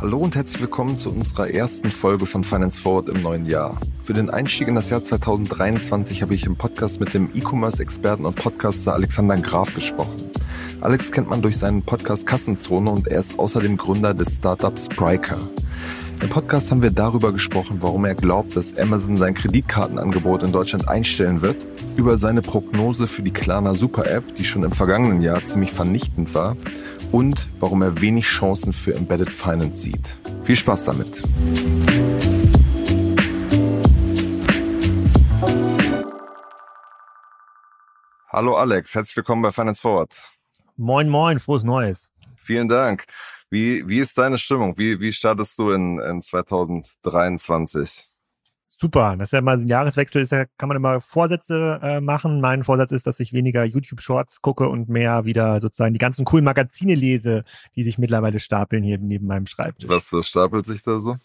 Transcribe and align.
Hallo 0.00 0.18
und 0.18 0.34
herzlich 0.34 0.60
willkommen 0.60 0.98
zu 0.98 1.10
unserer 1.10 1.48
ersten 1.48 1.92
Folge 1.92 2.26
von 2.26 2.42
Finance 2.42 2.82
Forward 2.82 3.08
im 3.08 3.22
neuen 3.22 3.46
Jahr. 3.46 3.78
Für 4.02 4.12
den 4.12 4.28
Einstieg 4.28 4.66
in 4.66 4.74
das 4.74 4.90
Jahr 4.90 5.04
2023 5.04 6.22
habe 6.22 6.34
ich 6.34 6.46
im 6.46 6.56
Podcast 6.56 6.98
mit 6.98 7.14
dem 7.14 7.30
E-Commerce-Experten 7.32 8.26
und 8.26 8.34
Podcaster 8.34 8.94
Alexander 8.94 9.36
Graf 9.36 9.72
gesprochen. 9.72 10.32
Alex 10.80 11.12
kennt 11.12 11.30
man 11.30 11.42
durch 11.42 11.58
seinen 11.58 11.82
Podcast 11.82 12.26
Kassenzone 12.26 12.90
und 12.90 13.06
er 13.06 13.20
ist 13.20 13.38
außerdem 13.38 13.76
Gründer 13.76 14.14
des 14.14 14.34
Startups 14.34 14.86
Spryker. 14.86 15.38
Im 16.22 16.30
Podcast 16.30 16.70
haben 16.70 16.82
wir 16.82 16.92
darüber 16.92 17.32
gesprochen, 17.32 17.78
warum 17.80 18.04
er 18.04 18.14
glaubt, 18.14 18.54
dass 18.54 18.78
Amazon 18.78 19.16
sein 19.16 19.34
Kreditkartenangebot 19.34 20.44
in 20.44 20.52
Deutschland 20.52 20.86
einstellen 20.86 21.42
wird, 21.42 21.66
über 21.96 22.16
seine 22.16 22.42
Prognose 22.42 23.08
für 23.08 23.22
die 23.22 23.32
Klarna 23.32 23.74
Super 23.74 24.08
App, 24.08 24.36
die 24.36 24.44
schon 24.44 24.62
im 24.62 24.70
vergangenen 24.70 25.20
Jahr 25.20 25.44
ziemlich 25.44 25.72
vernichtend 25.72 26.32
war, 26.32 26.56
und 27.10 27.48
warum 27.58 27.82
er 27.82 28.00
wenig 28.00 28.26
Chancen 28.26 28.72
für 28.72 28.94
Embedded 28.94 29.30
Finance 29.30 29.80
sieht. 29.80 30.16
Viel 30.44 30.54
Spaß 30.54 30.84
damit! 30.84 31.24
Hallo 38.28 38.54
Alex, 38.54 38.94
herzlich 38.94 39.16
willkommen 39.16 39.42
bei 39.42 39.50
Finance 39.50 39.80
Forward. 39.80 40.16
Moin, 40.76 41.08
moin, 41.08 41.40
frohes 41.40 41.64
Neues. 41.64 42.12
Vielen 42.36 42.68
Dank. 42.68 43.06
Wie, 43.52 43.86
wie 43.86 43.98
ist 43.98 44.16
deine 44.16 44.38
Stimmung? 44.38 44.78
Wie, 44.78 44.98
wie 44.98 45.12
startest 45.12 45.58
du 45.58 45.72
in, 45.72 45.98
in 45.98 46.22
2023? 46.22 48.08
Super, 48.66 49.14
das 49.18 49.28
ist 49.28 49.32
ja 49.32 49.42
mal 49.42 49.58
ein 49.58 49.68
Jahreswechsel, 49.68 50.22
ist 50.22 50.32
ja, 50.32 50.46
kann 50.56 50.68
man 50.68 50.78
immer 50.78 51.02
Vorsätze 51.02 51.78
äh, 51.82 52.00
machen. 52.00 52.40
Mein 52.40 52.64
Vorsatz 52.64 52.92
ist, 52.92 53.06
dass 53.06 53.20
ich 53.20 53.34
weniger 53.34 53.64
YouTube-Shorts 53.64 54.40
gucke 54.40 54.70
und 54.70 54.88
mehr 54.88 55.26
wieder 55.26 55.60
sozusagen 55.60 55.92
die 55.92 55.98
ganzen 55.98 56.24
coolen 56.24 56.46
Magazine 56.46 56.94
lese, 56.94 57.44
die 57.76 57.82
sich 57.82 57.98
mittlerweile 57.98 58.40
stapeln 58.40 58.82
hier 58.82 58.96
neben 58.96 59.26
meinem 59.26 59.46
Schreibtisch. 59.46 59.86
Was, 59.86 60.10
was 60.14 60.28
stapelt 60.28 60.64
sich 60.64 60.82
da 60.82 60.98
so? 60.98 61.18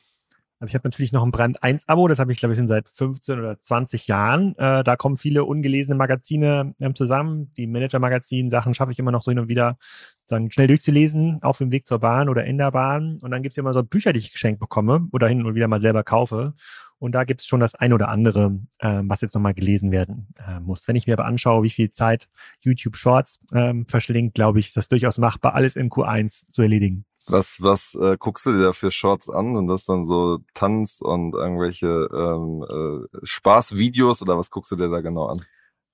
Also 0.60 0.72
ich 0.72 0.76
habe 0.76 0.88
natürlich 0.88 1.12
noch 1.12 1.24
ein 1.24 1.32
Brand 1.32 1.62
1 1.62 1.88
Abo, 1.88 2.08
das 2.08 2.18
habe 2.18 2.32
ich 2.32 2.40
glaube 2.40 2.54
ich 2.54 2.58
schon 2.58 2.68
seit 2.68 2.90
15 2.90 3.38
oder 3.40 3.60
20 3.60 4.08
Jahren. 4.08 4.56
Äh, 4.58 4.84
da 4.84 4.96
kommen 4.96 5.16
viele 5.16 5.44
ungelesene 5.44 5.96
Magazine 5.96 6.74
ähm, 6.80 6.96
zusammen. 6.96 7.54
Die 7.58 7.68
Manager-Magazin-Sachen 7.68 8.74
schaffe 8.74 8.92
ich 8.92 8.98
immer 8.98 9.12
noch 9.12 9.22
so 9.22 9.30
hin 9.30 9.40
und 9.40 9.50
wieder 9.50 9.78
sozusagen 10.22 10.52
schnell 10.52 10.68
durchzulesen, 10.68 11.44
auf 11.44 11.60
dem 11.60 11.72
Weg 11.72 11.86
zur 11.86 12.00
Bahn 12.00 12.28
oder 12.28 12.46
in 12.46 12.58
der 12.58 12.72
Bahn. 12.72 13.20
Und 13.22 13.30
dann 13.32 13.44
gibt's 13.44 13.56
ja 13.56 13.62
immer 13.62 13.74
so 13.74 13.84
Bücher, 13.84 14.14
die 14.14 14.20
ich 14.20 14.32
geschenkt 14.32 14.60
bekomme 14.60 15.08
oder 15.12 15.28
hin 15.28 15.46
und 15.46 15.54
wieder 15.54 15.68
mal 15.68 15.80
selber 15.80 16.04
kaufe. 16.04 16.54
Und 17.00 17.14
da 17.14 17.24
gibt 17.24 17.42
es 17.42 17.48
schon 17.48 17.60
das 17.60 17.76
ein 17.76 17.94
oder 17.94 18.10
andere, 18.10 18.60
äh, 18.80 19.02
was 19.04 19.22
jetzt 19.22 19.36
nochmal 19.36 19.54
gelesen 19.54 19.92
werden 19.92 20.30
äh, 20.46 20.60
muss. 20.60 20.88
Wenn 20.88 20.96
ich 20.96 21.06
mir 21.06 21.14
aber 21.14 21.26
anschaue, 21.26 21.64
wie 21.64 21.70
viel 21.70 21.92
Zeit 21.92 22.28
YouTube 22.64 22.98
Shorts 22.98 23.40
ähm, 23.54 23.86
verschlingt, 23.88 24.34
glaube 24.34 24.60
ich, 24.60 24.68
ist 24.68 24.78
das 24.78 24.88
durchaus 24.88 25.20
machbar, 25.20 25.54
alles 25.54 25.76
in 25.76 25.90
Q1 25.90 26.52
zu 26.52 26.64
erledigen. 26.64 27.06
Was, 27.30 27.62
was 27.62 27.94
äh, 27.96 28.16
guckst 28.18 28.46
du 28.46 28.54
dir 28.54 28.64
da 28.64 28.74
für 28.74 28.90
Shorts 28.90 29.30
an? 29.30 29.56
Und 29.56 29.68
das 29.68 29.86
dann 29.86 30.06
so 30.06 30.40
Tanz 30.54 31.02
und 31.02 31.36
irgendwelche 31.36 32.08
ähm, 32.14 32.66
äh, 32.70 33.26
Spaßvideos 33.26 34.22
oder 34.22 34.38
was 34.38 34.50
guckst 34.50 34.72
du 34.72 34.78
dir 34.78 34.90
da 34.90 35.02
genau 35.02 35.28
an? 35.28 35.42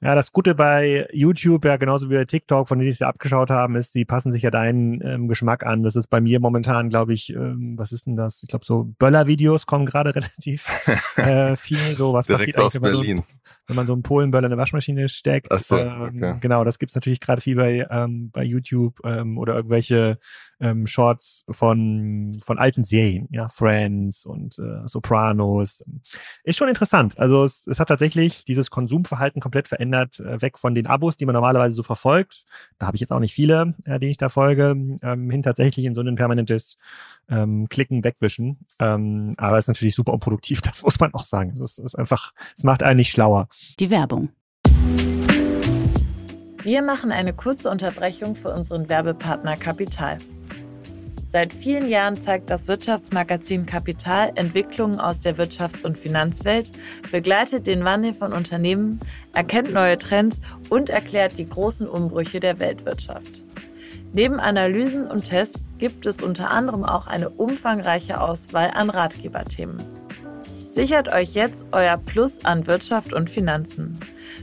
Ja, 0.04 0.16
das 0.16 0.34
Gute 0.34 0.54
bei 0.54 1.08
YouTube, 1.14 1.64
ja 1.64 1.78
genauso 1.78 2.09
wie 2.09 2.16
bei 2.16 2.26
TikTok, 2.26 2.67
von 2.67 2.78
denen 2.78 2.92
ich 2.92 2.98
sie 2.98 3.08
abgeschaut 3.08 3.50
haben, 3.50 3.78
ist, 3.78 3.94
sie 3.94 4.04
passen 4.04 4.34
sich 4.34 4.42
ja 4.42 4.52
deinen 4.52 5.00
ähm, 5.00 5.30
Geschmack 5.30 5.66
an. 5.66 5.81
Das 5.81 5.95
ist 5.95 6.08
bei 6.08 6.20
mir 6.20 6.42
momentan, 6.42 6.89
glaube 6.89 7.14
ich, 7.14 7.30
ähm, 7.34 7.76
was 7.78 7.94
ist 7.94 8.06
denn 8.06 8.17
das? 8.17 8.44
Ich 8.44 8.50
glaube, 8.50 8.66
so 8.66 8.94
Böller-Videos 9.00 9.66
kommen 9.66 9.86
gerade 9.86 10.14
relativ 10.16 10.67
äh, 11.16 11.56
viel. 11.56 11.78
So 11.95 12.11
was 12.11 12.28
Direkt 12.28 12.42
passiert 12.42 12.59
aus 12.59 12.76
eigentlich, 12.76 12.84
wenn 12.84 12.92
man, 12.92 13.00
Berlin. 13.00 13.17
so, 13.17 13.23
wenn 13.67 13.76
man 13.78 13.86
so 13.86 13.94
einen 13.94 14.04
Polenböller 14.04 14.48
in 14.48 14.52
eine 14.52 14.61
Waschmaschine 14.61 15.08
steckt. 15.08 15.48
Ach 15.50 15.59
so, 15.59 15.78
ähm, 15.78 16.11
okay. 16.14 16.36
Genau, 16.42 16.66
das 16.66 16.80
gibt's 16.80 16.95
natürlich 16.95 17.22
gerade 17.22 17.39
viel 17.39 17.56
bei, 17.56 17.88
ähm, 17.89 18.30
bei 18.31 18.44
YouTube 18.44 19.00
ähm, 19.06 19.38
oder 19.38 19.56
irgendwelche 19.56 20.17
ähm, 20.64 20.88
Shorts 20.88 21.45
von, 21.50 22.39
von 22.42 22.58
alten 22.58 22.86
Serien, 22.86 23.28
ja, 23.31 23.50
Friends 23.50 24.25
und 24.25 24.58
äh, 24.59 24.88
Sopranos. 24.88 25.83
Ist 26.43 26.58
schon 26.58 26.70
interessant. 26.70 27.20
Also 27.20 27.43
es, 27.43 27.67
es 27.67 27.80
hat 27.80 27.89
tatsächlich 27.89 28.45
dieses 28.45 28.70
Konsumverhalten 28.70 29.42
komplett 29.42 29.67
verändert, 29.67 30.20
äh, 30.21 30.42
weg 30.42 30.58
von 30.58 30.73
den 30.73 30.88
Abos, 30.88 31.17
die 31.17 31.26
man 31.26 31.33
normalerweise 31.33 31.76
so 31.76 31.83
verfolgt. 31.83 32.45
Da 32.80 32.88
habe 32.88 32.95
ich 32.95 33.02
jetzt 33.02 33.11
auch 33.11 33.20
nicht 33.20 33.33
viele, 33.33 33.76
äh, 33.86 33.99
denen 33.99 34.11
ich 34.11 34.17
da 34.17 34.30
folge, 34.30 34.76
ähm, 35.02 35.30
hin 35.30 35.43
tatsächlich 35.43 35.86
in 35.86 35.93
so 35.93 36.02
ein 36.02 36.15
permanentes 36.15 36.77
ähm, 37.30 37.67
Klicken, 37.67 38.04
Wegwischen. 38.04 38.59
Ähm, 38.80 39.33
aber 39.38 39.58
es 39.58 39.65
ist 39.65 39.70
natürlich 39.70 39.95
super 39.95 40.14
unproduktiv, 40.14 40.61
das 40.64 40.82
muss 40.82 40.99
man 40.99 41.14
auch 41.14 41.26
sagen. 41.26 41.49
Also 41.49 41.65
es 41.65 41.77
ist 41.77 41.95
einfach, 41.95 42.32
es 42.55 42.64
macht 42.64 42.83
einen 42.83 42.98
nicht 42.98 43.11
schlauer. 43.11 43.49
Die 43.80 43.89
Werbung. 43.89 44.30
Wir 46.64 46.82
machen 46.82 47.11
eine 47.11 47.33
kurze 47.33 47.70
Unterbrechung 47.70 48.38
für 48.38 48.54
unseren 48.54 48.88
Werbepartner 48.88 49.58
Kapital. 49.58 50.20
Seit 51.33 51.52
vielen 51.52 51.89
Jahren 51.89 52.16
zeigt 52.16 52.52
das 52.52 52.67
Wirtschaftsmagazin 52.67 53.66
Kapital 53.66 54.32
Entwicklungen 54.36 54.99
aus 54.99 55.20
der 55.20 55.36
Wirtschafts- 55.36 55.83
und 55.83 55.98
Finanzwelt, 55.98 56.71
begleitet 57.11 57.66
den 57.66 57.83
Wandel 57.83 58.14
von 58.14 58.33
Unternehmen, 58.33 58.99
erkennt 59.33 59.73
neue 59.73 59.98
Trends 59.98 60.39
und 60.70 60.92
erklärt 60.92 61.39
die 61.39 61.49
großen 61.49 61.88
Umbrüche 61.88 62.39
der 62.39 62.60
Weltwirtschaft. 62.60 63.42
Neben 64.14 64.39
Analysen 64.39 65.08
und 65.08 65.23
Tests 65.23 65.60
gibt 65.80 66.05
es 66.05 66.21
unter 66.21 66.52
anderem 66.52 66.83
auch 66.83 67.08
eine 67.08 67.30
umfangreiche 67.30 68.21
Auswahl 68.21 68.70
an 68.70 68.92
Ratgeberthemen. 68.92 69.82
Sichert 70.70 71.11
euch 71.11 71.33
jetzt 71.33 71.65
euer 71.71 71.98
Plus 71.98 72.45
an 72.45 72.67
Wirtschaft 72.67 73.11
und 73.11 73.32
Finanzen. 73.32 74.00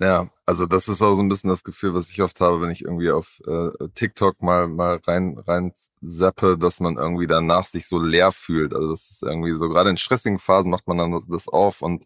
Ja, 0.00 0.30
also 0.46 0.64
das 0.64 0.88
ist 0.88 1.02
auch 1.02 1.14
so 1.14 1.22
ein 1.22 1.28
bisschen 1.28 1.50
das 1.50 1.62
Gefühl, 1.62 1.92
was 1.92 2.08
ich 2.10 2.22
oft 2.22 2.40
habe, 2.40 2.62
wenn 2.62 2.70
ich 2.70 2.82
irgendwie 2.84 3.10
auf 3.10 3.42
äh, 3.46 3.68
TikTok 3.94 4.40
mal 4.42 4.66
mal 4.66 4.98
rein 5.06 5.36
rein 5.46 5.72
zappe, 6.02 6.56
dass 6.56 6.80
man 6.80 6.96
irgendwie 6.96 7.26
danach 7.26 7.66
sich 7.66 7.86
so 7.86 7.98
leer 7.98 8.32
fühlt. 8.32 8.72
Also 8.72 8.88
das 8.90 9.10
ist 9.10 9.22
irgendwie 9.22 9.54
so 9.54 9.68
gerade 9.68 9.90
in 9.90 9.98
stressigen 9.98 10.38
Phasen 10.38 10.70
macht 10.70 10.88
man 10.88 10.96
dann 10.96 11.22
das 11.28 11.48
auf 11.48 11.82
und 11.82 12.04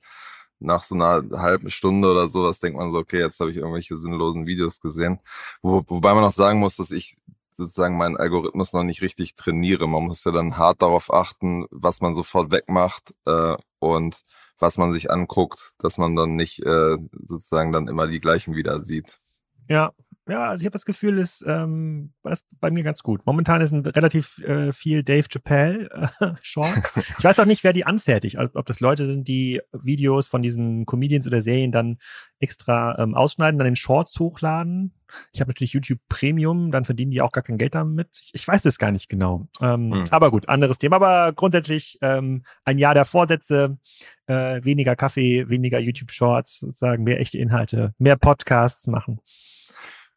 nach 0.59 0.83
so 0.83 0.97
einer 0.97 1.23
halben 1.41 1.71
Stunde 1.71 2.11
oder 2.11 2.27
sowas 2.29 2.59
denkt 2.59 2.79
man 2.79 2.91
so, 2.91 2.99
okay, 2.99 3.21
jetzt 3.21 3.39
habe 3.39 3.53
ich 3.53 3.59
irgendwelche 3.59 3.97
sinnlosen 3.97 4.47
Videos 4.49 4.81
gesehen. 4.81 5.21
Wo, 5.63 5.85
wobei 5.87 6.15
man 6.15 6.25
auch 6.25 6.33
sagen 6.33 6.59
muss, 6.61 6.77
dass 6.77 6.91
ich 6.91 7.17
sozusagen 7.53 7.97
meinen 7.97 8.17
Algorithmus 8.17 8.73
noch 8.73 8.83
nicht 8.83 9.03
richtig 9.03 9.37
trainiere. 9.37 9.87
Man 9.89 10.05
muss 10.05 10.25
ja 10.25 10.33
dann 10.33 10.57
hart 10.59 10.83
darauf 10.83 11.13
achten, 11.13 11.67
was 11.71 12.01
man 12.01 12.15
sofort 12.15 12.51
wegmacht 12.51 13.15
äh, 13.27 13.57
und 13.79 14.23
was 14.59 14.79
man 14.79 14.93
sich 14.93 15.11
anguckt, 15.11 15.73
dass 15.79 15.99
man 15.99 16.17
dann 16.17 16.37
nicht 16.37 16.61
äh, 16.65 16.97
sozusagen 17.13 17.73
dann 17.73 17.89
immer 17.89 18.07
die 18.07 18.21
gleichen 18.21 18.55
wieder 18.55 18.81
sieht. 18.81 19.21
Ja, 19.69 19.93
ja, 20.29 20.49
also 20.49 20.63
ich 20.63 20.67
habe 20.67 20.73
das 20.73 20.85
Gefühl, 20.87 21.19
ist, 21.19 21.45
ähm, 21.47 22.13
ist 22.25 22.47
bei 22.59 22.71
mir 22.71 22.83
ganz 22.83 23.03
gut. 23.03 23.27
Momentan 23.27 23.61
ist 23.61 23.73
ein 23.73 23.85
relativ 23.85 24.39
äh, 24.39 24.73
viel 24.73 25.03
Dave 25.03 25.29
Chappelle 25.29 25.91
äh, 26.21 26.33
Shorts. 26.43 26.95
Ich 27.19 27.25
weiß 27.25 27.41
auch 27.41 27.45
nicht, 27.45 27.65
wer 27.65 27.73
die 27.73 27.87
anfertigt. 27.87 28.39
Ob 28.39 28.57
ob 28.57 28.67
das 28.67 28.81
Leute 28.81 29.07
sind, 29.07 29.29
die 29.29 29.61
Videos 29.73 30.29
von 30.29 30.43
diesen 30.43 30.87
Comedians 30.87 31.27
oder 31.27 31.43
Serien 31.43 31.73
dann 31.73 31.99
extra 32.39 32.99
ähm, 32.99 33.15
ausschneiden, 33.15 33.59
dann 33.59 33.69
in 33.69 33.77
Shorts 33.77 34.19
hochladen. 34.19 34.95
Ich 35.33 35.41
habe 35.41 35.51
natürlich 35.51 35.75
YouTube 35.75 36.01
Premium, 36.09 36.71
dann 36.71 36.85
verdienen 36.85 37.11
die 37.11 37.21
auch 37.21 37.31
gar 37.31 37.45
kein 37.45 37.59
Geld 37.59 37.75
damit. 37.75 38.09
Ich, 38.21 38.31
ich 38.35 38.49
weiß 38.49 38.65
es 38.65 38.79
gar 38.79 38.91
nicht 38.91 39.09
genau. 39.09 39.49
Ähm, 39.61 39.93
Hm. 39.93 40.05
Aber 40.11 40.31
gut, 40.31 40.49
anderes 40.49 40.79
Thema. 40.79 40.97
Aber 40.97 41.33
grundsätzlich 41.33 41.99
ähm, 42.01 42.43
ein 42.65 42.79
Jahr 42.79 42.95
der 42.95 43.05
Vorsätze, 43.05 43.79
äh, 44.27 44.65
weniger 44.65 44.97
Kaffee, 44.97 45.49
weniger 45.49 45.79
YouTube 45.79 46.11
Shorts, 46.11 46.61
sozusagen 46.61 47.05
mehr 47.05 47.21
echte 47.21 47.39
Inhalte, 47.39 47.95
mehr 47.99 48.17
Podcasts 48.17 48.87
machen. 48.87 49.21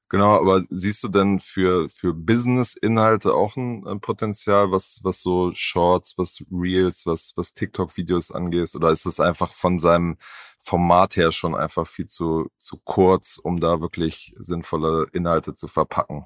Genau, 0.10 0.40
aber 0.40 0.64
siehst 0.70 1.04
du 1.04 1.10
denn 1.10 1.42
für, 1.42 1.90
für 1.90 2.14
Business-Inhalte 2.14 3.34
auch 3.34 3.58
ein, 3.58 3.86
ein 3.86 4.00
Potenzial, 4.00 4.72
was, 4.72 5.02
was 5.04 5.22
so 5.22 5.52
Shorts, 5.54 6.18
was 6.18 6.46
Reels, 6.50 7.06
was, 7.06 7.34
was 7.36 7.54
TikTok-Videos 7.54 8.32
angeht? 8.32 8.74
Oder 8.74 8.92
ist 8.92 9.06
es 9.06 9.20
einfach 9.20 9.52
von 9.52 9.80
seinem 9.80 10.18
Format 10.62 11.18
her 11.18 11.34
schon 11.34 11.56
einfach 11.56 11.86
viel 11.86 12.08
zu, 12.08 12.50
zu 12.58 12.78
kurz, 12.86 13.38
um 13.38 13.60
da 13.60 13.82
wirklich 13.82 14.34
sinnvolle 14.40 15.08
Inhalte 15.12 15.56
zu 15.56 15.68
verpacken? 15.68 16.26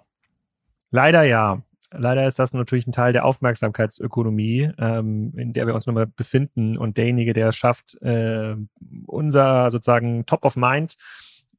Leider 0.92 1.24
ja. 1.24 1.64
Leider 1.94 2.26
ist 2.26 2.40
das 2.40 2.54
natürlich 2.54 2.88
ein 2.88 2.94
Teil 2.94 3.12
der 3.12 3.26
Aufmerksamkeitsökonomie, 3.26 4.72
ähm, 4.78 5.34
in 5.36 5.54
der 5.54 5.68
wir 5.68 5.76
uns 5.76 5.88
nun 5.88 5.96
mal 5.96 6.08
befinden. 6.08 6.78
Und 6.78 6.98
derjenige, 6.98 7.34
der 7.34 7.50
es 7.50 7.58
schafft, 7.58 8.02
äh, 8.02 8.56
unser 9.08 9.72
sozusagen 9.72 10.26
Top 10.26 10.46
of 10.46 10.56
Mind 10.56 10.96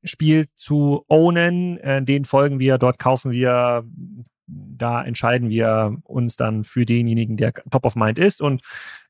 Spiel 0.04 0.46
zu 0.56 1.04
ownen. 1.08 1.78
Äh, 1.78 2.02
den 2.02 2.24
folgen 2.24 2.58
wir, 2.58 2.78
dort 2.78 2.98
kaufen 2.98 3.30
wir, 3.30 3.84
da 4.46 5.02
entscheiden 5.02 5.48
wir 5.48 5.96
uns 6.04 6.36
dann 6.36 6.64
für 6.64 6.84
denjenigen, 6.84 7.36
der 7.36 7.52
top 7.52 7.86
of 7.86 7.96
mind 7.96 8.18
ist. 8.18 8.42
Und 8.42 8.62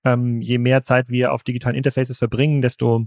ähm, 0.05 0.41
je 0.41 0.59
mehr 0.59 0.83
Zeit 0.83 1.09
wir 1.09 1.33
auf 1.33 1.43
digitalen 1.43 1.77
Interfaces 1.77 2.19
verbringen, 2.19 2.63
desto 2.63 3.07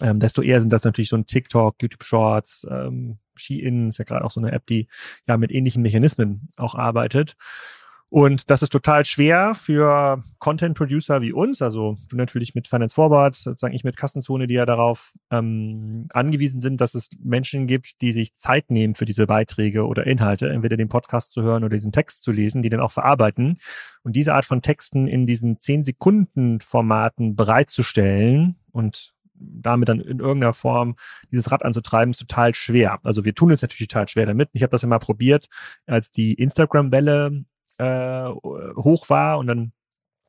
ähm, 0.00 0.18
desto 0.18 0.42
eher 0.42 0.60
sind 0.60 0.72
das 0.72 0.82
natürlich 0.82 1.08
so 1.08 1.16
ein 1.16 1.26
TikTok, 1.26 1.76
YouTube 1.80 2.02
Shorts, 2.02 2.66
ähm, 2.68 3.18
Shein 3.36 3.88
ist 3.88 3.98
ja 3.98 4.04
gerade 4.04 4.24
auch 4.24 4.30
so 4.30 4.40
eine 4.40 4.52
App, 4.52 4.66
die 4.66 4.88
ja 5.28 5.36
mit 5.36 5.52
ähnlichen 5.52 5.82
Mechanismen 5.82 6.48
auch 6.56 6.74
arbeitet. 6.74 7.36
Und 8.14 8.48
das 8.48 8.62
ist 8.62 8.70
total 8.70 9.04
schwer 9.04 9.56
für 9.56 10.22
Content-Producer 10.38 11.20
wie 11.20 11.32
uns, 11.32 11.60
also 11.60 11.98
du 12.08 12.16
natürlich 12.16 12.54
mit 12.54 12.68
Finance 12.68 12.94
Forward, 12.94 13.34
sozusagen 13.34 13.74
ich 13.74 13.82
mit 13.82 13.96
Kassenzone, 13.96 14.46
die 14.46 14.54
ja 14.54 14.66
darauf 14.66 15.10
ähm, 15.32 16.06
angewiesen 16.12 16.60
sind, 16.60 16.80
dass 16.80 16.94
es 16.94 17.08
Menschen 17.18 17.66
gibt, 17.66 18.02
die 18.02 18.12
sich 18.12 18.36
Zeit 18.36 18.70
nehmen 18.70 18.94
für 18.94 19.04
diese 19.04 19.26
Beiträge 19.26 19.84
oder 19.84 20.06
Inhalte, 20.06 20.48
entweder 20.48 20.76
den 20.76 20.88
Podcast 20.88 21.32
zu 21.32 21.42
hören 21.42 21.64
oder 21.64 21.74
diesen 21.74 21.90
Text 21.90 22.22
zu 22.22 22.30
lesen, 22.30 22.62
die 22.62 22.68
dann 22.68 22.78
auch 22.78 22.92
verarbeiten. 22.92 23.58
Und 24.04 24.14
diese 24.14 24.32
Art 24.32 24.44
von 24.44 24.62
Texten 24.62 25.08
in 25.08 25.26
diesen 25.26 25.56
10-Sekunden-Formaten 25.56 27.34
bereitzustellen 27.34 28.54
und 28.70 29.12
damit 29.34 29.88
dann 29.88 29.98
in 29.98 30.20
irgendeiner 30.20 30.54
Form 30.54 30.94
dieses 31.32 31.50
Rad 31.50 31.64
anzutreiben, 31.64 32.12
ist 32.12 32.18
total 32.18 32.54
schwer. 32.54 33.00
Also 33.02 33.24
wir 33.24 33.34
tun 33.34 33.50
es 33.50 33.60
natürlich 33.60 33.88
total 33.88 34.06
schwer 34.06 34.26
damit. 34.26 34.50
Ich 34.52 34.62
habe 34.62 34.70
das 34.70 34.82
ja 34.82 34.88
mal 34.88 35.00
probiert, 35.00 35.48
als 35.86 36.12
die 36.12 36.34
Instagram-Welle 36.34 37.44
äh, 37.78 38.28
hoch 38.76 39.08
war 39.08 39.38
und 39.38 39.46
dann 39.46 39.72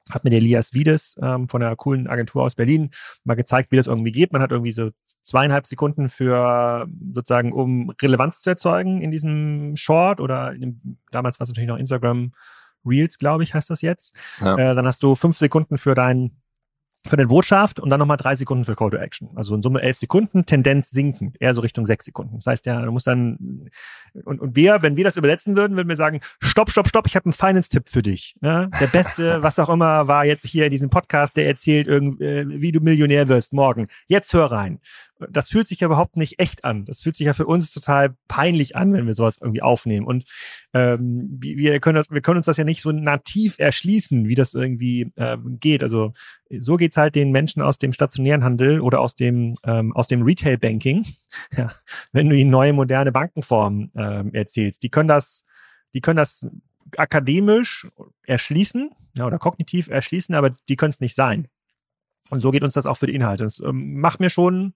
hat 0.10 0.24
mir 0.24 0.30
der 0.30 0.40
Elias 0.40 0.74
Wiedes 0.74 1.16
ähm, 1.22 1.50
von 1.50 1.64
einer 1.64 1.76
coolen 1.76 2.08
Agentur 2.08 2.44
aus 2.44 2.56
Berlin 2.56 2.92
mal 3.24 3.34
gezeigt, 3.34 3.72
wie 3.72 3.76
das 3.76 3.88
irgendwie 3.88 4.12
geht. 4.12 4.34
Man 4.34 4.42
hat 4.42 4.52
irgendwie 4.52 4.72
so 4.72 4.92
zweieinhalb 5.24 5.66
Sekunden 5.66 6.10
für 6.10 6.88
sozusagen, 7.14 7.52
um 7.52 7.92
Relevanz 8.02 8.42
zu 8.42 8.52
erzeugen 8.52 9.02
in 9.02 9.10
diesem 9.10 9.76
Short 9.76 10.22
oder 10.22 10.54
dem, 10.54 11.00
damals 11.12 11.40
war 11.40 11.46
es 11.46 11.50
natürlich 11.50 11.70
noch 11.70 11.80
Instagram 11.80 12.34
Reels, 12.86 13.18
glaube 13.18 13.44
ich, 13.44 13.56
heißt 13.56 13.70
das 13.70 13.82
jetzt. 13.82 14.16
Ja. 14.42 14.58
Äh, 14.58 14.76
dann 14.76 14.86
hast 14.86 15.02
du 15.02 15.16
fünf 15.16 15.38
Sekunden 15.38 15.80
für 15.80 15.96
dein 15.96 16.38
für 17.08 17.18
den 17.18 17.28
Botschaft 17.28 17.80
und 17.80 17.90
dann 17.90 18.00
nochmal 18.00 18.18
drei 18.18 18.36
Sekunden 18.36 18.66
für 18.66 18.76
Call 18.76 18.90
to 18.90 18.98
Action. 18.98 19.30
Also 19.36 19.56
in 19.56 19.62
Summe 19.62 19.82
elf 19.82 19.98
Sekunden, 19.98 20.46
Tendenz 20.46 20.90
sinkend, 20.90 21.38
eher 21.40 21.54
so 21.54 21.62
Richtung 21.62 21.86
sechs 21.86 22.06
Sekunden. 22.06 22.36
Das 22.36 22.48
heißt 22.48 22.66
ja, 22.66 22.82
du 22.82 22.92
musst 22.92 23.08
dann, 23.08 23.70
und, 24.26 24.40
und 24.40 24.56
wir, 24.56 24.82
wenn 24.82 24.96
wir 24.96 25.04
das 25.04 25.18
übersetzen 25.18 25.56
würden, 25.56 25.78
würden 25.78 25.90
wir 25.90 25.96
sagen, 25.96 26.20
stopp, 26.40 26.72
stopp, 26.72 26.88
stopp, 26.88 27.08
ich 27.08 27.16
habe 27.16 27.26
einen 27.26 27.34
Finance-Tipp 27.34 27.90
für 27.90 28.02
dich. 28.02 28.36
Ne? 28.42 28.70
Der 28.80 28.88
beste, 28.88 29.38
was 29.44 29.60
auch 29.60 29.70
immer, 29.70 30.08
war 30.08 30.26
jetzt 30.26 30.46
hier 30.46 30.66
in 30.66 30.72
diesem 30.72 30.90
Podcast, 30.90 31.38
der 31.38 31.48
erzählt, 31.48 31.88
irgendwie, 31.88 32.24
äh, 32.24 32.46
wie 32.48 32.72
du 32.72 32.80
Millionär 32.80 33.28
wirst 33.28 33.54
morgen. 33.54 33.88
Jetzt 34.08 34.34
hör 34.34 34.52
rein 34.52 34.80
das 35.30 35.50
fühlt 35.50 35.68
sich 35.68 35.80
ja 35.80 35.86
überhaupt 35.86 36.18
nicht 36.18 36.40
echt 36.40 36.66
an. 36.66 36.86
Das 36.86 37.02
fühlt 37.02 37.16
sich 37.16 37.26
ja 37.26 37.34
für 37.34 37.46
uns 37.46 37.72
total 37.72 38.16
peinlich 38.28 38.76
an, 38.76 38.92
wenn 38.94 39.08
wir 39.08 39.14
sowas 39.14 39.38
irgendwie 39.40 39.62
aufnehmen. 39.62 40.06
Und 40.06 40.26
ähm, 40.74 41.38
wir, 41.40 41.80
können 41.80 41.96
das, 41.96 42.10
wir 42.12 42.22
können 42.22 42.38
uns 42.38 42.48
das 42.48 42.58
ja 42.58 42.64
nicht 42.64 42.82
so 42.82 42.92
nativ 42.92 43.58
erschließen, 43.58 44.28
wie 44.28 44.36
das 44.36 44.54
irgendwie 44.54 45.12
ähm, 45.16 45.58
geht. 45.60 45.84
Also 45.84 46.14
so 46.60 46.76
geht's 46.76 46.98
halt 46.98 47.16
den 47.16 47.32
Menschen 47.32 47.62
aus 47.62 47.78
dem 47.78 47.94
stationären 47.94 48.44
Handel 48.44 48.82
oder 48.82 49.00
aus 49.00 49.16
dem, 49.16 49.56
ähm, 49.64 49.94
dem 50.10 50.22
Retail-Banking, 50.24 51.06
wenn 52.12 52.30
du 52.30 52.36
ihnen 52.36 52.52
neue, 52.52 52.74
moderne 52.74 53.12
Bankenformen 53.12 53.92
ähm, 53.96 54.34
erzählst. 54.34 54.84
Die 54.84 54.90
können 54.90 55.08
das, 55.08 55.46
die 55.94 56.02
können 56.02 56.18
das 56.18 56.46
akademisch 56.98 57.88
erschließen 58.26 58.90
ja, 59.18 59.26
oder 59.26 59.40
kognitiv 59.40 59.88
erschließen, 59.88 60.36
aber 60.36 60.52
die 60.68 60.76
können 60.76 60.92
es 60.92 61.00
nicht 61.00 61.16
sein. 61.16 61.48
Und 62.30 62.40
so 62.40 62.52
geht 62.52 62.64
uns 62.64 62.74
das 62.74 62.86
auch 62.86 62.98
für 62.98 63.08
die 63.08 63.16
Inhalte. 63.16 63.44
Das 63.44 63.60
ähm, 63.60 64.00
macht 64.00 64.20
mir 64.20 64.30
schon 64.30 64.74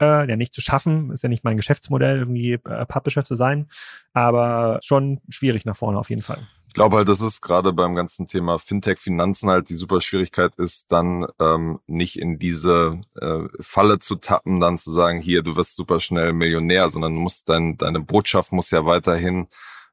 äh, 0.00 0.28
ja 0.28 0.36
nicht 0.36 0.54
zu 0.54 0.60
schaffen, 0.60 1.10
ist 1.10 1.22
ja 1.22 1.28
nicht 1.28 1.44
mein 1.44 1.56
Geschäftsmodell, 1.56 2.18
irgendwie 2.18 2.52
äh, 2.52 2.86
Publisher 2.86 3.24
zu 3.24 3.36
sein, 3.36 3.68
aber 4.12 4.78
schon 4.82 5.20
schwierig 5.28 5.64
nach 5.64 5.76
vorne 5.76 5.98
auf 5.98 6.10
jeden 6.10 6.22
Fall. 6.22 6.38
Ich 6.68 6.74
glaube 6.74 6.96
halt, 6.98 7.08
das 7.08 7.22
ist 7.22 7.40
gerade 7.40 7.72
beim 7.72 7.94
ganzen 7.94 8.26
Thema 8.26 8.58
Fintech, 8.58 8.98
Finanzen 8.98 9.48
halt 9.48 9.68
die 9.70 9.74
super 9.74 10.00
Schwierigkeit 10.00 10.54
ist, 10.56 10.92
dann 10.92 11.26
ähm, 11.40 11.80
nicht 11.86 12.18
in 12.18 12.38
diese 12.38 13.00
äh, 13.20 13.48
Falle 13.58 13.98
zu 13.98 14.16
tappen, 14.16 14.60
dann 14.60 14.78
zu 14.78 14.90
sagen, 14.90 15.18
hier, 15.18 15.42
du 15.42 15.56
wirst 15.56 15.76
super 15.76 15.98
schnell 15.98 16.34
Millionär, 16.34 16.90
sondern 16.90 17.14
du 17.14 17.20
musst 17.20 17.48
dein, 17.48 17.78
deine 17.78 18.00
Botschaft 18.00 18.52
muss 18.52 18.70
ja 18.70 18.84
weiterhin 18.84 19.48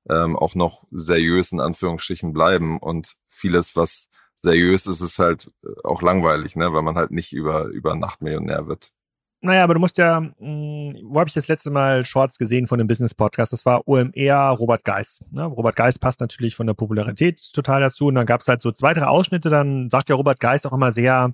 ähm, 0.09 0.35
auch 0.35 0.53
noch 0.53 0.83
seriös 0.91 1.51
in 1.51 1.61
Anführungsstrichen 1.61 2.33
bleiben 2.33 2.77
und 2.77 3.15
vieles, 3.27 3.75
was 3.75 4.09
seriös 4.35 4.85
ist, 4.85 5.01
ist 5.01 5.17
halt 5.17 5.51
äh, 5.63 5.69
auch 5.83 6.01
langweilig, 6.01 6.55
ne, 6.55 6.73
weil 6.73 6.83
man 6.83 6.95
halt 6.95 7.11
nicht 7.11 7.33
über, 7.33 7.65
über 7.65 7.95
Nacht 7.95 8.21
Millionär 8.21 8.67
wird. 8.67 8.91
Naja, 9.45 9.63
aber 9.63 9.75
du 9.75 9.79
musst 9.79 9.99
ja, 9.99 10.19
mh, 10.19 10.33
hm, 10.39 10.99
wo 11.03 11.19
habe 11.19 11.27
ich 11.27 11.35
das 11.35 11.47
letzte 11.47 11.69
Mal 11.69 12.03
Shorts 12.03 12.39
gesehen 12.39 12.65
von 12.65 12.79
dem 12.79 12.87
Business 12.87 13.13
Podcast? 13.13 13.53
Das 13.53 13.63
war 13.65 13.87
OMR 13.87 14.49
Robert 14.57 14.83
Geis. 14.83 15.23
Ne? 15.31 15.43
Robert 15.43 15.75
Geis 15.75 15.99
passt 15.99 16.19
natürlich 16.19 16.55
von 16.55 16.65
der 16.65 16.73
Popularität 16.73 17.39
total 17.53 17.81
dazu. 17.81 18.07
Und 18.07 18.15
dann 18.15 18.25
gab 18.25 18.41
es 18.41 18.47
halt 18.47 18.63
so 18.63 18.71
zwei, 18.71 18.93
drei 18.93 19.05
Ausschnitte. 19.05 19.51
Dann 19.51 19.91
sagt 19.91 20.09
ja 20.09 20.15
Robert 20.15 20.39
Geis 20.39 20.65
auch 20.65 20.73
immer 20.73 20.91
sehr, 20.91 21.33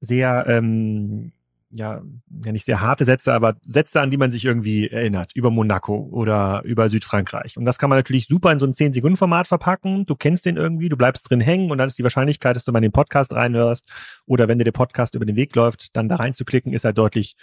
sehr 0.00 0.44
ähm, 0.48 1.32
ja, 1.74 2.02
ja 2.44 2.52
nicht 2.52 2.64
sehr 2.64 2.80
harte 2.80 3.04
Sätze, 3.04 3.32
aber 3.32 3.56
Sätze, 3.66 4.00
an 4.00 4.10
die 4.10 4.16
man 4.16 4.30
sich 4.30 4.44
irgendwie 4.44 4.88
erinnert, 4.88 5.32
über 5.34 5.50
Monaco 5.50 6.08
oder 6.10 6.62
über 6.64 6.88
Südfrankreich. 6.88 7.56
Und 7.56 7.64
das 7.64 7.78
kann 7.78 7.90
man 7.90 7.98
natürlich 7.98 8.26
super 8.26 8.52
in 8.52 8.58
so 8.58 8.66
ein 8.66 8.72
10-Sekunden-Format 8.72 9.48
verpacken. 9.48 10.06
Du 10.06 10.14
kennst 10.14 10.46
den 10.46 10.56
irgendwie, 10.56 10.88
du 10.88 10.96
bleibst 10.96 11.28
drin 11.28 11.40
hängen 11.40 11.70
und 11.70 11.78
dann 11.78 11.88
ist 11.88 11.98
die 11.98 12.02
Wahrscheinlichkeit, 12.02 12.56
dass 12.56 12.64
du 12.64 12.72
mal 12.72 12.78
in 12.78 12.84
den 12.84 12.92
Podcast 12.92 13.34
reinhörst 13.34 13.84
oder 14.26 14.48
wenn 14.48 14.58
dir 14.58 14.64
der 14.64 14.72
Podcast 14.72 15.14
über 15.14 15.26
den 15.26 15.36
Weg 15.36 15.54
läuft, 15.56 15.96
dann 15.96 16.08
da 16.08 16.16
reinzuklicken, 16.16 16.72
ist 16.72 16.84
halt 16.84 16.98
deutlich 16.98 17.36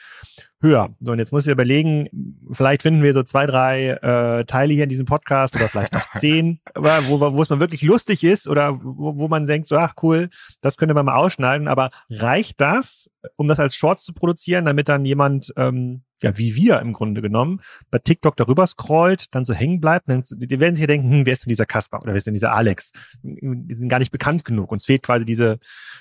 höher. 0.61 0.89
So, 0.99 1.11
und 1.11 1.19
jetzt 1.19 1.31
muss 1.31 1.45
ich 1.45 1.51
überlegen, 1.51 2.07
vielleicht 2.51 2.83
finden 2.83 3.03
wir 3.03 3.13
so 3.13 3.23
zwei, 3.23 3.45
drei 3.45 3.89
äh, 3.89 4.45
Teile 4.45 4.73
hier 4.73 4.83
in 4.83 4.89
diesem 4.89 5.05
Podcast 5.05 5.55
oder 5.55 5.67
vielleicht 5.67 5.93
noch 5.93 6.09
zehn, 6.11 6.59
wo, 6.75 7.19
wo 7.19 7.41
es 7.41 7.49
mal 7.49 7.59
wirklich 7.59 7.81
lustig 7.81 8.23
ist 8.23 8.47
oder 8.47 8.75
wo, 8.81 9.17
wo 9.17 9.27
man 9.27 9.45
denkt, 9.45 9.67
so, 9.67 9.77
ach 9.77 9.93
cool, 10.03 10.29
das 10.61 10.77
könnte 10.77 10.93
man 10.93 11.05
mal 11.05 11.15
ausschneiden, 11.15 11.67
aber 11.67 11.89
reicht 12.09 12.61
das, 12.61 13.11
um 13.35 13.47
das 13.47 13.59
als 13.59 13.75
Shorts 13.75 14.03
zu 14.03 14.13
produzieren, 14.21 14.65
damit 14.65 14.87
dann 14.87 15.03
jemand 15.03 15.51
ähm, 15.57 16.03
ja, 16.21 16.37
wie 16.37 16.55
wir 16.55 16.79
im 16.79 16.93
Grunde 16.93 17.21
genommen, 17.21 17.61
bei 17.89 17.97
TikTok 17.97 18.35
darüber 18.35 18.67
scrollt, 18.67 19.33
dann 19.33 19.45
so 19.45 19.53
hängen 19.53 19.81
bleibt, 19.81 20.09
dann, 20.09 20.23
die 20.29 20.59
werden 20.59 20.75
sich 20.75 20.81
ja 20.81 20.87
denken, 20.87 21.11
hm, 21.11 21.25
wer 21.25 21.33
ist 21.33 21.45
denn 21.45 21.49
dieser 21.49 21.65
Kasper 21.65 22.01
oder 22.01 22.13
wer 22.13 22.17
ist 22.17 22.27
denn 22.27 22.33
dieser 22.33 22.53
Alex? 22.53 22.91
Die 23.23 23.73
sind 23.73 23.89
gar 23.89 23.99
nicht 23.99 24.11
bekannt 24.11 24.45
genug. 24.45 24.71
Uns 24.71 24.85
fehlt 24.85 25.03
quasi 25.03 25.25
diese, 25.25 25.59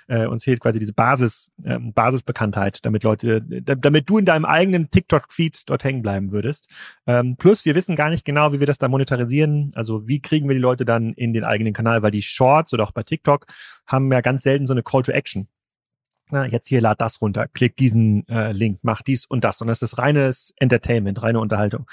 äh, 0.09 0.27
uns 0.27 0.45
fehlt 0.45 0.61
quasi 0.61 0.79
diese 0.79 0.93
Basis, 0.93 1.53
äh, 1.65 1.79
Basisbekanntheit, 1.79 2.85
damit 2.85 3.03
Leute, 3.03 3.43
damit 3.43 4.11
du 4.11 4.19
in 4.19 4.25
deinem 4.25 4.45
eigenen 4.45 4.91
TikTok-Feed 4.91 5.69
dort 5.69 5.85
hängen 5.85 6.03
bleiben 6.03 6.33
würdest. 6.33 6.69
Ähm, 7.07 7.37
plus, 7.37 7.65
wir 7.65 7.75
wissen 7.75 7.97
gar 7.97 8.11
nicht 8.11 8.25
genau, 8.25 8.53
wie 8.53 8.61
wir 8.61 8.67
das 8.67 8.79
da 8.79 8.89
monetarisieren. 8.89 9.71
Also, 9.75 10.07
wie 10.07 10.21
kriegen 10.21 10.49
wir 10.49 10.55
die 10.55 10.61
Leute 10.61 10.85
dann 10.85 11.13
in 11.15 11.33
den 11.33 11.45
eigenen 11.45 11.73
Kanal, 11.73 12.03
weil 12.03 12.11
die 12.11 12.23
Shorts 12.23 12.73
oder 12.73 12.85
auch 12.85 12.93
bei 12.93 13.03
TikTok 13.03 13.47
haben 13.87 14.13
ja 14.13 14.21
ganz 14.21 14.43
selten 14.43 14.67
so 14.67 14.75
eine 14.75 14.83
Call 14.83 15.03
to 15.03 15.13
Action 15.13 15.49
na, 16.33 16.47
jetzt 16.47 16.69
hier 16.69 16.81
lad 16.81 17.01
das 17.01 17.21
runter, 17.21 17.47
klick 17.49 17.77
diesen 17.77 18.27
äh, 18.29 18.53
Link, 18.53 18.81
mach 18.83 19.03
dies 19.03 19.27
und 19.27 19.45
das. 19.45 19.61
Und 19.61 19.69
das 19.69 19.83
ist 19.83 19.99
reines 19.99 20.53
Entertainment, 20.59 21.23
reine 21.23 21.41
Unterhaltung. 21.41 21.87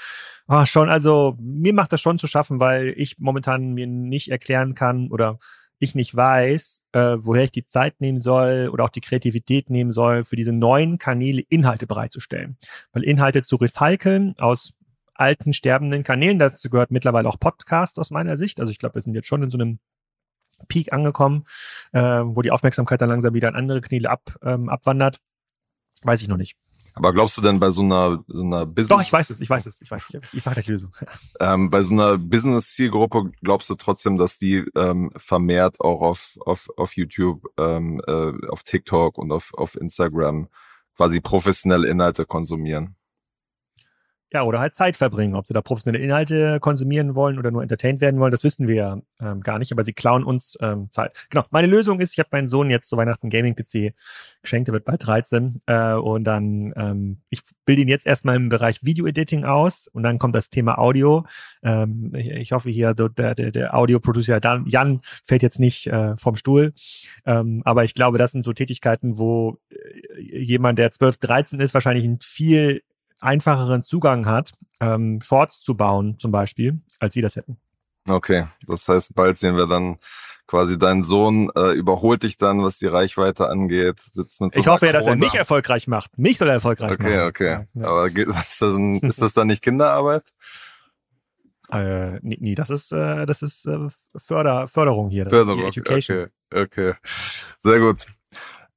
Ah, 0.46 0.66
schon, 0.66 0.88
also 0.88 1.36
mir 1.40 1.74
macht 1.74 1.92
das 1.92 2.00
schon 2.00 2.18
zu 2.18 2.26
schaffen, 2.26 2.60
weil 2.60 2.94
ich 2.96 3.18
momentan 3.18 3.74
mir 3.74 3.86
nicht 3.86 4.30
erklären 4.30 4.74
kann 4.74 5.08
oder 5.10 5.38
ich 5.78 5.94
nicht 5.94 6.14
weiß, 6.14 6.82
äh, 6.92 7.16
woher 7.20 7.44
ich 7.44 7.52
die 7.52 7.64
Zeit 7.64 8.00
nehmen 8.00 8.18
soll 8.18 8.68
oder 8.72 8.84
auch 8.84 8.90
die 8.90 9.00
Kreativität 9.00 9.70
nehmen 9.70 9.92
soll, 9.92 10.24
für 10.24 10.36
diese 10.36 10.52
neuen 10.52 10.98
Kanäle 10.98 11.42
Inhalte 11.48 11.86
bereitzustellen. 11.86 12.56
Weil 12.92 13.04
Inhalte 13.04 13.42
zu 13.42 13.56
recyceln 13.56 14.34
aus 14.38 14.74
alten, 15.14 15.52
sterbenden 15.52 16.04
Kanälen, 16.04 16.38
dazu 16.38 16.70
gehört 16.70 16.90
mittlerweile 16.90 17.28
auch 17.28 17.38
Podcast 17.38 17.98
aus 17.98 18.10
meiner 18.10 18.36
Sicht. 18.36 18.60
Also 18.60 18.70
ich 18.70 18.78
glaube, 18.78 18.96
wir 18.96 19.02
sind 19.02 19.14
jetzt 19.14 19.28
schon 19.28 19.42
in 19.42 19.50
so 19.50 19.58
einem 19.58 19.78
Peak 20.66 20.92
angekommen, 20.92 21.44
äh, 21.92 22.00
wo 22.00 22.42
die 22.42 22.50
Aufmerksamkeit 22.50 23.00
dann 23.00 23.08
langsam 23.08 23.34
wieder 23.34 23.48
an 23.48 23.54
andere 23.54 23.80
Kanäle 23.80 24.10
ab, 24.10 24.36
ähm, 24.42 24.68
abwandert. 24.68 25.20
Weiß 26.02 26.22
ich 26.22 26.28
noch 26.28 26.36
nicht. 26.36 26.56
Aber 26.98 27.12
glaubst 27.12 27.36
du 27.36 27.42
denn 27.42 27.60
bei 27.60 27.70
so 27.70 27.82
einer, 27.82 28.24
so 28.26 28.42
einer 28.42 28.66
Business... 28.66 28.88
Doch, 28.88 29.00
ich 29.00 29.12
weiß 29.12 29.30
es, 29.30 29.40
ich 29.40 29.48
weiß 29.48 29.66
es, 29.66 29.80
ich 29.80 29.90
weiß, 29.90 30.10
ich, 30.10 30.34
ich 30.34 30.42
sage 30.42 30.62
die 30.62 30.72
Lösung. 30.72 30.92
Ähm, 31.40 31.70
bei 31.70 31.82
so 31.82 31.94
einer 31.94 32.18
Business-Zielgruppe 32.18 33.30
glaubst 33.42 33.70
du 33.70 33.76
trotzdem, 33.76 34.18
dass 34.18 34.38
die 34.40 34.64
ähm, 34.74 35.12
vermehrt 35.16 35.80
auch 35.80 36.00
auf, 36.00 36.36
auf, 36.44 36.68
auf 36.76 36.96
YouTube, 36.96 37.46
ähm, 37.56 38.00
äh, 38.08 38.32
auf 38.48 38.64
TikTok 38.64 39.18
und 39.18 39.30
auf, 39.30 39.52
auf 39.54 39.76
Instagram 39.76 40.48
quasi 40.96 41.20
professionelle 41.20 41.86
Inhalte 41.86 42.26
konsumieren? 42.26 42.96
Ja, 44.30 44.42
oder 44.42 44.60
halt 44.60 44.74
Zeit 44.74 44.98
verbringen. 44.98 45.34
Ob 45.34 45.48
sie 45.48 45.54
da 45.54 45.62
professionelle 45.62 46.04
Inhalte 46.04 46.60
konsumieren 46.60 47.14
wollen 47.14 47.38
oder 47.38 47.50
nur 47.50 47.62
entertained 47.62 48.02
werden 48.02 48.20
wollen, 48.20 48.30
das 48.30 48.44
wissen 48.44 48.68
wir 48.68 48.74
ja 48.74 49.00
ähm, 49.20 49.40
gar 49.40 49.58
nicht, 49.58 49.72
aber 49.72 49.84
sie 49.84 49.94
klauen 49.94 50.22
uns 50.22 50.58
ähm, 50.60 50.90
Zeit. 50.90 51.16
Genau, 51.30 51.46
meine 51.50 51.66
Lösung 51.66 51.98
ist, 51.98 52.12
ich 52.12 52.18
habe 52.18 52.28
meinen 52.32 52.48
Sohn 52.48 52.68
jetzt 52.68 52.90
zu 52.90 52.98
Weihnachten 52.98 53.30
Gaming-PC 53.30 53.94
geschenkt, 54.42 54.68
der 54.68 54.74
wird 54.74 54.84
bald 54.84 55.06
13 55.06 55.62
äh, 55.64 55.94
und 55.94 56.24
dann, 56.24 56.74
ähm, 56.76 57.22
ich 57.30 57.40
bilde 57.64 57.80
ihn 57.80 57.88
jetzt 57.88 58.06
erstmal 58.06 58.36
im 58.36 58.50
Bereich 58.50 58.84
Video-Editing 58.84 59.44
aus 59.44 59.88
und 59.88 60.02
dann 60.02 60.18
kommt 60.18 60.34
das 60.34 60.50
Thema 60.50 60.78
Audio. 60.78 61.24
Ähm, 61.62 62.12
ich, 62.14 62.30
ich 62.30 62.52
hoffe 62.52 62.68
hier, 62.68 62.92
der, 62.92 63.34
der, 63.34 63.50
der 63.50 63.74
Audio-Producer 63.74 64.40
Jan 64.66 65.00
fällt 65.24 65.42
jetzt 65.42 65.58
nicht 65.58 65.86
äh, 65.86 66.18
vom 66.18 66.36
Stuhl, 66.36 66.74
ähm, 67.24 67.62
aber 67.64 67.84
ich 67.84 67.94
glaube, 67.94 68.18
das 68.18 68.32
sind 68.32 68.42
so 68.42 68.52
Tätigkeiten, 68.52 69.16
wo 69.16 69.56
äh, 69.70 70.20
jemand, 70.20 70.78
der 70.78 70.92
12, 70.92 71.16
13 71.16 71.60
ist, 71.60 71.72
wahrscheinlich 71.72 72.04
ein 72.04 72.18
viel 72.20 72.82
einfacheren 73.20 73.82
Zugang 73.82 74.26
hat, 74.26 74.52
ähm, 74.80 75.20
Shorts 75.20 75.60
zu 75.60 75.76
bauen 75.76 76.18
zum 76.18 76.30
Beispiel, 76.30 76.80
als 76.98 77.14
sie 77.14 77.22
das 77.22 77.36
hätten. 77.36 77.58
Okay, 78.08 78.46
das 78.66 78.88
heißt, 78.88 79.14
bald 79.14 79.38
sehen 79.38 79.56
wir 79.56 79.66
dann 79.66 79.98
quasi 80.46 80.78
dein 80.78 81.02
Sohn 81.02 81.50
äh, 81.54 81.72
überholt 81.72 82.22
dich 82.22 82.38
dann, 82.38 82.62
was 82.64 82.78
die 82.78 82.86
Reichweite 82.86 83.48
angeht, 83.48 84.00
sitzt 84.00 84.40
mit 84.40 84.54
so 84.54 84.60
Ich 84.60 84.66
hoffe 84.66 84.86
ja, 84.86 84.92
dass 84.92 85.06
er 85.06 85.16
mich 85.16 85.34
erfolgreich 85.34 85.86
macht. 85.86 86.18
Mich 86.18 86.38
soll 86.38 86.48
er 86.48 86.54
erfolgreich 86.54 86.92
okay, 86.92 87.16
machen. 87.16 87.28
Okay, 87.28 87.54
okay. 87.54 87.66
Ja, 87.74 87.88
Aber 87.88 88.08
geht, 88.08 88.28
ist, 88.28 88.62
das 88.62 88.74
ein, 88.74 88.98
ist 89.02 89.20
das 89.20 89.34
dann 89.34 89.48
nicht 89.48 89.62
Kinderarbeit? 89.62 90.24
Äh, 91.70 92.18
nee, 92.22 92.38
nee, 92.40 92.54
das 92.54 92.70
ist, 92.70 92.92
äh, 92.92 93.26
das 93.26 93.42
ist 93.42 93.66
äh, 93.66 93.88
Förder, 94.16 94.68
Förderung 94.68 95.10
hier. 95.10 95.24
Das 95.24 95.34
Förderung, 95.34 95.68
ist 95.68 95.76
Education. 95.76 96.28
Okay, 96.50 96.62
okay. 96.62 96.94
Sehr 97.58 97.78
gut. 97.78 98.06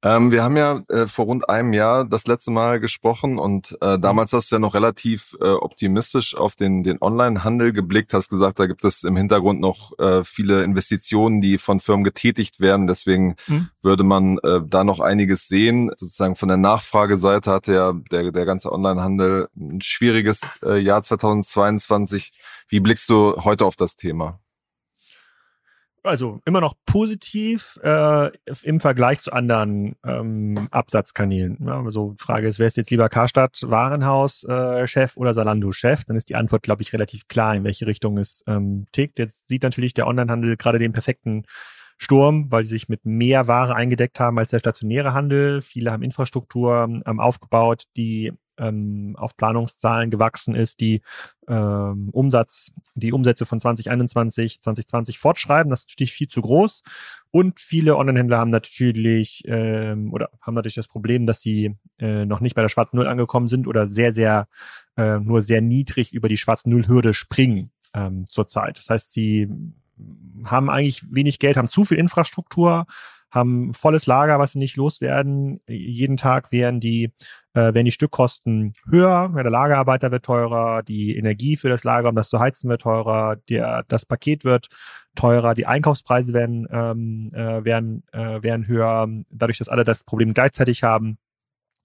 Ähm, 0.04 0.32
wir 0.32 0.42
haben 0.42 0.56
ja 0.56 0.82
äh, 0.88 1.06
vor 1.06 1.26
rund 1.26 1.48
einem 1.48 1.72
Jahr 1.72 2.04
das 2.04 2.26
letzte 2.26 2.50
Mal 2.50 2.80
gesprochen 2.80 3.38
und 3.38 3.78
äh, 3.80 3.96
mhm. 3.96 4.00
damals 4.00 4.32
hast 4.32 4.50
du 4.50 4.56
ja 4.56 4.58
noch 4.58 4.74
relativ 4.74 5.36
äh, 5.40 5.50
optimistisch 5.50 6.36
auf 6.36 6.56
den, 6.56 6.82
den 6.82 6.98
Online-Handel 7.00 7.72
geblickt, 7.72 8.12
hast 8.12 8.28
gesagt, 8.28 8.58
da 8.58 8.66
gibt 8.66 8.84
es 8.84 9.04
im 9.04 9.16
Hintergrund 9.16 9.60
noch 9.60 9.96
äh, 10.00 10.24
viele 10.24 10.64
Investitionen, 10.64 11.40
die 11.40 11.56
von 11.56 11.78
Firmen 11.78 12.02
getätigt 12.02 12.58
werden. 12.58 12.88
Deswegen 12.88 13.36
mhm. 13.46 13.68
würde 13.80 14.02
man 14.02 14.38
äh, 14.38 14.60
da 14.66 14.82
noch 14.82 14.98
einiges 14.98 15.46
sehen. 15.46 15.90
Sozusagen 15.96 16.34
von 16.34 16.48
der 16.48 16.58
Nachfrageseite 16.58 17.52
hatte 17.52 17.72
ja 17.72 17.92
der, 18.10 18.32
der 18.32 18.44
ganze 18.44 18.72
Online-Handel 18.72 19.48
ein 19.56 19.80
schwieriges 19.80 20.58
äh, 20.64 20.78
Jahr 20.78 21.04
2022. 21.04 22.32
Wie 22.68 22.80
blickst 22.80 23.08
du 23.08 23.36
heute 23.44 23.64
auf 23.64 23.76
das 23.76 23.94
Thema? 23.94 24.41
Also 26.02 26.40
immer 26.44 26.60
noch 26.60 26.74
positiv 26.86 27.78
äh, 27.82 28.30
im 28.62 28.80
Vergleich 28.80 29.20
zu 29.20 29.32
anderen 29.32 29.96
ähm, 30.04 30.68
Absatzkanälen. 30.70 31.58
Ja, 31.66 31.82
also 31.82 32.14
Frage 32.18 32.48
ist, 32.48 32.58
wer 32.58 32.66
ist 32.66 32.76
jetzt 32.76 32.90
lieber 32.90 33.08
Karstadt 33.08 33.58
Warenhaus-Chef 33.62 35.16
äh, 35.16 35.20
oder 35.20 35.34
Salando-Chef? 35.34 36.04
Dann 36.04 36.16
ist 36.16 36.28
die 36.28 36.36
Antwort, 36.36 36.62
glaube 36.62 36.82
ich, 36.82 36.92
relativ 36.92 37.28
klar, 37.28 37.54
in 37.54 37.64
welche 37.64 37.86
Richtung 37.86 38.18
es 38.18 38.42
ähm, 38.46 38.86
tickt. 38.92 39.18
Jetzt 39.18 39.48
sieht 39.48 39.62
natürlich 39.62 39.94
der 39.94 40.06
Onlinehandel 40.06 40.56
gerade 40.56 40.78
den 40.78 40.92
perfekten 40.92 41.44
Sturm, 42.02 42.50
weil 42.50 42.64
sie 42.64 42.70
sich 42.70 42.88
mit 42.88 43.04
mehr 43.04 43.46
Ware 43.46 43.76
eingedeckt 43.76 44.18
haben 44.18 44.38
als 44.38 44.50
der 44.50 44.58
stationäre 44.58 45.14
Handel. 45.14 45.62
Viele 45.62 45.92
haben 45.92 46.02
Infrastruktur 46.02 47.00
ähm, 47.06 47.20
aufgebaut, 47.20 47.84
die 47.96 48.32
ähm, 48.58 49.14
auf 49.16 49.36
Planungszahlen 49.36 50.10
gewachsen 50.10 50.54
ist, 50.56 50.80
die 50.80 51.00
ähm, 51.48 52.08
Umsatz, 52.10 52.72
die 52.94 53.12
Umsätze 53.12 53.46
von 53.46 53.60
2021, 53.60 54.60
2020 54.60 55.18
fortschreiben. 55.18 55.70
Das 55.70 55.80
ist 55.80 55.90
natürlich 55.90 56.12
viel 56.12 56.28
zu 56.28 56.42
groß. 56.42 56.82
Und 57.30 57.60
viele 57.60 57.96
Onlinehändler 57.96 58.38
haben 58.38 58.50
natürlich 58.50 59.42
ähm, 59.46 60.12
oder 60.12 60.28
haben 60.40 60.54
natürlich 60.54 60.74
das 60.74 60.88
Problem, 60.88 61.24
dass 61.24 61.40
sie 61.40 61.76
äh, 61.98 62.24
noch 62.24 62.40
nicht 62.40 62.54
bei 62.56 62.62
der 62.62 62.68
schwarzen 62.68 62.96
Null 62.96 63.06
angekommen 63.06 63.46
sind 63.46 63.66
oder 63.68 63.86
sehr, 63.86 64.12
sehr 64.12 64.48
äh, 64.96 65.18
nur 65.20 65.40
sehr 65.40 65.60
niedrig 65.60 66.12
über 66.12 66.28
die 66.28 66.36
schwarzen 66.36 66.70
Null-Hürde 66.70 67.14
springen 67.14 67.70
ähm, 67.94 68.26
zurzeit. 68.28 68.78
Das 68.78 68.90
heißt, 68.90 69.12
sie 69.12 69.48
haben 70.44 70.70
eigentlich 70.70 71.04
wenig 71.10 71.38
Geld, 71.38 71.56
haben 71.56 71.68
zu 71.68 71.84
viel 71.84 71.98
Infrastruktur, 71.98 72.86
haben 73.30 73.72
volles 73.72 74.06
Lager, 74.06 74.38
was 74.38 74.52
sie 74.52 74.58
nicht 74.58 74.76
loswerden. 74.76 75.60
Jeden 75.66 76.18
Tag 76.18 76.52
werden 76.52 76.80
die, 76.80 77.12
äh, 77.54 77.72
werden 77.72 77.86
die 77.86 77.92
Stückkosten 77.92 78.74
höher, 78.88 79.30
der 79.34 79.50
Lagerarbeiter 79.50 80.10
wird 80.10 80.24
teurer, 80.24 80.82
die 80.82 81.16
Energie 81.16 81.56
für 81.56 81.70
das 81.70 81.82
Lager, 81.82 82.10
um 82.10 82.14
das 82.14 82.28
zu 82.28 82.38
heizen, 82.40 82.68
wird 82.68 82.82
teurer, 82.82 83.36
der, 83.48 83.84
das 83.88 84.04
Paket 84.04 84.44
wird 84.44 84.68
teurer, 85.14 85.54
die 85.54 85.66
Einkaufspreise 85.66 86.34
werden, 86.34 86.66
ähm, 86.70 87.30
äh, 87.34 87.64
werden, 87.64 88.04
äh, 88.12 88.42
werden 88.42 88.66
höher, 88.66 89.08
dadurch, 89.30 89.58
dass 89.58 89.68
alle 89.68 89.84
das 89.84 90.04
Problem 90.04 90.34
gleichzeitig 90.34 90.82
haben 90.82 91.18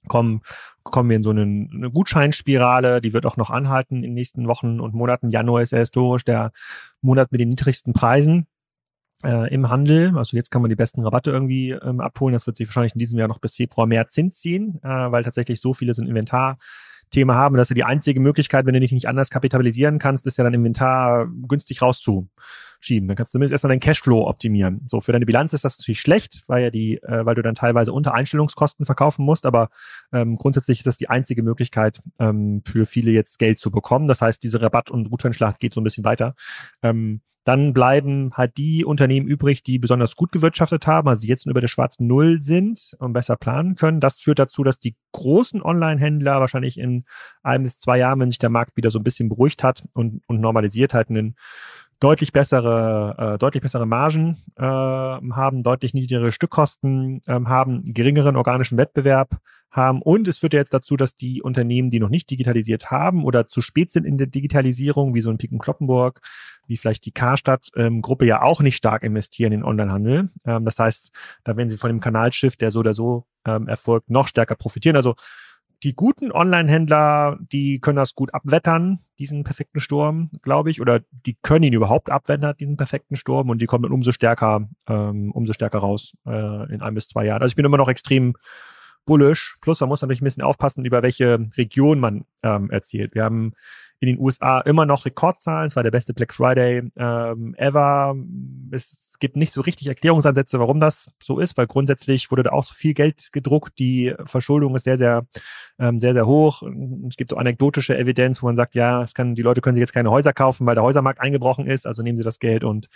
kommen, 0.08 0.42
kommen 0.84 1.10
wir 1.10 1.18
in 1.18 1.24
so 1.24 1.32
eine, 1.32 1.42
eine 1.42 1.92
Gutscheinspirale, 1.92 3.02
die 3.02 3.14
wird 3.14 3.26
auch 3.26 3.38
noch 3.38 3.50
anhalten 3.50 3.98
in 3.98 4.02
den 4.04 4.14
nächsten 4.14 4.48
Wochen 4.48 4.80
und 4.80 4.94
Monaten. 4.94 5.30
Januar 5.30 5.62
ist 5.62 5.72
ja 5.72 5.80
historisch 5.80 6.26
der 6.26 6.52
Monat 7.02 7.32
mit 7.32 7.42
den 7.42 7.50
niedrigsten 7.50 7.94
Preisen 7.94 8.48
äh, 9.24 9.54
im 9.54 9.70
Handel. 9.70 10.18
Also 10.18 10.38
jetzt 10.38 10.52
kann 10.52 10.62
man 10.62 10.70
die 10.70 10.76
besten 10.76 11.04
Rabatte 11.04 11.32
irgendwie 11.32 11.72
ähm, 11.72 12.00
abholen. 12.00 12.34
Das 12.34 12.48
wird 12.48 12.58
sich 12.58 12.68
wahrscheinlich 12.68 12.94
in 12.94 13.00
diesem 13.00 13.20
Jahr 13.20 13.28
noch 13.28 13.40
bis 13.40 13.56
Februar, 13.56 13.88
März 13.88 14.16
hinziehen, 14.16 14.80
äh, 14.84 14.88
weil 14.88 15.24
tatsächlich 15.24 15.60
so 15.60 15.74
viele 15.74 15.94
ein 15.98 16.08
Inventar 16.08 16.58
Thema 17.10 17.36
haben. 17.36 17.56
Das 17.56 17.66
ist 17.66 17.70
ja 17.70 17.76
die 17.76 17.84
einzige 17.84 18.20
Möglichkeit, 18.20 18.66
wenn 18.66 18.74
du 18.74 18.80
dich 18.80 18.92
nicht 18.92 19.08
anders 19.08 19.30
kapitalisieren 19.30 20.00
kannst, 20.00 20.28
ist 20.28 20.38
ja 20.38 20.44
dein 20.44 20.54
Inventar 20.54 21.28
günstig 21.48 21.82
rauszuschieben. 21.82 23.08
Dann 23.08 23.16
kannst 23.16 23.34
du 23.34 23.38
zumindest 23.38 23.54
erstmal 23.54 23.70
deinen 23.70 23.80
Cashflow 23.80 24.28
optimieren. 24.28 24.82
So, 24.86 25.02
für 25.02 25.12
deine 25.12 25.26
Bilanz 25.26 25.54
ist 25.54 25.64
das 25.64 25.78
natürlich 25.78 26.02
schlecht, 26.02 26.44
weil 26.48 26.64
ja 26.64 26.70
die, 26.70 27.02
äh, 27.04 27.26
weil 27.26 27.36
du 27.36 27.42
dann 27.42 27.56
teilweise 27.56 27.94
unter 27.94 28.14
Einstellungskosten 28.14 28.86
verkaufen 28.86 29.26
musst, 29.26 29.46
aber 29.46 29.70
ähm, 30.12 30.36
grundsätzlich 30.36 30.80
ist 30.80 30.88
das 30.88 30.98
die 30.98 31.10
einzige 31.10 31.44
Möglichkeit, 31.44 32.02
ähm, 32.20 32.62
für 32.66 32.86
viele 32.86 33.12
jetzt 33.12 33.40
Geld 33.40 33.60
zu 33.60 33.72
bekommen. 33.72 34.08
Das 34.08 34.22
heißt, 34.22 34.44
diese 34.44 34.62
Rabatt- 34.62 34.92
und 34.92 35.10
Gutscheinschlacht 35.10 35.60
geht 35.60 35.74
so 35.74 35.82
ein 35.82 35.84
bisschen 35.84 36.04
weiter. 36.04 36.36
Ähm, 36.82 37.22
dann 37.48 37.72
bleiben 37.72 38.32
halt 38.34 38.58
die 38.58 38.84
Unternehmen 38.84 39.26
übrig, 39.26 39.64
die 39.64 39.80
besonders 39.80 40.18
gut 40.18 40.34
gewirtschaftet 40.34 40.86
haben, 40.86 41.08
also 41.08 41.26
jetzt 41.26 41.46
über 41.46 41.62
der 41.62 41.70
schwarzen 41.70 42.06
Null 42.06 42.42
sind 42.42 42.94
und 43.00 43.14
besser 43.14 43.38
planen 43.38 43.76
können. 43.76 44.02
Das 44.02 44.20
führt 44.20 44.40
dazu, 44.40 44.66
dass 44.66 44.80
die 44.80 44.98
großen 45.14 45.62
Online-Händler 45.62 46.42
wahrscheinlich 46.42 46.78
in 46.78 47.06
ein 47.44 47.64
bis 47.64 47.80
zwei 47.80 48.00
Jahren, 48.00 48.20
wenn 48.20 48.30
sich 48.30 48.40
der 48.40 48.50
Markt 48.50 48.76
wieder 48.76 48.92
so 48.92 49.00
ein 49.00 49.04
bisschen 49.04 49.30
beruhigt 49.30 49.64
hat 49.64 49.88
und, 49.94 50.22
und 50.28 50.42
normalisiert 50.42 50.94
hat, 50.94 51.10
einen 51.10 51.38
deutlich 52.00 52.32
bessere, 52.32 53.16
äh, 53.36 53.38
deutlich 53.38 53.62
bessere 53.62 53.86
Margen 53.86 54.38
äh, 54.56 54.64
haben, 54.64 55.64
deutlich 55.64 55.94
niedrigere 55.94 56.32
Stückkosten 56.32 57.22
äh, 57.26 57.40
haben, 57.46 57.84
geringeren 57.86 58.36
organischen 58.36 58.78
Wettbewerb 58.78 59.38
haben. 59.72 60.02
Und 60.02 60.28
es 60.28 60.38
führt 60.38 60.54
ja 60.54 60.60
jetzt 60.60 60.74
dazu, 60.74 60.96
dass 60.96 61.16
die 61.16 61.42
Unternehmen, 61.42 61.90
die 61.90 62.00
noch 62.00 62.10
nicht 62.10 62.30
digitalisiert 62.30 62.92
haben 62.92 63.24
oder 63.24 63.48
zu 63.48 63.62
spät 63.62 63.92
sind 63.92 64.06
in 64.06 64.18
der 64.18 64.28
Digitalisierung, 64.28 65.14
wie 65.14 65.22
so 65.22 65.30
ein 65.30 65.38
Piken 65.38 65.60
Kloppenburg, 65.60 66.22
wie 66.68 66.78
vielleicht 66.78 67.06
die 67.06 67.12
Karstadt-Gruppe 67.12 68.26
ähm, 68.26 68.30
ja 68.30 68.42
auch 68.42 68.62
nicht 68.62 68.76
stark 68.76 69.04
investieren 69.04 69.54
in 69.54 69.64
Onlinehandel. 69.64 70.30
Ähm, 70.46 70.66
das 70.66 70.80
heißt, 70.80 71.12
da 71.44 71.58
werden 71.58 71.70
sie 71.70 71.78
von 71.78 71.90
dem 71.90 72.00
Kanalschiff, 72.00 72.58
der 72.58 72.72
so 72.72 72.80
oder 72.80 72.94
so 72.94 73.26
ähm, 73.46 73.68
erfolgt, 73.68 74.10
noch 74.10 74.28
stärker 74.28 74.56
profitieren. 74.56 74.96
Also 74.96 75.16
die 75.84 75.94
guten 75.94 76.32
Online-Händler, 76.32 77.38
die 77.40 77.80
können 77.80 77.98
das 77.98 78.16
gut 78.16 78.34
abwettern, 78.34 79.00
diesen 79.20 79.44
perfekten 79.44 79.80
Sturm, 79.80 80.32
glaube 80.42 80.72
ich, 80.72 80.82
oder 80.82 81.02
die 81.12 81.38
können 81.42 81.64
ihn 81.64 81.74
überhaupt 81.74 82.10
abwettern, 82.10 82.56
diesen 82.60 82.78
perfekten 82.78 83.16
Sturm, 83.16 83.50
und 83.50 83.62
die 83.62 83.68
kommen 83.68 83.84
dann 83.84 83.92
umso 83.92 84.12
stärker, 84.12 84.68
ähm, 84.88 85.32
umso 85.32 85.54
stärker 85.54 85.80
raus 85.80 86.16
äh, 86.26 86.74
in 86.74 86.82
ein 86.82 86.96
bis 86.96 87.08
zwei 87.08 87.26
Jahren. 87.26 87.42
Also 87.42 87.52
ich 87.52 87.56
bin 87.56 87.66
immer 87.66 87.78
noch 87.78 87.90
extrem 87.90 88.36
bullish. 89.06 89.58
Plus, 89.62 89.80
man 89.80 89.90
muss 89.90 90.02
natürlich 90.02 90.22
ein 90.22 90.26
bisschen 90.26 90.44
aufpassen, 90.44 90.86
über 90.86 91.02
welche 91.02 91.48
Region 91.58 92.00
man 92.00 92.26
ähm, 92.44 92.70
erzählt. 92.70 93.16
Wir 93.16 93.24
haben 93.24 93.54
in 94.00 94.08
den 94.08 94.20
USA 94.20 94.62
immer 94.62 94.86
noch 94.86 95.06
Rekordzahlen. 95.06 95.68
Es 95.68 95.76
war 95.76 95.84
der 95.84 95.92
beste 95.92 96.14
Black 96.14 96.34
Friday 96.34 96.90
ähm, 96.96 97.56
ever. 97.58 98.16
Es 98.72 99.16
gibt 99.20 99.36
nicht 99.36 99.52
so 99.52 99.62
richtig 99.62 99.88
Erklärungsansätze, 99.88 100.60
warum 100.60 100.80
das 100.80 101.08
so 101.22 101.40
ist, 101.40 101.58
weil 101.58 101.66
grundsätzlich 101.66 102.30
wurde 102.30 102.44
da 102.44 102.52
auch 102.52 102.64
so 102.64 102.76
viel 102.76 102.94
Geld 102.94 103.30
gedruckt. 103.32 103.80
Die 103.80 104.14
Verschuldung 104.26 104.76
ist 104.76 104.84
sehr, 104.84 104.98
sehr, 104.98 105.26
ähm, 105.80 106.00
sehr, 106.00 106.14
sehr 106.14 106.28
hoch. 106.28 106.62
Es 107.10 107.18
gibt 107.18 107.32
so 107.32 107.38
anekdotische 107.38 107.98
Evidenz, 107.98 108.42
wo 108.42 108.46
man 108.46 108.56
sagt, 108.56 108.76
ja, 108.76 109.02
es 109.02 109.14
kann, 109.16 109.34
die 109.34 109.42
Leute 109.42 109.62
können 109.62 109.76
sich 109.76 109.82
jetzt 109.82 109.94
keine 109.94 110.12
Häuser 110.12 110.34
kaufen, 110.34 110.68
weil 110.68 110.76
der 110.76 110.84
Häusermarkt 110.84 111.20
eingebrochen 111.20 111.66
ist. 111.66 111.88
Also 111.88 112.04
nehmen 112.04 112.18
sie 112.18 112.24
das 112.24 112.40
Geld 112.40 112.64
und 112.64 112.88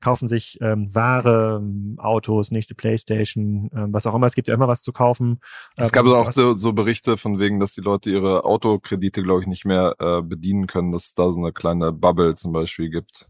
kaufen 0.00 0.26
sich 0.26 0.58
ähm, 0.60 0.92
Ware, 0.92 1.62
Autos, 1.98 2.50
nächste 2.50 2.74
Playstation, 2.74 3.70
ähm, 3.74 3.94
was 3.94 4.06
auch 4.06 4.14
immer. 4.14 4.26
Es 4.26 4.34
gibt 4.34 4.48
ja 4.48 4.54
immer 4.54 4.68
was 4.68 4.82
zu 4.82 4.92
kaufen. 4.92 5.38
Es 5.76 5.92
gab 5.92 6.06
ähm, 6.06 6.12
auch 6.12 6.32
so, 6.32 6.56
so 6.56 6.72
Berichte 6.72 7.16
von 7.16 7.38
wegen, 7.38 7.60
dass 7.60 7.74
die 7.74 7.80
Leute 7.80 8.10
ihre 8.10 8.44
Autokredite, 8.44 9.22
glaube 9.22 9.42
ich, 9.42 9.46
nicht 9.46 9.64
mehr 9.64 9.94
äh, 10.00 10.22
bedienen 10.22 10.47
bedienen 10.48 10.66
können, 10.66 10.92
dass 10.92 11.08
es 11.08 11.14
da 11.14 11.30
so 11.30 11.40
eine 11.40 11.52
kleine 11.52 11.92
Bubble 11.92 12.34
zum 12.36 12.52
Beispiel 12.52 12.88
gibt. 12.88 13.28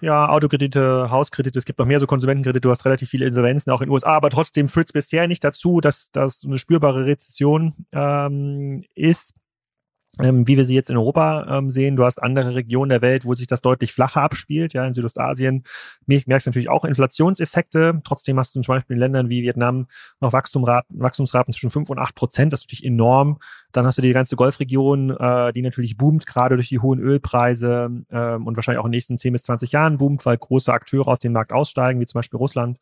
Ja, 0.00 0.28
Autokredite, 0.28 1.10
Hauskredite, 1.10 1.58
es 1.58 1.64
gibt 1.64 1.80
noch 1.80 1.86
mehr 1.86 1.98
so 1.98 2.06
Konsumentenkredite, 2.06 2.60
du 2.60 2.70
hast 2.70 2.84
relativ 2.84 3.08
viele 3.10 3.26
Insolvenzen 3.26 3.72
auch 3.72 3.80
in 3.80 3.86
den 3.88 3.92
USA, 3.92 4.12
aber 4.12 4.30
trotzdem 4.30 4.68
führt 4.68 4.86
es 4.86 4.92
bisher 4.92 5.26
nicht 5.26 5.42
dazu, 5.42 5.80
dass 5.80 6.10
das 6.12 6.40
so 6.40 6.48
eine 6.48 6.58
spürbare 6.58 7.04
Rezession 7.04 7.74
ähm, 7.92 8.84
ist 8.94 9.34
wie 10.18 10.56
wir 10.56 10.64
sie 10.64 10.74
jetzt 10.74 10.90
in 10.90 10.96
Europa 10.96 11.58
ähm, 11.58 11.70
sehen. 11.70 11.96
Du 11.96 12.04
hast 12.04 12.22
andere 12.22 12.54
Regionen 12.54 12.90
der 12.90 13.02
Welt, 13.02 13.24
wo 13.24 13.34
sich 13.34 13.46
das 13.46 13.60
deutlich 13.60 13.92
flacher 13.92 14.22
abspielt. 14.22 14.72
Ja, 14.72 14.84
in 14.84 14.94
Südostasien 14.94 15.64
merkst 16.06 16.46
du 16.46 16.50
natürlich 16.50 16.68
auch 16.68 16.84
Inflationseffekte. 16.84 18.00
Trotzdem 18.04 18.38
hast 18.38 18.54
du 18.54 18.60
zum 18.60 18.74
Beispiel 18.74 18.94
in 18.94 19.00
Ländern 19.00 19.28
wie 19.28 19.42
Vietnam 19.42 19.86
noch 20.20 20.32
Wachstumsraten, 20.32 21.00
Wachstumsraten 21.00 21.52
zwischen 21.52 21.70
5 21.70 21.90
und 21.90 21.98
8 21.98 22.14
Prozent. 22.14 22.52
Das 22.52 22.60
ist 22.60 22.66
natürlich 22.66 22.84
enorm. 22.84 23.38
Dann 23.72 23.86
hast 23.86 23.98
du 23.98 24.02
die 24.02 24.12
ganze 24.12 24.36
Golfregion, 24.36 25.10
äh, 25.10 25.52
die 25.52 25.62
natürlich 25.62 25.96
boomt, 25.96 26.26
gerade 26.26 26.56
durch 26.56 26.68
die 26.68 26.80
hohen 26.80 26.98
Ölpreise 26.98 27.90
äh, 28.08 28.34
und 28.34 28.56
wahrscheinlich 28.56 28.80
auch 28.80 28.86
in 28.86 28.90
den 28.90 28.96
nächsten 28.96 29.18
10 29.18 29.32
bis 29.32 29.42
20 29.42 29.72
Jahren 29.72 29.98
boomt, 29.98 30.24
weil 30.26 30.36
große 30.36 30.72
Akteure 30.72 31.08
aus 31.08 31.18
dem 31.18 31.32
Markt 31.32 31.52
aussteigen, 31.52 32.00
wie 32.00 32.06
zum 32.06 32.18
Beispiel 32.18 32.38
Russland, 32.38 32.78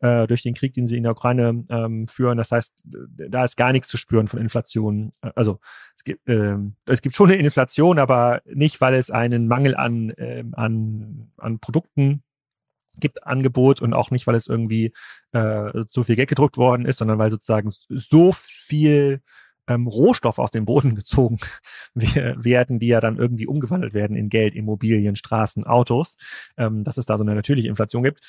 äh, 0.00 0.26
durch 0.26 0.42
den 0.42 0.54
Krieg, 0.54 0.72
den 0.72 0.86
sie 0.86 0.96
in 0.96 1.02
der 1.02 1.12
Ukraine 1.12 1.64
ähm, 1.68 2.08
führen. 2.08 2.38
Das 2.38 2.52
heißt, 2.52 2.84
da 2.84 3.44
ist 3.44 3.56
gar 3.56 3.72
nichts 3.72 3.88
zu 3.88 3.96
spüren 3.96 4.28
von 4.28 4.40
Inflation. 4.40 5.12
Äh, 5.22 5.30
also 5.34 5.58
es 5.96 6.04
gibt, 6.04 6.28
äh, 6.28 6.56
es 6.86 7.02
gibt 7.02 7.16
schon 7.16 7.30
eine 7.30 7.40
Inflation, 7.40 7.98
aber 7.98 8.42
nicht, 8.46 8.80
weil 8.80 8.94
es 8.94 9.10
einen 9.10 9.48
Mangel 9.48 9.76
an, 9.76 10.10
äh, 10.10 10.44
an, 10.52 11.30
an 11.36 11.58
Produkten 11.58 12.22
gibt, 13.00 13.26
Angebot 13.26 13.80
und 13.80 13.94
auch 13.94 14.10
nicht, 14.10 14.26
weil 14.26 14.34
es 14.34 14.46
irgendwie 14.46 14.92
äh, 15.32 15.70
so 15.88 16.04
viel 16.04 16.16
Geld 16.16 16.28
gedruckt 16.28 16.56
worden 16.56 16.86
ist, 16.86 16.98
sondern 16.98 17.18
weil 17.18 17.30
sozusagen 17.30 17.70
so 17.88 18.32
viel 18.32 19.20
ähm, 19.68 19.86
Rohstoffe 19.86 20.38
aus 20.38 20.50
dem 20.50 20.64
Boden 20.64 20.94
gezogen 20.96 21.38
werden, 21.94 22.78
die 22.78 22.88
ja 22.88 23.00
dann 23.00 23.18
irgendwie 23.18 23.46
umgewandelt 23.46 23.94
werden 23.94 24.16
in 24.16 24.28
Geld, 24.28 24.54
Immobilien, 24.54 25.16
Straßen, 25.16 25.64
Autos, 25.64 26.16
ähm, 26.56 26.84
dass 26.84 26.96
es 26.96 27.06
da 27.06 27.18
so 27.18 27.24
eine 27.24 27.34
natürliche 27.34 27.68
Inflation 27.68 28.02
gibt. 28.02 28.20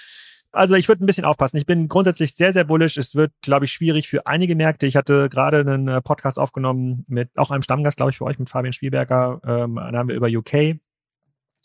Also 0.52 0.76
ich 0.76 0.88
würde 0.88 1.04
ein 1.04 1.06
bisschen 1.06 1.26
aufpassen. 1.26 1.58
Ich 1.58 1.66
bin 1.66 1.88
grundsätzlich 1.88 2.36
sehr, 2.36 2.52
sehr 2.52 2.64
bullish. 2.64 2.98
Es 2.98 3.14
wird, 3.14 3.32
glaube 3.42 3.66
ich, 3.66 3.72
schwierig 3.72 4.08
für 4.08 4.26
einige 4.26 4.56
Märkte. 4.56 4.88
Ich 4.88 4.96
hatte 4.96 5.30
gerade 5.30 5.60
einen 5.60 5.88
äh, 5.88 6.02
Podcast 6.02 6.40
aufgenommen 6.40 7.06
mit 7.08 7.30
auch 7.38 7.52
einem 7.52 7.62
Stammgast, 7.62 7.98
glaube 7.98 8.12
ich, 8.12 8.18
für 8.18 8.26
euch, 8.26 8.40
mit 8.40 8.50
Fabian 8.50 8.74
Spielberger. 8.74 9.40
Ähm, 9.46 9.76
da 9.76 9.92
haben 9.94 10.10
wir 10.10 10.16
über 10.16 10.28
UK 10.28 10.80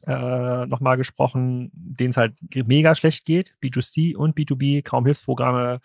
äh, 0.07 0.67
nochmal 0.67 0.99
gesprochen, 0.99 1.71
denen 1.73 2.11
es 2.11 2.19
halt 2.19 2.35
mega 2.67 2.95
schlecht 2.95 3.25
geht. 3.25 3.55
B2C 3.63 4.17
und 4.17 4.37
B2B, 4.37 4.83
kaum 4.83 5.07
Hilfsprogramme. 5.07 5.81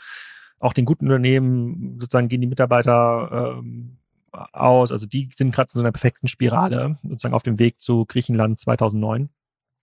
Auch 0.60 0.74
den 0.74 0.84
guten 0.86 1.06
Unternehmen 1.06 2.00
sozusagen 2.00 2.27
gehen 2.27 2.41
die 2.41 2.48
Mitarbeiter 2.48 3.60
ähm, 3.62 3.98
aus. 4.32 4.91
Also 4.91 5.06
die 5.06 5.29
sind 5.34 5.53
gerade 5.53 5.70
in 5.74 5.79
so 5.79 5.79
einer 5.79 5.94
perfekten 5.94 6.27
Spirale, 6.27 6.98
sozusagen 7.03 7.34
auf 7.34 7.44
dem 7.44 7.60
Weg 7.60 7.79
zu 7.79 8.06
Griechenland 8.06 8.60
2009. 8.60 9.29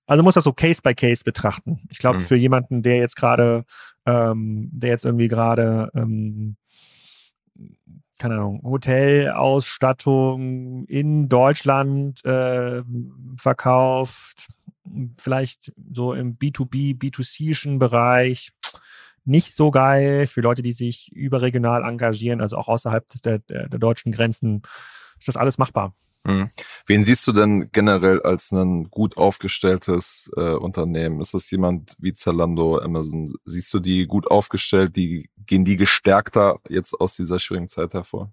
Also 0.07 0.23
muss 0.23 0.35
das 0.35 0.45
so 0.45 0.53
Case 0.53 0.83
by 0.83 0.95
Case 0.95 1.25
betrachten. 1.25 1.81
Ich 1.91 1.99
glaube, 1.99 2.19
mhm. 2.19 2.23
für 2.23 2.37
jemanden, 2.37 2.83
der 2.83 2.99
jetzt 2.99 3.17
gerade, 3.17 3.65
ähm, 4.07 4.71
der 4.73 4.91
jetzt 4.91 5.05
irgendwie 5.05 5.29
gerade, 5.29 5.91
ähm, 5.95 6.57
keine 8.19 8.35
Ahnung, 8.35 8.63
Hotelausstattung 8.63 10.85
in 10.87 11.29
Deutschland 11.29 12.25
äh, 12.25 12.83
verkauft, 13.37 14.47
vielleicht 15.19 15.73
so 15.93 16.15
im 16.15 16.39
B2B, 16.39 16.97
B2C-schen 16.97 17.79
Bereich, 17.79 18.53
nicht 19.25 19.55
so 19.55 19.71
geil. 19.71 20.27
Für 20.27 20.41
Leute, 20.41 20.63
die 20.63 20.73
sich 20.73 21.11
überregional 21.13 21.83
engagieren, 21.83 22.41
also 22.41 22.57
auch 22.57 22.69
außerhalb 22.69 23.09
des, 23.09 23.23
der, 23.23 23.39
der, 23.41 23.69
der 23.69 23.79
deutschen 23.79 24.13
Grenzen, 24.13 24.63
ist 25.19 25.29
das 25.29 25.37
alles 25.37 25.59
machbar. 25.59 25.95
Mhm. 26.27 26.51
Wen 26.87 27.05
siehst 27.05 27.25
du 27.29 27.33
denn 27.33 27.71
generell 27.71 28.21
als 28.21 28.51
ein 28.51 28.91
gut 28.91 29.17
aufgestelltes 29.17 30.29
äh, 30.37 30.55
Unternehmen? 30.55 31.21
Ist 31.21 31.35
das 31.35 31.49
jemand 31.53 31.95
wie 32.01 32.15
Zalando, 32.15 32.81
Amazon? 32.81 33.37
Siehst 33.45 33.73
du 33.73 33.79
die 33.79 34.07
gut 34.07 34.29
aufgestellt? 34.29 34.97
Die, 34.97 35.31
gehen 35.47 35.65
die 35.65 35.77
gestärkter 35.77 36.59
jetzt 36.69 36.95
aus 36.95 37.15
dieser 37.15 37.39
schwierigen 37.39 37.69
Zeit 37.69 37.95
hervor? 37.95 38.33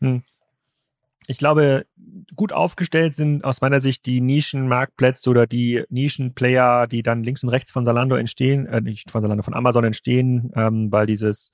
Hm. 0.00 0.22
Ich 1.26 1.38
glaube, 1.38 1.86
gut 2.36 2.52
aufgestellt 2.52 3.14
sind 3.14 3.44
aus 3.44 3.62
meiner 3.62 3.80
Sicht 3.80 4.04
die 4.04 4.20
Nischenmarktplätze 4.20 5.30
oder 5.30 5.46
die 5.46 5.84
Nischenplayer, 5.88 6.86
die 6.86 7.02
dann 7.02 7.22
links 7.22 7.42
und 7.42 7.48
rechts 7.48 7.72
von 7.72 7.86
Zalando 7.86 8.14
entstehen, 8.14 8.66
äh, 8.66 8.82
nicht 8.82 9.10
von 9.10 9.22
Zalando, 9.22 9.42
von 9.42 9.54
Amazon 9.54 9.84
entstehen, 9.84 10.52
ähm, 10.54 10.92
weil 10.92 11.06
dieses 11.06 11.50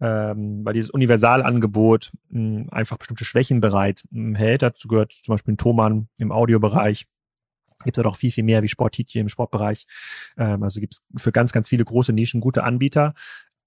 ähm, 0.00 0.64
weil 0.64 0.74
dieses 0.74 0.90
Universalangebot 0.90 2.12
mh, 2.30 2.38
hm, 2.38 2.68
einfach 2.70 2.98
bestimmte 2.98 3.24
Schwächen 3.24 3.60
bereit 3.60 4.04
mh, 4.10 4.28
hm, 4.28 4.34
hält. 4.34 4.62
Dazu 4.62 4.88
gehört 4.88 5.12
zum 5.12 5.34
Beispiel 5.34 5.54
ein 5.54 5.58
Thomann 5.58 6.08
im 6.18 6.32
Audiobereich. 6.32 7.06
Gibt 7.84 7.96
es 7.96 8.02
ja 8.02 8.02
doch 8.02 8.16
viel, 8.16 8.32
viel 8.32 8.44
mehr 8.44 8.62
wie 8.62 8.68
Sportitje 8.68 9.20
im 9.20 9.28
Sportbereich. 9.28 9.86
Ähm, 10.36 10.62
also 10.62 10.80
gibt 10.80 10.94
es 10.94 11.22
für 11.22 11.32
ganz, 11.32 11.52
ganz 11.52 11.68
viele 11.68 11.84
große 11.84 12.12
Nischen 12.12 12.40
gute 12.40 12.64
Anbieter. 12.64 13.14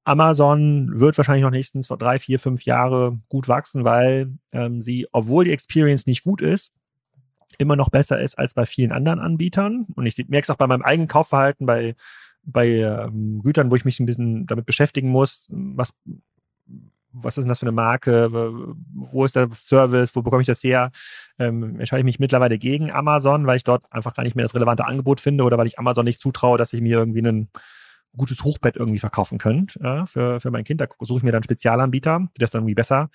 Amazon 0.03 0.99
wird 0.99 1.17
wahrscheinlich 1.17 1.43
noch 1.43 1.51
nächsten 1.51 1.81
drei, 1.81 2.17
vier, 2.17 2.39
fünf 2.39 2.63
Jahre 2.63 3.19
gut 3.27 3.49
wachsen, 3.49 3.83
weil 3.83 4.33
ähm, 4.53 4.81
sie, 4.81 5.05
obwohl 5.11 5.43
die 5.43 5.51
Experience 5.51 6.05
nicht 6.05 6.23
gut 6.23 6.41
ist, 6.41 6.71
immer 7.57 7.75
noch 7.75 7.89
besser 7.89 8.19
ist 8.21 8.37
als 8.37 8.53
bei 8.53 8.65
vielen 8.65 8.91
anderen 8.91 9.19
Anbietern. 9.19 9.85
Und 9.95 10.05
ich 10.05 10.17
merke 10.29 10.45
es 10.45 10.49
auch 10.49 10.57
bei 10.57 10.67
meinem 10.67 10.81
eigenen 10.83 11.07
Kaufverhalten, 11.07 11.65
bei 11.65 11.95
bei 12.47 12.67
ähm, 12.67 13.41
Gütern, 13.43 13.69
wo 13.69 13.75
ich 13.75 13.85
mich 13.85 13.99
ein 13.99 14.05
bisschen 14.05 14.47
damit 14.47 14.65
beschäftigen 14.65 15.09
muss, 15.09 15.47
was, 15.51 15.93
was 17.11 17.37
ist 17.37 17.43
denn 17.43 17.49
das 17.49 17.59
für 17.59 17.65
eine 17.65 17.73
Marke, 17.73 18.29
wo 18.31 19.25
ist 19.25 19.35
der 19.35 19.49
Service, 19.51 20.15
wo 20.15 20.21
bekomme 20.21 20.41
ich 20.41 20.47
das 20.47 20.63
her, 20.63 20.91
ähm, 21.39 21.79
entscheide 21.79 21.99
ich 21.99 22.05
mich 22.05 22.19
mittlerweile 22.19 22.57
gegen 22.57 22.91
Amazon, 22.91 23.45
weil 23.45 23.57
ich 23.57 23.63
dort 23.63 23.83
einfach 23.91 24.13
gar 24.13 24.23
nicht 24.23 24.35
mehr 24.35 24.45
das 24.45 24.55
relevante 24.55 24.85
Angebot 24.85 25.19
finde 25.19 25.43
oder 25.43 25.57
weil 25.57 25.67
ich 25.67 25.77
Amazon 25.77 26.05
nicht 26.05 26.19
zutraue, 26.19 26.57
dass 26.57 26.73
ich 26.73 26.81
mir 26.81 26.97
irgendwie 26.97 27.21
ein 27.21 27.49
gutes 28.15 28.43
Hochbett 28.43 28.77
irgendwie 28.77 28.99
verkaufen 28.99 29.37
könnte 29.37 29.79
ja, 29.83 30.05
für, 30.05 30.39
für 30.39 30.49
mein 30.49 30.63
Kind. 30.63 30.81
Da 30.81 30.87
suche 31.01 31.19
ich 31.19 31.23
mir 31.23 31.31
dann 31.33 31.43
Spezialanbieter, 31.43 32.27
die 32.35 32.39
das 32.39 32.51
dann 32.51 32.61
irgendwie 32.61 32.75
besser 32.75 33.09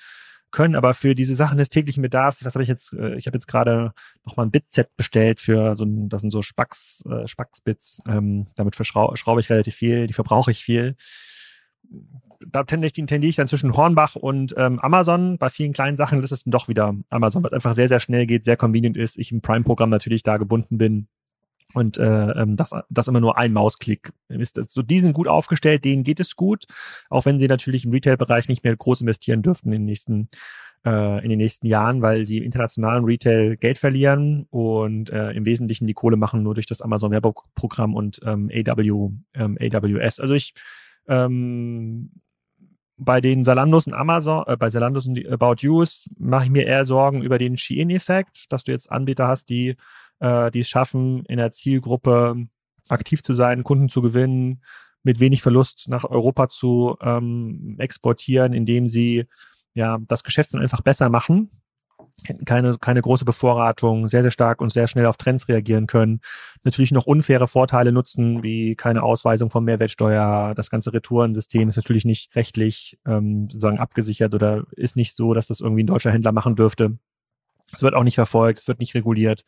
können, 0.53 0.77
aber 0.77 0.95
für 0.95 1.15
diese 1.15 1.35
Sachen 1.35 1.59
des 1.59 1.69
täglichen 1.69 2.03
Bedarfs, 2.03 2.45
was 2.45 2.55
habe 2.55 2.63
ich 2.63 2.69
jetzt, 2.69 2.93
äh, 2.93 3.17
ich 3.17 3.27
habe 3.27 3.37
jetzt 3.37 3.47
gerade 3.47 3.93
nochmal 4.25 4.47
ein 4.47 4.51
Bitset 4.51 4.95
bestellt 4.97 5.41
für 5.41 5.75
so 5.75 5.85
ein, 5.85 6.09
das 6.09 6.21
sind 6.21 6.31
so 6.31 6.43
Spacks, 6.43 7.05
äh, 7.07 7.27
Spacksbits, 7.27 8.03
ähm, 8.07 8.47
damit 8.55 8.77
verschraube 8.77 9.41
ich 9.41 9.51
relativ 9.51 9.75
viel, 9.75 10.07
die 10.07 10.13
verbrauche 10.13 10.51
ich 10.51 10.63
viel. 10.63 10.97
Da 12.45 12.65
tendiere 12.65 12.91
ich, 13.27 13.37
dann 13.37 13.47
zwischen 13.47 13.77
Hornbach 13.77 14.17
und 14.17 14.55
ähm, 14.57 14.81
Amazon. 14.81 15.39
Bei 15.39 15.49
vielen 15.49 15.73
kleinen 15.73 15.97
Sachen 15.97 16.23
ist 16.23 16.33
es 16.33 16.43
dann 16.43 16.51
doch 16.51 16.67
wieder 16.67 16.95
Amazon, 17.09 17.45
was 17.45 17.53
einfach 17.53 17.75
sehr, 17.75 17.89
sehr 17.89 18.01
schnell 18.01 18.27
geht, 18.27 18.45
sehr 18.45 18.57
convenient 18.57 18.97
ist. 18.97 19.17
Ich 19.19 19.31
im 19.31 19.43
Prime-Programm 19.43 19.91
natürlich 19.91 20.23
da 20.23 20.39
gebunden 20.39 20.79
bin 20.79 21.09
und 21.75 21.99
äh, 21.99 22.31
ähm, 22.31 22.57
das, 22.57 22.71
das 22.89 23.09
immer 23.09 23.21
nur 23.21 23.39
ein 23.39 23.53
Mausklick 23.53 24.13
ist. 24.29 24.57
Das, 24.57 24.73
so, 24.73 24.83
die 24.83 25.01
sind 25.01 25.13
gut 25.13 25.29
aufgestellt, 25.29 25.85
denen 25.85 26.05
geht 26.05 26.21
es 26.21 26.37
gut, 26.37 26.65
auch 27.11 27.25
wenn 27.25 27.39
sie 27.39 27.49
natürlich 27.49 27.85
im 27.85 27.93
Retail-Bereich 27.93 28.49
nicht 28.49 28.65
mehr 28.65 28.77
groß 28.77 29.01
investieren 29.03 29.43
dürften 29.43 29.73
in 29.73 29.81
den 29.81 29.85
nächsten 29.85 30.29
äh, 30.85 31.23
in 31.23 31.31
den 31.31 31.39
nächsten 31.39 31.67
Jahren, 31.67 32.03
weil 32.03 32.25
sie 32.27 32.39
im 32.39 32.45
internationalen 32.45 33.05
Retail 33.05 33.57
Geld 33.57 33.79
verlieren 33.79 34.47
und 34.51 35.11
äh, 35.11 35.31
im 35.31 35.45
Wesentlichen 35.45 35.87
die 35.87 35.95
Kohle 35.95 36.17
machen 36.17 36.43
nur 36.43 36.55
durch 36.55 36.67
das 36.67 36.83
Amazon 36.83 37.13
Werbeprogramm 37.13 37.95
und 37.95 38.21
ähm, 38.25 38.51
AW, 38.53 39.11
ähm, 39.35 39.59
AWS. 39.61 40.21
Also 40.21 40.35
ich 40.35 40.55
ähm, 41.09 42.11
bei 42.97 43.21
den 43.21 43.45
Salandos 43.45 43.87
und 43.87 43.95
Amazon, 43.95 44.45
äh, 44.47 44.57
bei 44.57 44.71
Salandos 44.71 45.07
und 45.07 45.27
About 45.27 45.57
Yous 45.61 46.09
mache 46.19 46.45
ich 46.45 46.51
mir 46.51 46.67
eher 46.67 46.85
Sorgen 46.85 47.23
über 47.23 47.39
den 47.39 47.57
Shein-Effekt, 47.57 48.53
dass 48.53 48.65
du 48.65 48.73
jetzt 48.73 48.91
Anbieter 48.91 49.29
hast, 49.29 49.49
die 49.49 49.77
äh, 50.23 50.51
die 50.51 50.61
es 50.61 50.69
schaffen, 50.69 51.25
in 51.27 51.37
der 51.37 51.53
Zielgruppe 51.53 52.47
aktiv 52.89 53.23
zu 53.23 53.35
sein, 53.35 53.65
Kunden 53.65 53.89
zu 53.89 54.01
gewinnen, 54.01 54.63
mit 55.03 55.19
wenig 55.19 55.43
Verlust 55.43 55.89
nach 55.89 56.05
Europa 56.05 56.49
zu 56.49 56.97
ähm, 57.03 57.77
exportieren, 57.79 58.53
indem 58.53 58.87
sie 58.87 59.27
ja 59.75 59.99
das 60.07 60.23
Geschäft 60.23 60.55
dann 60.55 60.63
einfach 60.63 60.81
besser 60.81 61.09
machen, 61.09 61.51
keine, 62.45 62.79
keine 62.79 63.03
große 63.03 63.25
Bevorratung, 63.25 64.07
sehr, 64.07 64.23
sehr 64.23 64.31
stark 64.31 64.61
und 64.61 64.71
sehr 64.71 64.87
schnell 64.87 65.07
auf 65.07 65.17
Trends 65.17 65.49
reagieren 65.49 65.89
können, 65.89 66.21
natürlich 66.63 66.93
noch 66.93 67.07
unfaire 67.07 67.49
Vorteile 67.49 67.91
nutzen, 67.91 68.45
wie 68.45 68.77
keine 68.77 69.03
Ausweisung 69.03 69.51
von 69.51 69.65
Mehrwertsteuer, 69.65 70.55
das 70.55 70.71
ganze 70.71 70.93
Retourensystem 70.93 71.69
ist 71.69 71.77
natürlich 71.77 72.05
nicht 72.05 72.35
rechtlich 72.37 72.97
ähm, 73.07 73.49
sozusagen 73.51 73.79
abgesichert 73.79 74.35
oder 74.35 74.65
ist 74.77 74.95
nicht 74.95 75.17
so, 75.17 75.35
dass 75.35 75.49
das 75.49 75.61
irgendwie 75.61 75.83
ein 75.83 75.89
deutscher 75.89 76.13
Händler 76.13 76.33
machen 76.33 76.55
dürfte. 76.55 76.97
Es 77.73 77.83
wird 77.83 77.95
auch 77.95 78.05
nicht 78.05 78.17
verfolgt, 78.17 78.61
es 78.61 78.69
wird 78.69 78.81
nicht 78.81 78.95
reguliert. 78.95 79.45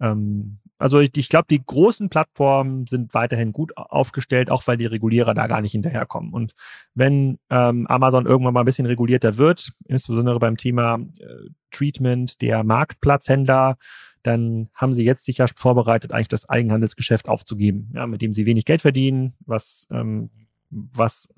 Ähm, 0.00 0.58
also 0.78 1.00
ich, 1.00 1.10
ich 1.16 1.28
glaube, 1.28 1.46
die 1.50 1.62
großen 1.64 2.08
Plattformen 2.08 2.86
sind 2.86 3.14
weiterhin 3.14 3.52
gut 3.52 3.76
aufgestellt, 3.76 4.50
auch 4.50 4.66
weil 4.66 4.76
die 4.76 4.86
Regulierer 4.86 5.34
da 5.34 5.46
gar 5.46 5.60
nicht 5.60 5.72
hinterherkommen. 5.72 6.32
Und 6.32 6.52
wenn 6.94 7.38
ähm, 7.50 7.86
Amazon 7.86 8.26
irgendwann 8.26 8.54
mal 8.54 8.60
ein 8.60 8.66
bisschen 8.66 8.86
regulierter 8.86 9.36
wird, 9.36 9.72
insbesondere 9.86 10.38
beim 10.38 10.56
Thema 10.56 10.98
äh, 11.18 11.50
Treatment 11.70 12.40
der 12.40 12.62
Marktplatzhändler, 12.64 13.76
dann 14.22 14.68
haben 14.74 14.94
sie 14.94 15.04
jetzt 15.04 15.24
sicher 15.24 15.46
vorbereitet, 15.54 16.12
eigentlich 16.12 16.28
das 16.28 16.48
Eigenhandelsgeschäft 16.48 17.28
aufzugeben, 17.28 17.92
ja, 17.94 18.06
mit 18.06 18.22
dem 18.22 18.32
sie 18.32 18.46
wenig 18.46 18.64
Geld 18.64 18.82
verdienen, 18.82 19.34
was 19.46 19.86
ähm, 19.90 20.30
was 20.70 21.28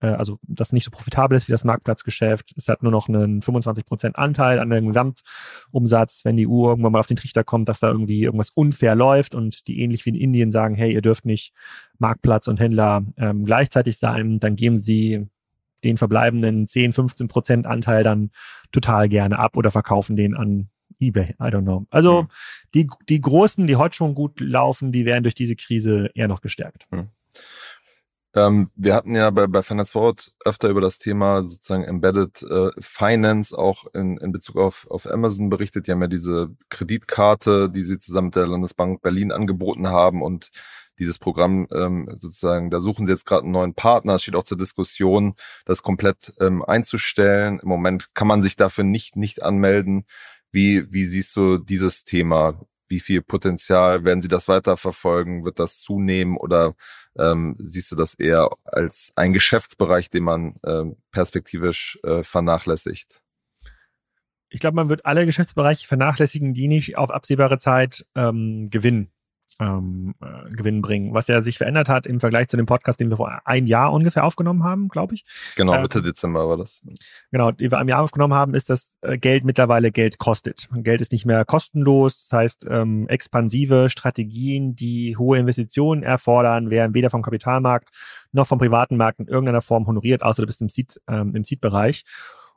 äh, 0.00 0.08
also 0.08 0.38
das 0.42 0.72
nicht 0.72 0.84
so 0.84 0.90
profitabel 0.90 1.36
ist 1.36 1.48
wie 1.48 1.52
das 1.52 1.64
Marktplatzgeschäft. 1.64 2.52
Es 2.56 2.68
hat 2.68 2.82
nur 2.82 2.92
noch 2.92 3.08
einen 3.08 3.42
25 3.42 3.86
Prozent 3.86 4.16
Anteil 4.16 4.58
an 4.58 4.70
dem 4.70 4.86
Gesamtumsatz, 4.86 6.24
wenn 6.24 6.36
die 6.36 6.48
EU 6.48 6.68
irgendwann 6.68 6.92
mal 6.92 7.00
auf 7.00 7.06
den 7.06 7.16
Trichter 7.16 7.44
kommt, 7.44 7.68
dass 7.68 7.80
da 7.80 7.88
irgendwie 7.88 8.22
irgendwas 8.22 8.50
unfair 8.50 8.94
läuft 8.94 9.34
und 9.34 9.66
die 9.66 9.80
ähnlich 9.80 10.04
wie 10.06 10.10
in 10.10 10.16
Indien 10.16 10.50
sagen, 10.50 10.74
hey, 10.74 10.92
ihr 10.92 11.02
dürft 11.02 11.24
nicht 11.24 11.52
Marktplatz 11.98 12.48
und 12.48 12.60
Händler 12.60 13.04
ähm, 13.16 13.44
gleichzeitig 13.44 13.98
sein, 13.98 14.38
dann 14.38 14.56
geben 14.56 14.76
sie 14.76 15.26
den 15.84 15.96
verbleibenden 15.96 16.66
10, 16.66 16.92
15 16.92 17.28
Prozent 17.28 17.66
Anteil 17.66 18.02
dann 18.02 18.30
total 18.72 19.08
gerne 19.08 19.38
ab 19.38 19.56
oder 19.56 19.70
verkaufen 19.70 20.16
den 20.16 20.34
an 20.34 20.70
eBay. 21.00 21.34
I 21.40 21.44
don't 21.44 21.62
know. 21.62 21.86
Also 21.90 22.20
hm. 22.20 22.28
die, 22.74 22.88
die 23.08 23.20
Großen, 23.20 23.66
die 23.66 23.76
heute 23.76 23.94
schon 23.94 24.14
gut 24.14 24.40
laufen, 24.40 24.92
die 24.92 25.04
werden 25.04 25.22
durch 25.22 25.34
diese 25.34 25.56
Krise 25.56 26.10
eher 26.14 26.28
noch 26.28 26.40
gestärkt. 26.40 26.86
Hm. 26.90 27.08
Ähm, 28.36 28.70
wir 28.74 28.94
hatten 28.94 29.14
ja 29.14 29.30
bei, 29.30 29.46
bei 29.46 29.62
Finance 29.62 29.92
Forward 29.92 30.32
öfter 30.44 30.68
über 30.68 30.80
das 30.80 30.98
Thema 30.98 31.42
sozusagen 31.42 31.84
Embedded 31.84 32.42
äh, 32.42 32.70
Finance 32.80 33.56
auch 33.56 33.86
in, 33.94 34.16
in 34.16 34.32
Bezug 34.32 34.56
auf, 34.56 34.86
auf 34.90 35.06
Amazon 35.06 35.50
berichtet. 35.50 35.86
Die 35.86 35.92
haben 35.92 36.00
ja 36.02 36.08
diese 36.08 36.50
Kreditkarte, 36.68 37.70
die 37.70 37.82
sie 37.82 37.98
zusammen 37.98 38.26
mit 38.26 38.36
der 38.36 38.48
Landesbank 38.48 39.02
Berlin 39.02 39.30
angeboten 39.30 39.88
haben 39.88 40.20
und 40.20 40.50
dieses 40.98 41.18
Programm 41.18 41.66
ähm, 41.72 42.08
sozusagen, 42.20 42.70
da 42.70 42.80
suchen 42.80 43.06
sie 43.06 43.12
jetzt 43.12 43.26
gerade 43.26 43.42
einen 43.44 43.52
neuen 43.52 43.74
Partner. 43.74 44.14
Es 44.14 44.22
steht 44.22 44.36
auch 44.36 44.44
zur 44.44 44.58
Diskussion, 44.58 45.34
das 45.64 45.82
komplett 45.82 46.32
ähm, 46.40 46.64
einzustellen. 46.64 47.60
Im 47.60 47.68
Moment 47.68 48.14
kann 48.14 48.28
man 48.28 48.42
sich 48.42 48.56
dafür 48.56 48.84
nicht, 48.84 49.16
nicht 49.16 49.42
anmelden. 49.42 50.06
Wie, 50.52 50.92
wie 50.92 51.04
siehst 51.04 51.34
du 51.36 51.58
dieses 51.58 52.04
Thema? 52.04 52.60
Wie 52.88 53.00
viel 53.00 53.22
Potenzial 53.22 54.04
werden 54.04 54.22
sie 54.22 54.28
das 54.28 54.48
weiterverfolgen? 54.48 55.44
Wird 55.44 55.58
das 55.58 55.80
zunehmen 55.80 56.36
oder 56.36 56.74
ähm, 57.18 57.56
siehst 57.58 57.92
du 57.92 57.96
das 57.96 58.14
eher 58.14 58.50
als 58.64 59.12
ein 59.16 59.32
Geschäftsbereich, 59.32 60.10
den 60.10 60.24
man 60.24 60.56
ähm, 60.66 60.96
perspektivisch 61.10 61.98
äh, 62.02 62.22
vernachlässigt? 62.22 63.20
ich 64.54 64.60
glaube, 64.60 64.76
man 64.76 64.88
wird 64.88 65.04
alle 65.04 65.26
Geschäftsbereiche 65.26 65.84
vernachlässigen, 65.84 66.54
die 66.54 66.68
nicht 66.68 66.96
auf 66.96 67.10
absehbare 67.10 67.58
Zeit 67.58 68.06
ähm, 68.14 68.68
gewinnen 68.70 69.10
ähm, 69.60 70.14
äh, 70.20 70.50
Gewinn 70.50 70.82
bringen, 70.82 71.14
was 71.14 71.28
ja 71.28 71.42
sich 71.42 71.58
verändert 71.58 71.88
hat 71.88 72.06
im 72.06 72.20
Vergleich 72.20 72.48
zu 72.48 72.56
dem 72.56 72.66
Podcast, 72.66 73.00
den 73.00 73.10
wir 73.10 73.16
vor 73.16 73.40
einem 73.44 73.66
Jahr 73.66 73.92
ungefähr 73.92 74.24
aufgenommen 74.24 74.64
haben, 74.64 74.88
glaube 74.88 75.14
ich. 75.14 75.24
Genau, 75.56 75.80
Mitte 75.80 75.98
ähm, 75.98 76.04
Dezember 76.04 76.48
war 76.48 76.56
das. 76.56 76.82
Genau, 77.30 77.50
die 77.50 77.70
wir 77.70 77.78
einem 77.78 77.88
Jahr 77.88 78.02
aufgenommen 78.02 78.34
haben, 78.34 78.54
ist, 78.54 78.70
dass 78.70 78.96
äh, 79.02 79.18
Geld 79.18 79.44
mittlerweile 79.44 79.92
Geld 79.92 80.18
kostet. 80.18 80.68
Geld 80.74 81.00
ist 81.00 81.12
nicht 81.12 81.26
mehr 81.26 81.44
kostenlos, 81.44 82.28
das 82.28 82.38
heißt, 82.38 82.66
ähm, 82.68 83.08
expansive 83.08 83.90
Strategien, 83.90 84.74
die 84.74 85.16
hohe 85.16 85.38
Investitionen 85.38 86.02
erfordern, 86.02 86.70
werden 86.70 86.94
weder 86.94 87.10
vom 87.10 87.22
Kapitalmarkt 87.22 87.90
noch 88.32 88.46
vom 88.46 88.58
privaten 88.58 88.96
Markt 88.96 89.20
in 89.20 89.28
irgendeiner 89.28 89.62
Form 89.62 89.86
honoriert, 89.86 90.22
außer 90.22 90.42
du 90.42 90.46
bist 90.46 90.60
im 90.60 90.68
Seed, 90.68 91.00
ähm, 91.08 91.34
im 91.34 91.44
Seed-Bereich. 91.44 92.04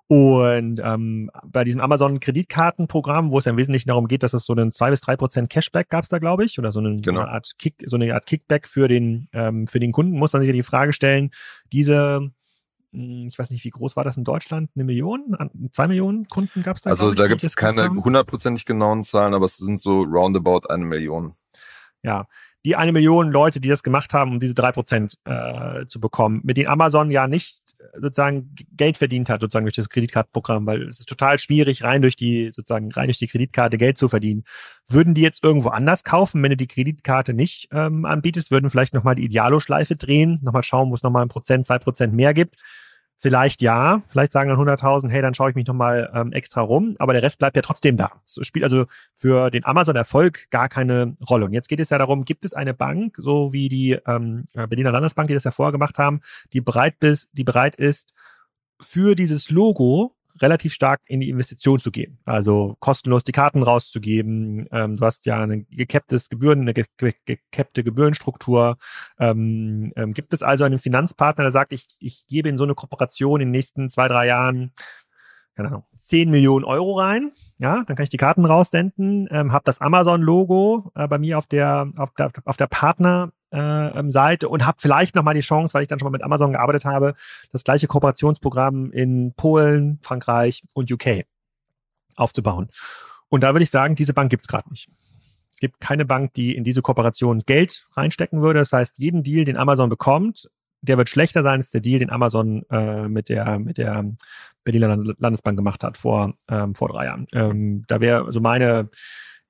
Und 0.09 0.79
ähm, 0.81 1.29
bei 1.45 1.65
diesem 1.65 1.81
Amazon-Kreditkartenprogramm, 1.81 3.29
wo 3.29 3.39
es 3.39 3.45
ja 3.45 3.51
im 3.51 3.57
Wesentlichen 3.57 3.89
darum 3.89 4.07
geht, 4.07 4.23
dass 4.23 4.33
es 4.33 4.45
so 4.45 4.53
einen 4.53 4.71
zwei 4.71 4.89
bis 4.89 5.01
drei 5.01 5.17
Prozent 5.17 5.49
Cashback 5.49 5.89
gab 5.89 6.03
es 6.03 6.09
da, 6.09 6.19
glaube 6.19 6.45
ich, 6.45 6.57
oder 6.57 6.71
so, 6.71 6.79
einen, 6.79 7.01
genau. 7.01 7.21
eine 7.21 7.29
Art 7.29 7.51
Kick, 7.59 7.83
so 7.85 7.97
eine 7.97 8.13
Art 8.13 8.25
Kickback 8.25 8.67
für 8.67 8.87
den 8.87 9.27
ähm, 9.33 9.67
für 9.67 9.81
den 9.81 9.91
Kunden, 9.91 10.17
muss 10.17 10.31
man 10.31 10.41
sich 10.41 10.47
ja 10.47 10.53
die 10.53 10.63
Frage 10.63 10.93
stellen: 10.93 11.31
Diese 11.73 12.31
hm, 12.93 13.27
ich 13.27 13.37
weiß 13.37 13.49
nicht, 13.49 13.65
wie 13.65 13.69
groß 13.69 13.95
war 13.95 14.03
das 14.03 14.17
in 14.17 14.23
Deutschland? 14.23 14.71
Eine 14.75 14.85
Million? 14.85 15.35
Zwei 15.71 15.87
Millionen 15.87 16.27
Kunden 16.27 16.63
gab 16.63 16.77
es 16.77 16.83
da? 16.83 16.89
Also 16.89 17.13
da 17.13 17.27
gibt 17.27 17.43
es 17.43 17.55
keine 17.55 17.89
hundertprozentig 17.89 18.65
genauen 18.65 19.03
Zahlen, 19.03 19.33
aber 19.33 19.45
es 19.45 19.57
sind 19.57 19.81
so 19.81 20.03
roundabout 20.03 20.67
eine 20.69 20.85
Million. 20.85 21.33
Ja, 22.01 22.27
die 22.65 22.75
eine 22.75 22.91
Million 22.91 23.31
Leute, 23.31 23.59
die 23.59 23.69
das 23.69 23.83
gemacht 23.83 24.13
haben, 24.13 24.31
um 24.31 24.39
diese 24.39 24.53
drei 24.53 24.71
Prozent 24.71 25.15
äh, 25.25 25.85
zu 25.85 25.99
bekommen, 25.99 26.41
mit 26.43 26.57
denen 26.57 26.69
Amazon 26.69 27.11
ja 27.11 27.27
nicht 27.27 27.61
sozusagen 27.99 28.53
Geld 28.75 28.97
verdient 28.97 29.29
hat, 29.29 29.41
sozusagen 29.41 29.65
durch 29.65 29.75
das 29.75 29.89
Kreditkartenprogramm, 29.89 30.65
weil 30.65 30.83
es 30.83 30.99
ist 30.99 31.09
total 31.09 31.39
schwierig, 31.39 31.83
rein 31.83 32.01
durch 32.01 32.15
die, 32.15 32.51
sozusagen 32.51 32.91
rein 32.91 33.07
durch 33.07 33.19
die 33.19 33.27
Kreditkarte 33.27 33.77
Geld 33.77 33.97
zu 33.97 34.07
verdienen. 34.07 34.43
Würden 34.87 35.13
die 35.13 35.21
jetzt 35.21 35.43
irgendwo 35.43 35.69
anders 35.69 36.03
kaufen, 36.03 36.41
wenn 36.43 36.51
du 36.51 36.57
die 36.57 36.67
Kreditkarte 36.67 37.33
nicht 37.33 37.69
ähm, 37.71 38.05
anbietest, 38.05 38.51
würden 38.51 38.69
vielleicht 38.69 38.93
nochmal 38.93 39.15
die 39.15 39.25
Idealo-Schleife 39.25 39.95
drehen, 39.95 40.39
nochmal 40.41 40.63
schauen, 40.63 40.89
wo 40.89 40.95
es 40.95 41.03
nochmal 41.03 41.23
ein 41.23 41.29
Prozent, 41.29 41.65
zwei 41.65 41.79
Prozent 41.79 42.13
mehr 42.13 42.33
gibt. 42.33 42.55
Vielleicht 43.19 43.63
ja, 43.63 44.03
vielleicht 44.08 44.32
sagen 44.32 44.49
dann 44.49 44.60
100.000, 44.60 45.10
hey, 45.10 45.23
dann 45.23 45.34
schaue 45.34 45.49
ich 45.49 45.56
mich 45.56 45.65
nochmal 45.65 46.12
ähm, 46.13 46.32
extra 46.34 46.62
rum, 46.62 46.95
aber 46.99 47.13
der 47.13 47.23
Rest 47.23 47.39
bleibt 47.39 47.56
ja 47.56 47.63
trotzdem 47.63 47.97
da. 47.97 48.12
Es 48.23 48.39
spielt 48.45 48.63
also 48.63 48.86
für 49.15 49.49
den 49.49 49.65
Amazon-Erfolg 49.65 50.51
gar 50.51 50.69
keine 50.69 51.17
Rolle. 51.27 51.45
Und 51.45 51.53
jetzt 51.53 51.67
geht 51.67 51.80
es 51.80 51.89
ja 51.89 51.97
darum, 51.97 52.25
gibt 52.25 52.45
es 52.45 52.53
eine 52.53 52.75
Bank, 52.75 53.15
so 53.17 53.51
wie 53.53 53.69
die 53.69 53.97
ähm, 54.06 54.45
Berliner 54.53 54.91
Landesbank, 54.91 55.30
die 55.30 55.34
das 55.34 55.45
ja 55.45 55.51
vorher 55.51 55.71
gemacht 55.71 55.97
haben, 55.97 56.21
die 56.53 56.62
bereit, 56.62 56.99
bis, 56.99 57.27
die 57.32 57.43
bereit 57.43 57.75
ist, 57.75 58.13
für 58.80 59.15
dieses 59.15 59.49
Logo 59.49 60.16
relativ 60.41 60.73
stark 60.73 61.02
in 61.06 61.19
die 61.19 61.30
Investition 61.30 61.80
zu 61.80 61.91
gehen. 61.91 62.19
Also 62.26 62.76
kostenlos 62.80 63.23
die 63.23 63.32
Karten 63.32 63.63
rauszugeben. 63.63 64.67
Ähm, 64.71 64.97
du 64.97 65.06
hast 65.06 65.26
ja 65.26 65.41
eine 65.41 65.63
gecapptes 65.63 66.30
Gebühren, 66.30 66.62
eine 66.62 66.73
ge 66.73 66.86
gecappte 67.26 67.84
Gebührenstruktur. 67.84 68.78
Ähm, 69.19 69.91
ähm, 69.95 70.13
gibt 70.13 70.34
es 70.34 70.43
also 70.43 70.63
einen 70.63 70.80
Finanzpartner, 70.80 71.43
der 71.43 71.52
sagt, 71.52 71.73
ich, 71.73 71.88
ich 72.00 72.26
gebe 72.28 72.50
in 72.50 72.58
so 72.58 72.63
eine 72.63 72.76
Kooperation 72.76 73.41
in 73.41 73.47
den 73.47 73.52
nächsten 73.52 73.89
zwei, 73.89 74.08
drei 74.08 74.28
Jahren 74.28 74.71
keine 75.58 75.69
Ahnung, 75.69 75.86
10 75.97 76.30
Millionen 76.30 76.63
Euro 76.63 77.00
rein. 77.00 77.32
Ja, 77.58 77.84
dann 77.84 77.95
kann 77.95 78.04
ich 78.04 78.12
die 78.12 78.17
Karten 78.17 78.45
raussenden, 78.45 79.28
ähm, 79.32 79.52
habe 79.52 79.63
das 79.65 79.82
Amazon-Logo 79.82 80.91
äh, 80.93 81.08
bei 81.08 81.17
mir 81.17 81.39
auf 81.39 81.47
der, 81.47 81.89
auf 81.97 82.12
der, 82.12 82.32
auf 82.45 82.58
der 82.58 82.67
Partner, 82.67 83.32
äh, 83.51 83.60
ähm, 83.99 84.12
Seite 84.12 84.49
und 84.49 84.65
habe 84.65 84.77
vielleicht 84.79 85.15
nochmal 85.15 85.33
die 85.33 85.41
Chance, 85.41 85.73
weil 85.73 85.83
ich 85.83 85.88
dann 85.88 85.99
schon 85.99 86.07
mal 86.07 86.12
mit 86.12 86.23
Amazon 86.23 86.51
gearbeitet 86.51 86.86
habe, 86.86 87.13
das 87.51 87.63
gleiche 87.63 87.88
Kooperationsprogramm 87.88 88.91
in 88.91 89.33
Polen, 89.36 89.99
Frankreich 90.01 90.63
und 90.73 90.91
UK 90.91 91.25
aufzubauen. 92.15 92.69
Und 93.29 93.43
da 93.43 93.53
würde 93.53 93.63
ich 93.63 93.69
sagen, 93.69 93.95
diese 93.95 94.13
Bank 94.13 94.29
gibt's 94.29 94.47
gerade 94.47 94.69
nicht. 94.69 94.89
Es 95.51 95.60
gibt 95.60 95.79
keine 95.79 96.05
Bank, 96.05 96.33
die 96.33 96.55
in 96.55 96.63
diese 96.63 96.81
Kooperation 96.81 97.39
Geld 97.45 97.88
reinstecken 97.93 98.41
würde. 98.41 98.60
Das 98.60 98.73
heißt, 98.73 98.99
jeden 98.99 99.23
Deal, 99.23 99.43
den 99.43 99.57
Amazon 99.57 99.89
bekommt, 99.89 100.49
der 100.81 100.97
wird 100.97 101.10
schlechter 101.10 101.43
sein 101.43 101.60
als 101.62 101.71
der 101.71 101.81
Deal, 101.81 101.99
den 101.99 102.12
Amazon 102.12 102.63
äh, 102.69 103.07
mit 103.07 103.29
der 103.29 103.57
mit 103.60 103.77
der 103.77 104.05
Berliner 104.63 104.97
Landesbank 105.17 105.57
gemacht 105.57 105.83
hat 105.83 105.97
vor 105.97 106.36
ähm, 106.47 106.75
vor 106.75 106.89
drei 106.89 107.05
Jahren. 107.05 107.27
Ähm, 107.33 107.86
da 107.88 107.99
wäre 107.99 108.31
so 108.31 108.39
meine, 108.39 108.89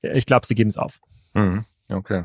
ich 0.01 0.25
glaube, 0.25 0.45
sie 0.45 0.55
geben 0.55 0.69
es 0.69 0.77
auf. 0.77 0.99
Mhm. 1.33 1.65
Okay. 1.89 2.23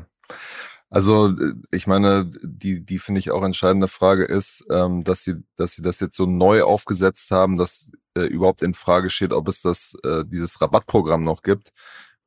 Also 0.93 1.29
äh, 1.29 1.55
ich 1.71 1.87
meine, 1.87 2.29
die, 2.43 2.85
die 2.85 2.99
finde 2.99 3.17
ich 3.19 3.31
auch 3.31 3.43
entscheidende 3.43 3.87
Frage 3.87 4.25
ist, 4.25 4.63
ähm, 4.69 5.03
dass 5.03 5.23
sie, 5.23 5.43
dass 5.55 5.73
sie 5.73 5.81
das 5.81 5.99
jetzt 5.99 6.15
so 6.15 6.27
neu 6.27 6.61
aufgesetzt 6.63 7.31
haben, 7.31 7.57
dass 7.57 7.91
äh, 8.15 8.21
überhaupt 8.21 8.61
in 8.61 8.75
Frage 8.75 9.09
steht, 9.09 9.33
ob 9.33 9.47
es 9.47 9.61
das 9.63 9.97
äh, 10.03 10.23
dieses 10.23 10.61
Rabattprogramm 10.61 11.23
noch 11.23 11.41
gibt, 11.41 11.73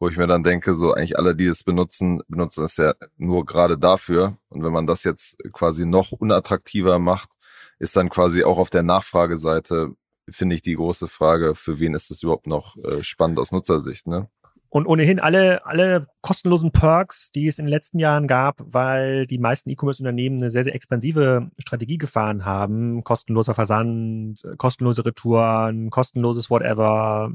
wo 0.01 0.09
ich 0.09 0.17
mir 0.17 0.27
dann 0.27 0.43
denke, 0.43 0.75
so 0.75 0.93
eigentlich 0.93 1.17
alle, 1.17 1.37
die 1.37 1.47
es 1.47 1.63
benutzen, 1.63 2.23
benutzen 2.27 2.65
es 2.65 2.77
ja 2.77 2.95
nur 3.17 3.47
gerade 3.47 3.79
dafür. 3.79 4.37
Und 4.49 4.65
wenn 4.65 4.73
man 4.73 4.89
das 4.89 5.05
jetzt 5.05 5.39
quasi 5.53 5.87
noch 5.87 6.11
unattraktiver 6.11 6.99
macht, 6.99 7.31
ist 7.79 7.97
dann 7.97 8.11
quasi 8.11 8.43
auch 8.43 8.59
auf 8.59 8.71
der 8.71 8.83
Nachfrageseite, 8.83 9.95
finde 10.29 10.57
ich, 10.57 10.63
die 10.63 10.75
große 10.75 11.07
Frage, 11.07 11.55
für 11.55 11.79
wen 11.79 11.95
ist 11.95 12.11
es 12.11 12.25
überhaupt 12.25 12.49
noch 12.49 12.77
äh, 12.79 13.05
spannend 13.05 13.39
aus 13.39 13.53
Nutzersicht, 13.53 14.09
ne? 14.09 14.29
Und 14.69 14.87
ohnehin 14.87 15.21
alle, 15.21 15.65
alle 15.65 16.09
kostenlosen 16.21 16.73
Perks, 16.73 17.31
die 17.31 17.47
es 17.47 17.59
in 17.59 17.67
den 17.67 17.71
letzten 17.71 17.99
Jahren 17.99 18.27
gab, 18.27 18.61
weil 18.65 19.27
die 19.27 19.39
meisten 19.39 19.71
E-Commerce-Unternehmen 19.71 20.39
eine 20.39 20.51
sehr, 20.51 20.65
sehr 20.65 20.75
expansive 20.75 21.51
Strategie 21.59 21.99
gefahren 21.99 22.45
haben. 22.45 23.05
Kostenloser 23.05 23.55
Versand, 23.55 24.43
kostenlose 24.59 25.05
Retouren, 25.05 25.91
kostenloses 25.91 26.51
Whatever, 26.51 27.31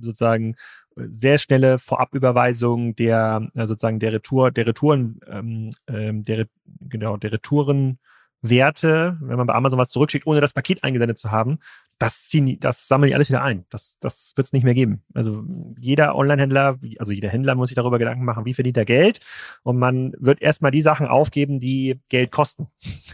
sozusagen 0.00 0.56
sehr 0.96 1.38
schnelle 1.38 1.78
Vorabüberweisung 1.78 2.94
der 2.94 3.48
äh, 3.54 3.66
sozusagen 3.66 3.98
der 3.98 4.12
Retour, 4.12 4.50
der 4.50 4.66
Retouren, 4.66 5.20
ähm, 5.26 5.70
ähm 5.88 6.24
der, 6.24 6.46
genau, 6.80 7.16
der 7.16 7.32
Retourenwerte, 7.32 9.18
wenn 9.20 9.36
man 9.36 9.46
bei 9.46 9.54
Amazon 9.54 9.78
was 9.78 9.90
zurückschickt, 9.90 10.26
ohne 10.26 10.40
das 10.40 10.52
Paket 10.52 10.84
eingesendet 10.84 11.18
zu 11.18 11.30
haben, 11.30 11.58
das 12.00 12.28
ziehen, 12.28 12.58
das 12.60 12.88
sammeln 12.88 13.08
die 13.08 13.14
alles 13.14 13.28
wieder 13.28 13.42
ein. 13.42 13.66
Das, 13.68 13.98
das 14.00 14.32
wird 14.34 14.46
es 14.46 14.54
nicht 14.54 14.64
mehr 14.64 14.72
geben. 14.72 15.02
Also 15.12 15.44
jeder 15.78 16.16
Online-Händler, 16.16 16.78
also 16.98 17.12
jeder 17.12 17.28
Händler 17.28 17.54
muss 17.54 17.68
sich 17.68 17.76
darüber 17.76 17.98
Gedanken 17.98 18.24
machen, 18.24 18.46
wie 18.46 18.54
verdient 18.54 18.78
er 18.78 18.86
Geld. 18.86 19.20
Und 19.64 19.78
man 19.78 20.14
wird 20.18 20.40
erstmal 20.40 20.70
die 20.70 20.80
Sachen 20.80 21.08
aufgeben, 21.08 21.60
die 21.60 22.00
Geld 22.08 22.32
kosten. 22.32 22.68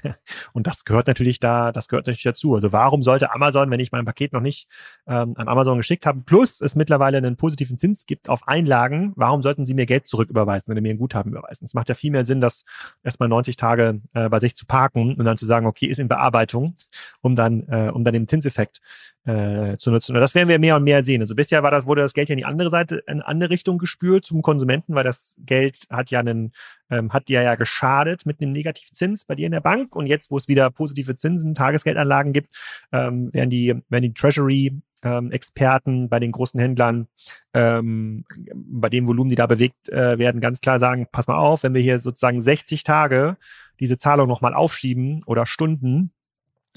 und 0.52 0.68
das 0.68 0.84
gehört 0.84 1.08
natürlich 1.08 1.40
da, 1.40 1.72
das 1.72 1.88
gehört 1.88 2.06
natürlich 2.06 2.22
dazu. 2.22 2.54
Also 2.54 2.70
warum 2.70 3.02
sollte 3.02 3.34
Amazon, 3.34 3.72
wenn 3.72 3.80
ich 3.80 3.90
mein 3.90 4.04
Paket 4.04 4.32
noch 4.32 4.40
nicht 4.40 4.68
ähm, 5.08 5.34
an 5.36 5.48
Amazon 5.48 5.78
geschickt 5.78 6.06
habe, 6.06 6.20
plus 6.20 6.60
es 6.60 6.76
mittlerweile 6.76 7.18
einen 7.18 7.36
positiven 7.36 7.78
Zins 7.78 8.06
gibt 8.06 8.28
auf 8.28 8.46
Einlagen, 8.46 9.14
warum 9.16 9.42
sollten 9.42 9.66
sie 9.66 9.74
mir 9.74 9.86
Geld 9.86 10.06
zurücküberweisen, 10.06 10.68
wenn 10.68 10.76
sie 10.76 10.82
mir 10.82 10.94
ein 10.94 10.98
Guthaben 10.98 11.32
überweisen? 11.32 11.64
Es 11.64 11.74
macht 11.74 11.88
ja 11.88 11.96
viel 11.96 12.12
mehr 12.12 12.24
Sinn, 12.24 12.40
das 12.40 12.64
erstmal 13.02 13.28
90 13.28 13.56
Tage 13.56 14.00
äh, 14.14 14.28
bei 14.28 14.38
sich 14.38 14.54
zu 14.54 14.64
parken 14.64 15.16
und 15.16 15.24
dann 15.24 15.36
zu 15.36 15.44
sagen, 15.44 15.66
okay, 15.66 15.86
ist 15.86 15.98
in 15.98 16.06
Bearbeitung, 16.06 16.76
um 17.20 17.34
dann, 17.34 17.66
äh, 17.68 17.90
um 17.92 18.04
dann 18.04 18.14
den 18.14 18.28
Zinseffekt 18.28 18.75
äh, 19.24 19.76
zu 19.76 19.90
nutzen. 19.90 20.14
Und 20.14 20.20
das 20.20 20.34
werden 20.34 20.48
wir 20.48 20.58
mehr 20.58 20.76
und 20.76 20.84
mehr 20.84 21.02
sehen. 21.02 21.20
Also 21.20 21.34
bisher 21.34 21.62
war 21.62 21.70
das, 21.70 21.86
wurde 21.86 22.02
das 22.02 22.14
Geld 22.14 22.28
ja 22.28 22.34
in 22.34 22.38
die 22.38 22.44
andere 22.44 22.70
Seite, 22.70 22.96
in 23.06 23.14
eine 23.14 23.26
andere 23.26 23.50
Richtung 23.50 23.78
gespült 23.78 24.24
zum 24.24 24.42
Konsumenten, 24.42 24.94
weil 24.94 25.04
das 25.04 25.36
Geld 25.44 25.86
hat 25.90 26.10
ja 26.10 26.20
einen, 26.20 26.52
ähm, 26.90 27.12
hat 27.12 27.28
dir 27.28 27.42
ja 27.42 27.54
geschadet 27.56 28.26
mit 28.26 28.40
einem 28.40 28.52
Negativzins 28.52 29.24
bei 29.24 29.34
dir 29.34 29.46
in 29.46 29.52
der 29.52 29.60
Bank. 29.60 29.96
Und 29.96 30.06
jetzt, 30.06 30.30
wo 30.30 30.36
es 30.36 30.48
wieder 30.48 30.70
positive 30.70 31.16
Zinsen, 31.16 31.54
Tagesgeldanlagen 31.54 32.32
gibt, 32.32 32.56
ähm, 32.92 33.32
werden 33.32 33.50
die, 33.50 33.74
werden 33.88 34.02
die 34.02 34.14
Treasury 34.14 34.80
ähm, 35.02 35.30
Experten 35.30 36.08
bei 36.08 36.20
den 36.20 36.32
großen 36.32 36.58
Händlern, 36.58 37.08
ähm, 37.54 38.24
bei 38.54 38.88
dem 38.88 39.06
Volumen, 39.06 39.30
die 39.30 39.36
da 39.36 39.46
bewegt 39.46 39.88
äh, 39.90 40.18
werden, 40.18 40.40
ganz 40.40 40.60
klar 40.60 40.78
sagen, 40.78 41.06
pass 41.10 41.26
mal 41.26 41.36
auf, 41.36 41.62
wenn 41.62 41.74
wir 41.74 41.82
hier 41.82 42.00
sozusagen 42.00 42.40
60 42.40 42.84
Tage 42.84 43.36
diese 43.78 43.98
Zahlung 43.98 44.28
nochmal 44.28 44.54
aufschieben 44.54 45.22
oder 45.26 45.46
Stunden, 45.46 46.12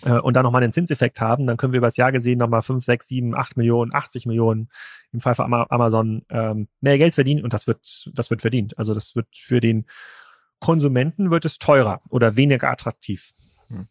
äh, 0.03 0.19
und 0.19 0.35
dann 0.35 0.43
nochmal 0.43 0.63
einen 0.63 0.73
Zinseffekt 0.73 1.21
haben, 1.21 1.47
dann 1.47 1.57
können 1.57 1.73
wir 1.73 1.77
übers 1.77 1.97
Jahr 1.97 2.11
gesehen 2.11 2.39
nochmal 2.39 2.61
5, 2.61 2.83
6, 2.83 3.07
7, 3.07 3.35
8 3.35 3.57
Millionen, 3.57 3.93
80 3.93 4.25
Millionen 4.25 4.69
im 5.11 5.19
Fall 5.19 5.35
von 5.35 5.53
Amazon 5.53 6.23
ähm, 6.29 6.67
mehr 6.81 6.97
Geld 6.97 7.13
verdienen 7.13 7.43
und 7.43 7.53
das 7.53 7.67
wird, 7.67 8.09
das 8.13 8.29
wird 8.29 8.41
verdient. 8.41 8.77
Also 8.77 8.93
das 8.93 9.15
wird 9.15 9.27
für 9.33 9.59
den 9.59 9.85
Konsumenten 10.59 11.31
wird 11.31 11.45
es 11.45 11.57
teurer 11.57 12.01
oder 12.09 12.35
weniger 12.35 12.69
attraktiv. 12.69 13.31
Hm. 13.69 13.87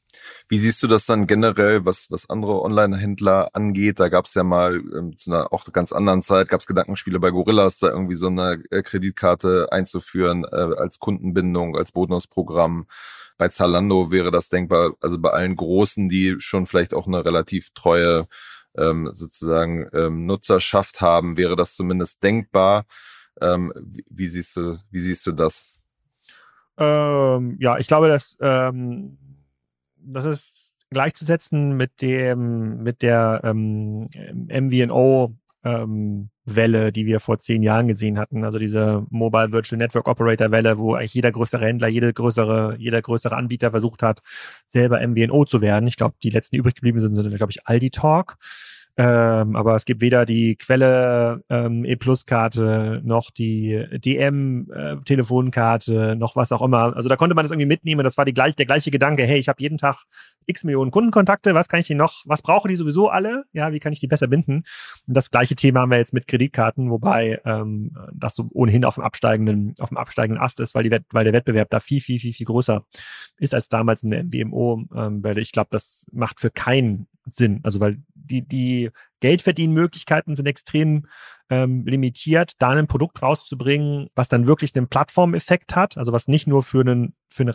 Wie 0.49 0.59
siehst 0.59 0.83
du 0.83 0.89
das 0.89 1.07
dann 1.07 1.27
generell, 1.27 1.85
was, 1.85 2.11
was 2.11 2.29
andere 2.29 2.63
Online-Händler 2.63 3.51
angeht? 3.53 4.01
Da 4.01 4.09
gab 4.09 4.27
es 4.27 4.35
ja 4.35 4.43
mal 4.43 4.77
ähm, 4.77 5.17
zu 5.17 5.31
einer 5.31 5.53
auch 5.53 5.71
ganz 5.73 5.93
anderen 5.93 6.23
Zeit, 6.23 6.49
gab 6.49 6.61
es 6.61 6.67
Gedankenspiele 6.67 7.21
bei 7.21 7.31
Gorillas, 7.31 7.79
da 7.79 7.89
irgendwie 7.89 8.17
so 8.17 8.27
eine 8.27 8.63
äh, 8.71 8.83
Kreditkarte 8.83 9.69
einzuführen 9.71 10.45
äh, 10.45 10.57
als 10.77 10.99
Kundenbindung, 10.99 11.77
als 11.77 11.93
Bonusprogramm. 11.93 12.87
Bei 13.37 13.49
Zalando 13.49 14.11
wäre 14.11 14.33
das 14.33 14.49
denkbar, 14.49 14.95
also 15.01 15.19
bei 15.19 15.31
allen 15.31 15.55
Großen, 15.55 16.09
die 16.09 16.37
schon 16.41 16.67
vielleicht 16.67 16.93
auch 16.93 17.07
eine 17.07 17.25
relativ 17.25 17.71
treue 17.73 18.27
ähm, 18.77 19.11
sozusagen 19.13 19.89
ähm, 19.93 20.27
Nutzerschaft 20.27 21.01
haben, 21.01 21.37
wäre 21.37 21.55
das 21.55 21.77
zumindest 21.77 22.23
denkbar. 22.25 22.85
Ähm, 23.41 23.73
wie, 23.77 24.05
wie, 24.11 24.27
siehst 24.27 24.57
du, 24.57 24.79
wie 24.91 24.99
siehst 24.99 25.25
du 25.25 25.33
das? 25.33 25.81
Ähm, 26.77 27.57
ja, 27.61 27.79
ich 27.79 27.87
glaube, 27.87 28.09
dass 28.09 28.37
ähm, 28.41 29.19
das 30.01 30.25
ist 30.25 30.87
gleichzusetzen 30.91 31.77
mit 31.77 32.01
dem 32.01 32.83
mit 32.83 33.03
der 33.03 33.43
ähm, 33.45 34.07
MVNO 34.49 35.35
ähm, 35.65 36.31
Welle, 36.45 36.93
die 36.93 37.05
wir 37.05 37.21
vor 37.21 37.39
zehn 37.39 37.63
Jahren 37.63 37.89
gesehen 37.89 38.19
hatten. 38.19 38.45
Also 38.45 38.59
diese 38.59 39.05
Mobile 39.11 39.53
Virtual 39.53 39.79
Network 39.79 40.09
Operator 40.09 40.51
Welle, 40.51 40.79
wo 40.79 40.95
eigentlich 40.95 41.15
jeder 41.15 41.31
größere 41.31 41.65
Händler, 41.65 41.89
jede 41.89 42.13
größere, 42.13 42.77
jeder 42.79 43.03
größere 43.03 43.37
Anbieter 43.37 43.71
versucht 43.71 44.03
hat, 44.03 44.21
selber 44.67 45.07
MVNO 45.07 45.45
zu 45.45 45.61
werden. 45.61 45.87
Ich 45.87 45.97
glaube, 45.97 46.15
die 46.23 46.31
letzten 46.31 46.57
übrig 46.57 46.75
geblieben 46.75 47.01
sind, 47.01 47.13
sind 47.13 47.37
glaube 47.37 47.51
ich 47.51 47.67
Aldi 47.67 47.91
Talk. 47.91 48.37
Ähm, 49.01 49.55
aber 49.55 49.77
es 49.77 49.85
gibt 49.85 50.01
weder 50.01 50.27
die 50.27 50.57
Quelle 50.57 51.45
ähm, 51.49 51.85
E-Plus-Karte 51.85 53.01
noch 53.05 53.31
die 53.31 53.87
DM-Telefonkarte 53.93 56.11
äh, 56.11 56.15
noch 56.17 56.35
was 56.35 56.51
auch 56.51 56.63
immer. 56.63 56.97
Also 56.97 57.09
da 57.09 57.15
konnte 57.15 57.37
man 57.37 57.45
das 57.45 57.53
irgendwie 57.53 57.69
mitnehmen. 57.69 58.03
Das 58.03 58.19
war 58.19 58.25
die 58.25 58.35
gleich, 58.35 58.57
der 58.57 58.67
gleiche 58.67 58.91
Gedanke. 58.91 59.23
Hey, 59.23 59.39
ich 59.39 59.49
habe 59.49 59.63
jeden 59.63 59.79
Tag 59.79 60.03
x 60.49 60.65
Millionen 60.65 60.91
Kundenkontakte. 60.91 61.55
Was 61.55 61.69
kann 61.69 61.81
ich 61.81 61.87
die 61.87 61.95
noch? 61.95 62.23
Was 62.27 62.43
brauchen 62.43 62.69
die 62.69 62.77
sowieso 62.77 63.09
alle? 63.09 63.45
Ja, 63.53 63.73
wie 63.73 63.79
kann 63.79 63.93
ich 63.93 64.01
die 64.01 64.09
besser 64.09 64.27
binden? 64.27 64.65
Und 65.07 65.17
das 65.17 65.31
gleiche 65.31 65.55
Thema 65.55 65.81
haben 65.81 65.91
wir 65.91 65.99
jetzt 65.99 66.15
mit 66.15 66.27
Kreditkarten, 66.27 66.91
wobei 66.91 67.41
ähm, 67.45 67.97
das 68.13 68.35
so 68.35 68.49
ohnehin 68.53 68.85
auf 68.85 68.97
dem 68.97 69.05
absteigenden, 69.05 69.75
auf 69.79 69.91
dem 69.91 69.99
absteigenden 69.99 70.43
Ast 70.43 70.61
ist, 70.61 70.75
weil 70.75 70.83
die, 70.83 70.99
weil 71.11 71.25
der 71.25 71.33
Wettbewerb 71.33 71.71
da 71.71 71.81
viel, 71.81 72.01
viel, 72.01 72.19
viel, 72.19 72.33
viel 72.33 72.47
größer 72.47 72.85
ist 73.37 73.55
als 73.55 73.69
damals 73.69 74.03
in 74.03 74.11
der 74.11 74.25
MWMO. 74.25 74.85
Ähm, 74.95 75.23
weil 75.23 75.39
ich 75.39 75.53
glaube, 75.53 75.69
das 75.71 76.07
macht 76.13 76.41
für 76.41 76.51
keinen 76.51 77.07
Sinn. 77.31 77.61
Also 77.63 77.81
weil 77.81 77.99
die, 78.15 78.47
die 78.47 78.91
Geldverdienmöglichkeiten 79.21 80.37
sind 80.37 80.47
extrem 80.47 81.07
ähm, 81.51 81.85
limitiert, 81.87 82.53
da 82.59 82.71
ein 82.71 82.87
Produkt 82.87 83.23
rauszubringen, 83.23 84.09
was 84.15 84.29
dann 84.29 84.47
wirklich 84.47 84.75
einen 84.77 84.89
Plattformeffekt 84.89 85.75
hat, 85.75 85.97
also 85.97 86.13
was 86.13 86.29
nicht 86.29 86.47
nur 86.47 86.63
für 86.63 86.81
einen, 86.81 87.15
für 87.29 87.43
eine 87.43 87.55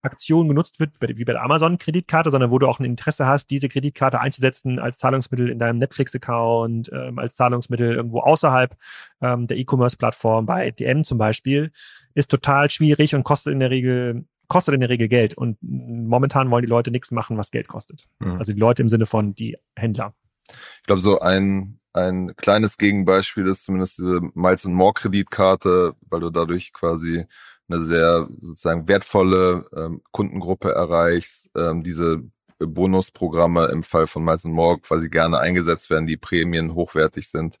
Rabattaktion 0.00 0.48
genutzt 0.48 0.80
wird, 0.80 0.92
wie 1.00 1.24
bei 1.24 1.32
der 1.32 1.42
Amazon-Kreditkarte, 1.42 2.30
sondern 2.30 2.50
wo 2.50 2.58
du 2.58 2.66
auch 2.66 2.78
ein 2.78 2.84
Interesse 2.84 3.26
hast, 3.26 3.50
diese 3.50 3.68
Kreditkarte 3.68 4.20
einzusetzen 4.20 4.78
als 4.78 4.98
Zahlungsmittel 4.98 5.48
in 5.48 5.58
deinem 5.58 5.78
Netflix-Account, 5.78 6.90
ähm, 6.92 7.18
als 7.18 7.34
Zahlungsmittel 7.36 7.94
irgendwo 7.94 8.20
außerhalb 8.20 8.76
ähm, 9.20 9.46
der 9.46 9.58
E-Commerce-Plattform, 9.58 10.46
bei 10.46 10.70
DM 10.70 11.04
zum 11.04 11.18
Beispiel, 11.18 11.72
ist 12.14 12.30
total 12.30 12.70
schwierig 12.70 13.14
und 13.14 13.24
kostet 13.24 13.52
in 13.52 13.60
der 13.60 13.70
Regel 13.70 14.24
kostet 14.48 14.74
in 14.74 14.80
der 14.80 14.88
Regel 14.88 15.06
Geld. 15.06 15.34
Und 15.34 15.58
momentan 15.62 16.50
wollen 16.50 16.62
die 16.62 16.68
Leute 16.68 16.90
nichts 16.90 17.12
machen, 17.12 17.36
was 17.36 17.52
Geld 17.52 17.68
kostet. 17.68 18.08
Mhm. 18.18 18.32
Also 18.32 18.52
die 18.52 18.58
Leute 18.58 18.82
im 18.82 18.88
Sinne 18.88 19.06
von 19.06 19.32
die 19.32 19.56
Händler. 19.76 20.12
Ich 20.48 20.86
glaube, 20.86 21.00
so 21.00 21.20
ein, 21.20 21.78
ein 21.92 22.34
kleines 22.34 22.76
Gegenbeispiel 22.76 23.46
ist 23.46 23.62
zumindest 23.62 23.98
diese 23.98 24.20
Miles 24.34 24.64
More 24.64 24.92
Kreditkarte, 24.92 25.94
weil 26.00 26.18
du 26.18 26.30
dadurch 26.30 26.72
quasi 26.72 27.26
eine 27.70 27.82
sehr 27.82 28.28
sozusagen 28.38 28.88
wertvolle 28.88 29.64
ähm, 29.74 30.02
Kundengruppe 30.10 30.72
erreichst, 30.72 31.50
ähm, 31.56 31.82
diese 31.82 32.22
Bonusprogramme 32.58 33.66
im 33.66 33.82
Fall 33.82 34.06
von 34.06 34.24
Miles 34.24 34.44
More 34.44 34.80
quasi 34.80 35.08
gerne 35.08 35.38
eingesetzt 35.38 35.88
werden, 35.88 36.06
die 36.06 36.16
Prämien 36.16 36.74
hochwertig 36.74 37.28
sind. 37.28 37.56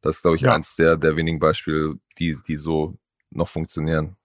Das 0.00 0.16
ist, 0.16 0.22
glaube 0.22 0.36
ich, 0.36 0.42
ja. 0.42 0.54
eins 0.54 0.76
der, 0.76 0.96
der 0.96 1.16
wenigen 1.16 1.38
Beispiele, 1.38 1.96
die, 2.18 2.38
die 2.46 2.56
so 2.56 2.98
noch 3.30 3.48
funktionieren. 3.48 4.16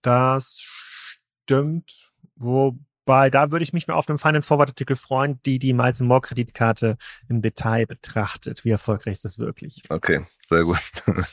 Das 0.00 0.58
stimmt. 0.60 2.12
Wobei, 2.36 3.30
da 3.30 3.50
würde 3.50 3.64
ich 3.64 3.72
mich 3.72 3.88
mal 3.88 3.94
auf 3.94 4.08
einem 4.08 4.18
Finance 4.18 4.46
Forward 4.46 4.70
Artikel 4.70 4.96
freuen, 4.96 5.42
die 5.42 5.58
die 5.58 5.72
Miles 5.72 6.00
More 6.00 6.20
Kreditkarte 6.20 6.96
im 7.28 7.42
Detail 7.42 7.86
betrachtet. 7.86 8.64
Wie 8.64 8.70
erfolgreich 8.70 9.14
ist 9.14 9.24
das 9.24 9.38
wirklich? 9.38 9.82
Okay, 9.88 10.24
sehr 10.42 10.64
gut. 10.64 10.78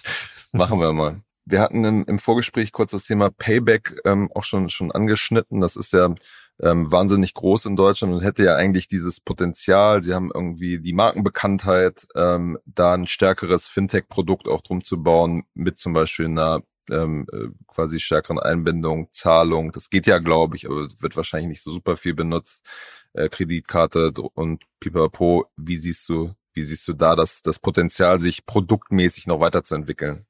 Machen 0.51 0.79
wir 0.79 0.91
mal. 0.93 1.21
Wir 1.45 1.61
hatten 1.61 1.83
im, 1.85 2.05
im, 2.05 2.19
Vorgespräch 2.19 2.71
kurz 2.71 2.91
das 2.91 3.05
Thema 3.05 3.29
Payback 3.29 3.99
ähm, 4.03 4.31
auch 4.33 4.43
schon, 4.43 4.69
schon 4.69 4.91
angeschnitten. 4.91 5.61
Das 5.61 5.75
ist 5.75 5.93
ja 5.93 6.13
ähm, 6.59 6.91
wahnsinnig 6.91 7.33
groß 7.33 7.65
in 7.65 7.75
Deutschland 7.75 8.13
und 8.13 8.21
hätte 8.21 8.43
ja 8.43 8.55
eigentlich 8.55 8.87
dieses 8.87 9.19
Potenzial. 9.19 10.01
Sie 10.01 10.13
haben 10.13 10.31
irgendwie 10.33 10.79
die 10.79 10.93
Markenbekanntheit, 10.93 12.07
ähm, 12.15 12.57
da 12.65 12.93
ein 12.93 13.07
stärkeres 13.07 13.67
Fintech-Produkt 13.67 14.47
auch 14.47 14.61
drum 14.61 14.83
zu 14.83 15.03
bauen, 15.03 15.43
mit 15.53 15.77
zum 15.77 15.93
Beispiel 15.93 16.25
einer 16.25 16.63
ähm, 16.89 17.27
äh, 17.31 17.47
quasi 17.67 17.99
stärkeren 17.99 18.39
Einbindung, 18.39 19.09
Zahlung. 19.11 19.71
Das 19.71 19.89
geht 19.89 20.07
ja, 20.07 20.19
glaube 20.19 20.55
ich, 20.55 20.65
aber 20.67 20.87
wird 20.99 21.17
wahrscheinlich 21.17 21.49
nicht 21.49 21.63
so 21.63 21.71
super 21.71 21.97
viel 21.97 22.13
benutzt. 22.13 22.65
Äh, 23.13 23.29
Kreditkarte 23.29 24.11
und 24.33 24.63
Pipapo. 24.79 25.45
Wie 25.57 25.77
siehst 25.77 26.07
du, 26.09 26.33
wie 26.53 26.61
siehst 26.61 26.87
du 26.87 26.93
da 26.93 27.15
das, 27.15 27.41
das 27.41 27.59
Potenzial, 27.59 28.19
sich 28.19 28.45
produktmäßig 28.45 29.27
noch 29.27 29.39
weiterzuentwickeln? 29.39 30.25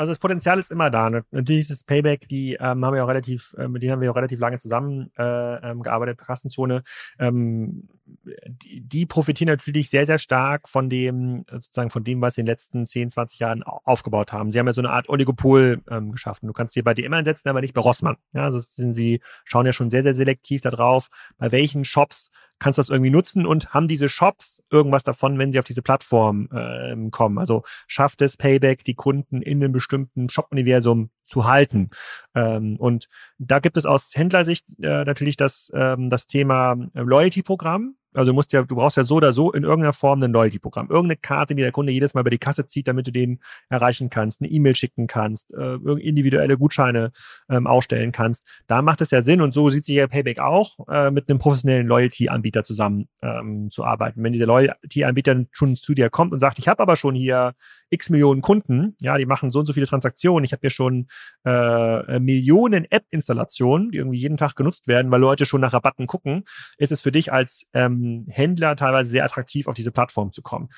Also 0.00 0.12
das 0.12 0.18
Potenzial 0.18 0.58
ist 0.58 0.70
immer 0.70 0.88
da. 0.88 1.10
Natürlich 1.10 1.60
ist 1.60 1.70
das 1.70 1.84
Payback, 1.84 2.26
die 2.26 2.54
ähm, 2.54 2.82
haben 2.82 2.94
wir 2.94 3.04
auch 3.04 3.08
relativ, 3.08 3.54
äh, 3.58 3.68
mit 3.68 3.82
denen 3.82 3.92
haben 3.92 4.00
wir 4.00 4.10
auch 4.10 4.16
relativ 4.16 4.40
lange 4.40 4.58
zusammen 4.58 5.10
äh, 5.18 5.56
ähm, 5.70 5.82
gearbeitet, 5.82 6.16
Kassenzone. 6.16 6.84
Ähm, 7.18 7.86
die, 8.06 8.80
die 8.80 9.04
profitieren 9.04 9.48
natürlich 9.48 9.90
sehr, 9.90 10.06
sehr 10.06 10.16
stark 10.16 10.70
von 10.70 10.88
dem, 10.88 11.44
sozusagen 11.50 11.90
von 11.90 12.02
dem, 12.02 12.22
was 12.22 12.36
sie 12.36 12.40
in 12.40 12.46
den 12.46 12.52
letzten 12.52 12.86
10, 12.86 13.10
20 13.10 13.40
Jahren 13.40 13.62
aufgebaut 13.62 14.32
haben. 14.32 14.50
Sie 14.50 14.58
haben 14.58 14.66
ja 14.66 14.72
so 14.72 14.80
eine 14.80 14.88
Art 14.88 15.10
Oligopol 15.10 15.82
ähm, 15.90 16.12
geschaffen. 16.12 16.46
Du 16.46 16.54
kannst 16.54 16.74
dir 16.74 16.82
bei 16.82 16.94
DM 16.94 17.12
einsetzen, 17.12 17.50
aber 17.50 17.60
nicht 17.60 17.74
bei 17.74 17.82
Rossmann. 17.82 18.16
Ja, 18.32 18.44
also 18.44 18.58
sind 18.58 18.94
sie, 18.94 19.20
schauen 19.44 19.66
ja 19.66 19.74
schon 19.74 19.90
sehr, 19.90 20.02
sehr 20.02 20.14
selektiv 20.14 20.62
darauf, 20.62 21.08
bei 21.36 21.52
welchen 21.52 21.84
Shops 21.84 22.30
kannst 22.60 22.78
du 22.78 22.80
das 22.80 22.88
irgendwie 22.90 23.10
nutzen 23.10 23.46
und 23.46 23.74
haben 23.74 23.88
diese 23.88 24.08
Shops 24.08 24.62
irgendwas 24.70 25.02
davon, 25.02 25.38
wenn 25.38 25.50
sie 25.50 25.58
auf 25.58 25.64
diese 25.64 25.82
Plattform 25.82 26.48
ähm, 26.54 27.10
kommen. 27.10 27.38
Also 27.38 27.64
schafft 27.88 28.22
es 28.22 28.36
Payback, 28.36 28.84
die 28.84 28.94
Kunden 28.94 29.42
in 29.42 29.62
einem 29.62 29.72
bestimmten 29.72 30.28
Shop-Universum 30.28 31.10
zu 31.24 31.48
halten. 31.48 31.90
Ähm, 32.34 32.76
und 32.76 33.08
da 33.38 33.58
gibt 33.58 33.76
es 33.76 33.86
aus 33.86 34.12
Händlersicht 34.14 34.66
äh, 34.80 35.04
natürlich 35.04 35.36
das, 35.36 35.72
ähm, 35.74 36.10
das 36.10 36.26
Thema 36.26 36.76
Loyalty-Programm. 36.94 37.96
Also 38.14 38.32
du 38.32 38.34
musst 38.34 38.52
ja, 38.52 38.62
du 38.62 38.74
brauchst 38.74 38.96
ja 38.96 39.04
so 39.04 39.16
oder 39.16 39.32
so 39.32 39.52
in 39.52 39.62
irgendeiner 39.62 39.92
Form 39.92 40.22
ein 40.22 40.32
Loyalty-Programm. 40.32 40.88
Irgendeine 40.88 41.16
Karte, 41.16 41.54
die 41.54 41.62
der 41.62 41.72
Kunde 41.72 41.92
jedes 41.92 42.14
Mal 42.14 42.22
über 42.22 42.30
die 42.30 42.38
Kasse 42.38 42.66
zieht, 42.66 42.88
damit 42.88 43.06
du 43.06 43.12
den 43.12 43.40
erreichen 43.68 44.10
kannst, 44.10 44.40
eine 44.40 44.50
E-Mail 44.50 44.74
schicken 44.74 45.06
kannst, 45.06 45.54
äh, 45.54 45.74
individuelle 45.74 46.58
Gutscheine 46.58 47.12
ähm, 47.48 47.66
ausstellen 47.66 48.12
kannst. 48.12 48.46
Da 48.66 48.82
macht 48.82 49.00
es 49.00 49.10
ja 49.10 49.22
Sinn 49.22 49.40
und 49.40 49.54
so 49.54 49.70
sieht 49.70 49.84
sich 49.84 49.96
ja 49.96 50.06
Payback 50.06 50.40
auch, 50.40 50.88
äh, 50.88 51.10
mit 51.10 51.28
einem 51.28 51.38
professionellen 51.38 51.86
Loyalty-Anbieter 51.86 52.64
zusammen 52.64 53.08
ähm, 53.22 53.70
zu 53.70 53.84
arbeiten. 53.84 54.22
Wenn 54.22 54.32
dieser 54.32 54.46
Loyalty-Anbieter 54.46 55.44
schon 55.52 55.76
zu 55.76 55.94
dir 55.94 56.10
kommt 56.10 56.32
und 56.32 56.38
sagt, 56.38 56.58
ich 56.58 56.68
habe 56.68 56.82
aber 56.82 56.96
schon 56.96 57.14
hier 57.14 57.54
x 57.90 58.10
Millionen 58.10 58.40
Kunden, 58.40 58.96
ja, 59.00 59.18
die 59.18 59.26
machen 59.26 59.50
so 59.50 59.60
und 59.60 59.66
so 59.66 59.72
viele 59.72 59.86
Transaktionen, 59.86 60.44
ich 60.44 60.52
habe 60.52 60.60
hier 60.62 60.70
schon 60.70 61.08
äh, 61.44 62.18
Millionen 62.18 62.84
App-Installationen, 62.90 63.90
die 63.90 63.98
irgendwie 63.98 64.18
jeden 64.18 64.36
Tag 64.36 64.56
genutzt 64.56 64.86
werden, 64.88 65.10
weil 65.10 65.20
Leute 65.20 65.46
schon 65.46 65.60
nach 65.60 65.72
Rabatten 65.72 66.06
gucken, 66.06 66.44
ist 66.78 66.92
es 66.92 67.02
für 67.02 67.12
dich 67.12 67.32
als 67.32 67.66
ähm, 67.74 68.26
Händler 68.28 68.76
teilweise 68.76 69.10
sehr 69.10 69.24
attraktiv, 69.24 69.66
auf 69.66 69.74
diese 69.74 69.92
Plattform 69.92 70.32
zu 70.32 70.42
kommen 70.42 70.70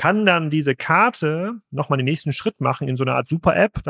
kann 0.00 0.24
dann 0.24 0.48
diese 0.48 0.74
Karte 0.74 1.60
nochmal 1.70 1.98
den 1.98 2.06
nächsten 2.06 2.32
Schritt 2.32 2.62
machen 2.62 2.88
in 2.88 2.96
so 2.96 3.04
einer 3.04 3.16
Art 3.16 3.28
Super-App. 3.28 3.82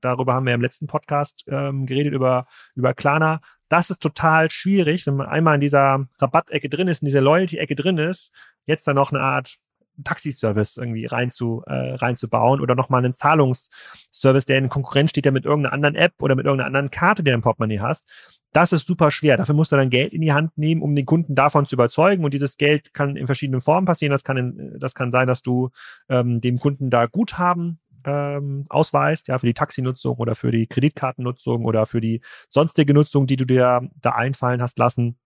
Darüber 0.00 0.32
haben 0.32 0.46
wir 0.46 0.54
im 0.54 0.62
letzten 0.62 0.86
Podcast 0.86 1.44
ähm, 1.46 1.84
geredet, 1.84 2.14
über, 2.14 2.46
über 2.74 2.94
Klarna. 2.94 3.42
Das 3.68 3.90
ist 3.90 4.00
total 4.00 4.50
schwierig, 4.50 5.06
wenn 5.06 5.16
man 5.16 5.26
einmal 5.26 5.56
in 5.56 5.60
dieser 5.60 6.06
Rabattecke 6.18 6.70
drin 6.70 6.88
ist, 6.88 7.02
in 7.02 7.06
dieser 7.06 7.20
Loyalty-Ecke 7.20 7.74
drin 7.74 7.98
ist, 7.98 8.32
jetzt 8.64 8.86
dann 8.86 8.96
noch 8.96 9.12
eine 9.12 9.20
Art 9.20 9.58
Taxiservice 10.04 10.76
irgendwie 10.76 11.06
rein 11.06 11.30
zu, 11.30 11.62
äh, 11.66 11.94
reinzubauen 11.94 12.60
oder 12.60 12.74
nochmal 12.74 13.04
einen 13.04 13.12
Zahlungsservice, 13.12 14.44
der 14.44 14.58
in 14.58 14.68
Konkurrenz 14.68 15.10
steht, 15.10 15.24
der 15.24 15.32
mit 15.32 15.44
irgendeiner 15.44 15.72
anderen 15.72 15.94
App 15.94 16.14
oder 16.20 16.34
mit 16.34 16.46
irgendeiner 16.46 16.66
anderen 16.66 16.90
Karte, 16.90 17.22
die 17.22 17.30
du 17.30 17.34
im 17.34 17.42
Portemonnaie 17.42 17.80
hast. 17.80 18.08
Das 18.52 18.72
ist 18.72 18.86
super 18.86 19.10
schwer. 19.10 19.36
Dafür 19.36 19.54
musst 19.54 19.72
du 19.72 19.76
dann 19.76 19.90
Geld 19.90 20.12
in 20.12 20.22
die 20.22 20.32
Hand 20.32 20.56
nehmen, 20.56 20.80
um 20.80 20.94
den 20.94 21.04
Kunden 21.04 21.34
davon 21.34 21.66
zu 21.66 21.76
überzeugen. 21.76 22.24
Und 22.24 22.32
dieses 22.32 22.56
Geld 22.56 22.94
kann 22.94 23.16
in 23.16 23.26
verschiedenen 23.26 23.60
Formen 23.60 23.86
passieren. 23.86 24.12
Das 24.12 24.24
kann, 24.24 24.36
in, 24.36 24.76
das 24.78 24.94
kann 24.94 25.10
sein, 25.10 25.26
dass 25.26 25.42
du 25.42 25.68
ähm, 26.08 26.40
dem 26.40 26.58
Kunden 26.58 26.88
da 26.88 27.06
Guthaben 27.06 27.78
ähm, 28.04 28.64
ausweist, 28.70 29.28
ja, 29.28 29.38
für 29.38 29.46
die 29.46 29.54
Taxinutzung 29.54 30.16
oder 30.16 30.34
für 30.34 30.50
die 30.50 30.66
Kreditkartennutzung 30.66 31.64
oder 31.64 31.84
für 31.84 32.00
die 32.00 32.22
sonstige 32.48 32.94
Nutzung, 32.94 33.26
die 33.26 33.36
du 33.36 33.44
dir 33.44 33.88
da 34.00 34.10
einfallen 34.12 34.62
hast 34.62 34.78
lassen. 34.78 35.18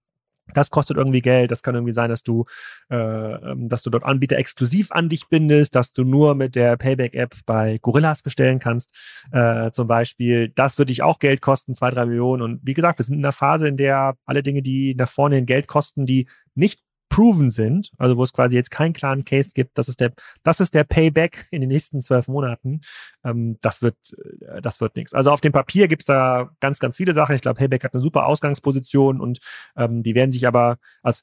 Das 0.55 0.71
kostet 0.71 0.97
irgendwie 0.97 1.21
Geld. 1.21 1.51
Das 1.51 1.63
kann 1.63 1.75
irgendwie 1.75 1.93
sein, 1.93 2.11
dass 2.11 2.23
du, 2.23 2.45
äh, 2.91 2.97
ähm, 2.97 3.69
dass 3.69 3.83
du 3.83 3.91
dort 3.91 4.05
Anbieter 4.05 4.37
exklusiv 4.37 4.93
an 4.93 5.09
dich 5.09 5.29
bindest, 5.29 5.75
dass 5.75 5.93
du 5.93 6.05
nur 6.05 6.35
mit 6.35 6.55
der 6.55 6.77
Payback-App 6.77 7.35
bei 7.47 7.79
Gorillas 7.79 8.23
bestellen 8.23 8.59
kannst, 8.59 8.93
äh, 9.33 9.71
zum 9.71 9.89
Beispiel. 9.89 10.49
Das 10.49 10.79
wird 10.79 10.89
dich 10.89 11.03
auch 11.03 11.19
Geld 11.19 11.41
kosten, 11.41 11.75
zwei, 11.75 11.91
drei 11.91 12.07
Millionen. 12.07 12.43
Und 12.43 12.61
wie 12.63 12.75
gesagt, 12.75 12.99
wir 12.99 13.05
sind 13.05 13.17
in 13.19 13.25
einer 13.25 13.33
Phase, 13.33 13.69
in 13.69 13.77
der 13.77 14.15
alle 14.27 14.43
Dinge, 14.43 14.63
die 14.63 14.95
nach 14.97 15.09
vorne 15.09 15.37
hin 15.37 15.47
Geld 15.47 15.67
kosten, 15.67 16.07
die 16.07 16.29
nicht 16.55 16.81
proven 17.13 17.51
sind, 17.51 17.93
also 17.99 18.17
wo 18.17 18.23
es 18.23 18.33
quasi 18.33 18.57
jetzt 18.57 18.71
keinen 18.71 18.95
klaren 18.95 19.27
Case 19.27 19.51
gibt, 19.55 19.77
das 19.77 19.91
ist 19.91 20.01
der, 20.01 20.15
das 20.43 20.61
ist 20.61 20.75
der 20.75 20.85
Payback 20.85 21.47
in 21.51 21.61
den 21.61 21.69
nächsten 21.69 22.01
zwölf 22.01 22.27
Monaten, 22.27 22.81
ähm, 23.23 23.59
das 23.61 23.83
wird, 23.83 23.97
äh, 24.41 24.63
das 24.63 24.81
wird 24.81 24.97
nichts. 24.97 25.13
Also 25.13 25.31
auf 25.31 25.43
dem 25.43 25.53
Papier 25.53 25.89
gibt's 25.89 26.07
da 26.07 26.51
ganz, 26.61 26.79
ganz 26.79 26.97
viele 26.97 27.13
Sachen. 27.13 27.35
Ich 27.35 27.43
glaube, 27.43 27.59
Payback 27.59 27.85
hat 27.85 27.93
eine 27.93 28.01
super 28.01 28.25
Ausgangsposition 28.25 29.21
und 29.21 29.41
ähm, 29.77 30.03
die 30.03 30.15
werden 30.15 30.31
sich 30.31 30.47
aber, 30.47 30.79
also 31.03 31.21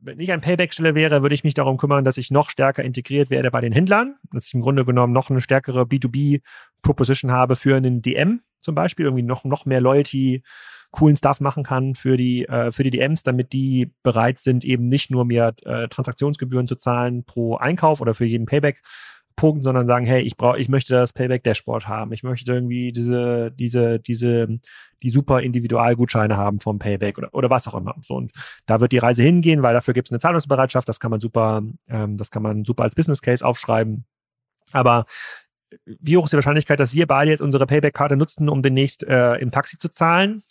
wenn 0.00 0.18
ich 0.18 0.32
ein 0.32 0.40
Payback-Stelle 0.40 0.96
wäre, 0.96 1.22
würde 1.22 1.36
ich 1.36 1.44
mich 1.44 1.54
darum 1.54 1.76
kümmern, 1.76 2.04
dass 2.04 2.16
ich 2.16 2.32
noch 2.32 2.50
stärker 2.50 2.82
integriert 2.82 3.30
werde 3.30 3.52
bei 3.52 3.60
den 3.60 3.72
Händlern, 3.72 4.16
dass 4.32 4.48
ich 4.48 4.54
im 4.54 4.62
Grunde 4.62 4.84
genommen 4.84 5.12
noch 5.12 5.30
eine 5.30 5.40
stärkere 5.40 5.82
B2B-Proposition 5.82 7.30
habe 7.30 7.54
für 7.54 7.76
einen 7.76 8.02
DM 8.02 8.40
zum 8.58 8.74
Beispiel, 8.74 9.06
irgendwie 9.06 9.22
noch, 9.22 9.44
noch 9.44 9.64
mehr 9.64 9.80
Loyalty 9.80 10.42
coolen 10.92 11.16
Stuff 11.16 11.40
machen 11.40 11.64
kann 11.64 11.94
für 11.94 12.16
die, 12.16 12.46
äh, 12.46 12.70
für 12.70 12.84
die 12.84 12.90
DMs, 12.90 13.24
damit 13.24 13.52
die 13.52 13.92
bereit 14.02 14.38
sind, 14.38 14.64
eben 14.64 14.88
nicht 14.88 15.10
nur 15.10 15.24
mir 15.24 15.54
äh, 15.64 15.88
Transaktionsgebühren 15.88 16.68
zu 16.68 16.76
zahlen 16.76 17.24
pro 17.24 17.56
Einkauf 17.56 18.00
oder 18.00 18.14
für 18.14 18.26
jeden 18.26 18.46
Payback, 18.46 18.82
Punkt, 19.36 19.64
sondern 19.64 19.86
sagen, 19.86 20.06
hey, 20.06 20.22
ich 20.22 20.36
brauche, 20.36 20.58
ich 20.58 20.68
möchte 20.68 20.94
das 20.94 21.12
Payback 21.12 21.42
Dashboard 21.42 21.88
haben. 21.88 22.12
Ich 22.12 22.22
möchte 22.22 22.52
irgendwie 22.52 22.92
diese, 22.92 23.50
diese, 23.50 23.98
diese, 23.98 24.46
die 25.02 25.10
super 25.10 25.40
Individualgutscheine 25.40 26.36
haben 26.36 26.60
vom 26.60 26.78
Payback 26.78 27.18
oder, 27.18 27.32
oder 27.32 27.50
was 27.50 27.66
auch 27.66 27.74
immer. 27.74 27.94
So, 28.02 28.14
und 28.14 28.32
da 28.66 28.80
wird 28.80 28.92
die 28.92 28.98
Reise 28.98 29.22
hingehen, 29.22 29.62
weil 29.62 29.74
dafür 29.74 29.94
gibt 29.94 30.08
es 30.08 30.12
eine 30.12 30.20
Zahlungsbereitschaft. 30.20 30.88
Das 30.88 31.00
kann 31.00 31.10
man 31.10 31.20
super, 31.20 31.62
ähm, 31.88 32.16
das 32.18 32.30
kann 32.30 32.42
man 32.42 32.64
super 32.64 32.84
als 32.84 32.94
Business 32.94 33.22
Case 33.22 33.44
aufschreiben. 33.44 34.04
Aber 34.72 35.06
wie 35.86 36.16
hoch 36.16 36.24
ist 36.24 36.32
die 36.32 36.36
Wahrscheinlichkeit, 36.36 36.80
dass 36.80 36.94
wir 36.94 37.06
beide 37.06 37.30
jetzt 37.30 37.40
unsere 37.40 37.66
Payback-Karte 37.66 38.16
nutzen, 38.16 38.48
um 38.48 38.62
demnächst 38.62 39.04
äh, 39.04 39.36
im 39.36 39.50
Taxi 39.50 39.78
zu 39.78 39.88
zahlen? 39.90 40.42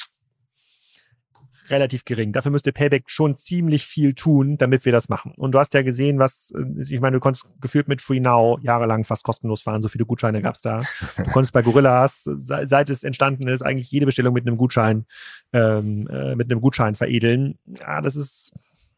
Relativ 1.72 2.06
gering. 2.06 2.32
Dafür 2.32 2.52
müsste 2.52 2.72
Payback 2.72 3.06
schon 3.08 3.36
ziemlich 3.36 3.86
viel 3.86 4.14
tun, 4.14 4.58
damit 4.58 4.86
wir 4.86 4.92
das 4.92 5.10
machen. 5.10 5.34
Und 5.38 5.54
du 5.54 5.60
hast 5.60 5.74
ja 5.74 5.82
gesehen, 5.82 6.20
was, 6.20 6.54
äh, 6.56 6.82
ich 6.82 7.00
meine, 7.00 7.16
du 7.16 7.20
konntest 7.20 7.46
gefühlt 7.60 7.88
mit 7.88 8.02
Free 8.02 8.20
Now 8.20 8.60
jahrelang 8.62 9.04
fast 9.04 9.24
kostenlos 9.24 9.62
fahren. 9.62 9.82
So 9.82 9.88
viele 9.88 10.06
Gutscheine 10.06 10.42
gab 10.42 10.56
es 10.56 10.62
da. 10.62 10.80
Du 11.18 11.24
konntest 11.32 11.54
bei 11.54 11.62
Gorillas, 11.62 12.24
seit 12.24 12.90
es 12.90 13.04
entstanden 13.04 13.48
ist, 13.48 13.62
eigentlich 13.62 13.92
jede 13.92 14.06
Bestellung 14.06 14.34
mit 14.34 14.46
einem 14.46 14.58
Gutschein, 14.58 15.06
ähm, 15.54 16.08
äh, 16.08 16.36
mit 16.36 16.52
einem 16.52 16.62
Gutschein 16.62 16.96
veredeln. 16.96 17.58
Ja, 17.66 18.02
das 18.02 18.16
ist, 18.16 18.54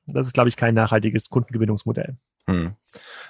das 0.07 0.25
ist, 0.25 0.33
glaube 0.33 0.49
ich, 0.49 0.55
kein 0.55 0.73
nachhaltiges 0.73 1.29
Kundengewinnungsmodell. 1.29 2.17
Hm. 2.47 2.75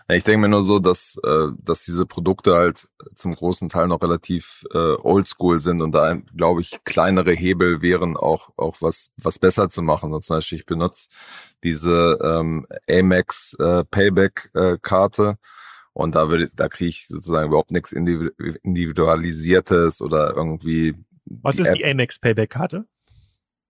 Ich 0.10 0.24
denke 0.24 0.42
mir 0.42 0.50
nur 0.50 0.64
so, 0.64 0.80
dass, 0.80 1.18
äh, 1.24 1.48
dass 1.58 1.86
diese 1.86 2.06
Produkte 2.06 2.56
halt 2.56 2.90
zum 3.16 3.34
großen 3.34 3.70
Teil 3.70 3.88
noch 3.88 4.02
relativ 4.02 4.66
äh, 4.74 4.78
oldschool 4.78 5.62
sind 5.62 5.82
und 5.82 5.94
da, 5.94 6.18
glaube 6.36 6.60
ich, 6.62 6.84
kleinere 6.84 7.32
Hebel 7.32 7.82
wären 7.82 8.18
auch, 8.18 8.50
auch 8.58 8.82
was, 8.82 9.12
was 9.16 9.40
besser 9.40 9.70
zu 9.70 9.82
machen. 9.82 10.14
Und 10.14 10.22
zum 10.22 10.36
Beispiel, 10.38 10.60
ich 10.60 10.66
benutze 10.66 11.08
diese 11.64 12.20
ähm, 12.22 12.68
Amex 12.90 13.56
äh, 13.60 13.86
Payback-Karte 13.86 15.24
äh, 15.24 15.36
und 15.94 16.16
da, 16.16 16.30
würde, 16.30 16.52
da 16.54 16.68
kriege 16.68 16.90
ich 16.90 17.08
sozusagen 17.08 17.48
überhaupt 17.48 17.72
nichts 17.72 17.94
Individualisiertes 17.94 20.02
oder 20.02 20.36
irgendwie. 20.36 20.96
Was 21.26 21.60
ist 21.60 21.70
App. 21.70 21.76
die 21.76 21.86
Amex 21.86 22.20
Payback-Karte? 22.20 22.86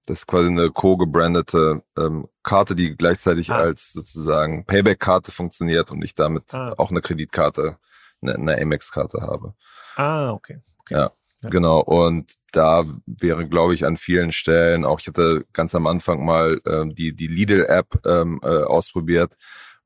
Das 0.05 0.19
ist 0.19 0.27
quasi 0.27 0.47
eine 0.47 0.69
co-gebrandete 0.69 1.81
ähm, 1.97 2.27
Karte, 2.43 2.75
die 2.75 2.95
gleichzeitig 2.95 3.51
ah. 3.51 3.57
als 3.57 3.93
sozusagen 3.93 4.65
Payback-Karte 4.65 5.31
funktioniert 5.31 5.91
und 5.91 6.03
ich 6.03 6.13
damit 6.15 6.53
ah. 6.53 6.73
auch 6.77 6.91
eine 6.91 7.01
Kreditkarte, 7.01 7.77
eine, 8.21 8.35
eine 8.35 8.61
Amex-Karte 8.61 9.21
habe. 9.21 9.53
Ah, 9.95 10.31
okay. 10.31 10.59
okay. 10.81 10.93
Ja, 10.95 11.11
ja, 11.43 11.49
genau. 11.49 11.79
Und 11.79 12.33
da 12.51 12.85
wäre, 13.05 13.47
glaube 13.47 13.73
ich, 13.73 13.85
an 13.85 13.97
vielen 13.97 14.31
Stellen, 14.31 14.85
auch 14.85 14.99
ich 14.99 15.07
hatte 15.07 15.45
ganz 15.53 15.73
am 15.75 15.87
Anfang 15.87 16.25
mal 16.25 16.61
ähm, 16.65 16.93
die, 16.93 17.15
die 17.15 17.27
Lidl-App 17.27 18.05
ähm, 18.05 18.39
äh, 18.43 18.63
ausprobiert. 18.63 19.35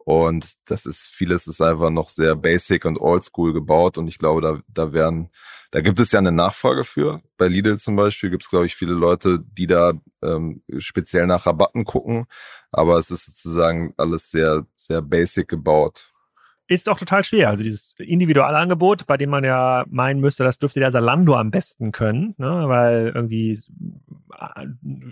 Und 0.08 0.54
das 0.70 0.86
ist, 0.86 1.10
vieles 1.10 1.48
ist 1.48 1.60
einfach 1.60 1.90
noch 1.90 2.08
sehr 2.08 2.34
basic 2.34 2.86
und 2.86 2.98
oldschool 2.98 3.52
gebaut. 3.52 3.98
Und 3.98 4.08
ich 4.08 4.20
glaube, 4.20 4.40
da, 4.40 4.62
da 4.74 4.94
werden 4.94 5.32
da 5.72 5.82
gibt 5.82 6.00
es 6.00 6.14
ja 6.14 6.20
eine 6.20 6.32
Nachfrage 6.32 6.86
für. 6.86 7.22
Bei 7.38 7.50
Lidl 7.50 7.78
zum 7.78 7.98
Beispiel 7.98 8.30
gibt 8.30 8.44
es, 8.44 8.50
glaube 8.50 8.68
ich, 8.68 8.74
viele 8.74 8.94
Leute, 8.94 9.44
die 9.46 9.68
da 9.68 9.92
ähm, 10.24 10.62
speziell 10.78 11.28
nach 11.28 11.46
Rabatten 11.46 11.84
gucken. 11.84 12.26
Aber 12.72 12.98
es 12.98 13.12
ist 13.12 13.26
sozusagen 13.26 13.94
alles 13.98 14.32
sehr, 14.32 14.66
sehr 14.76 15.02
basic 15.02 15.50
gebaut 15.50 16.10
ist 16.70 16.90
auch 16.90 17.00
total 17.00 17.24
schwer. 17.24 17.50
Also 17.50 17.64
dieses 17.64 17.96
individuelle 17.98 18.58
Angebot, 18.58 19.08
bei 19.08 19.18
dem 19.18 19.30
man 19.30 19.44
ja 19.44 19.86
meinen 19.90 20.20
müsste, 20.20 20.44
das 20.44 20.58
dürfte 20.58 20.80
der 20.80 20.92
Salando 20.92 21.36
am 21.36 21.50
besten 21.50 21.92
können, 21.92 22.36
ne? 22.38 22.66
weil 22.68 23.14
irgendwie 23.16 23.58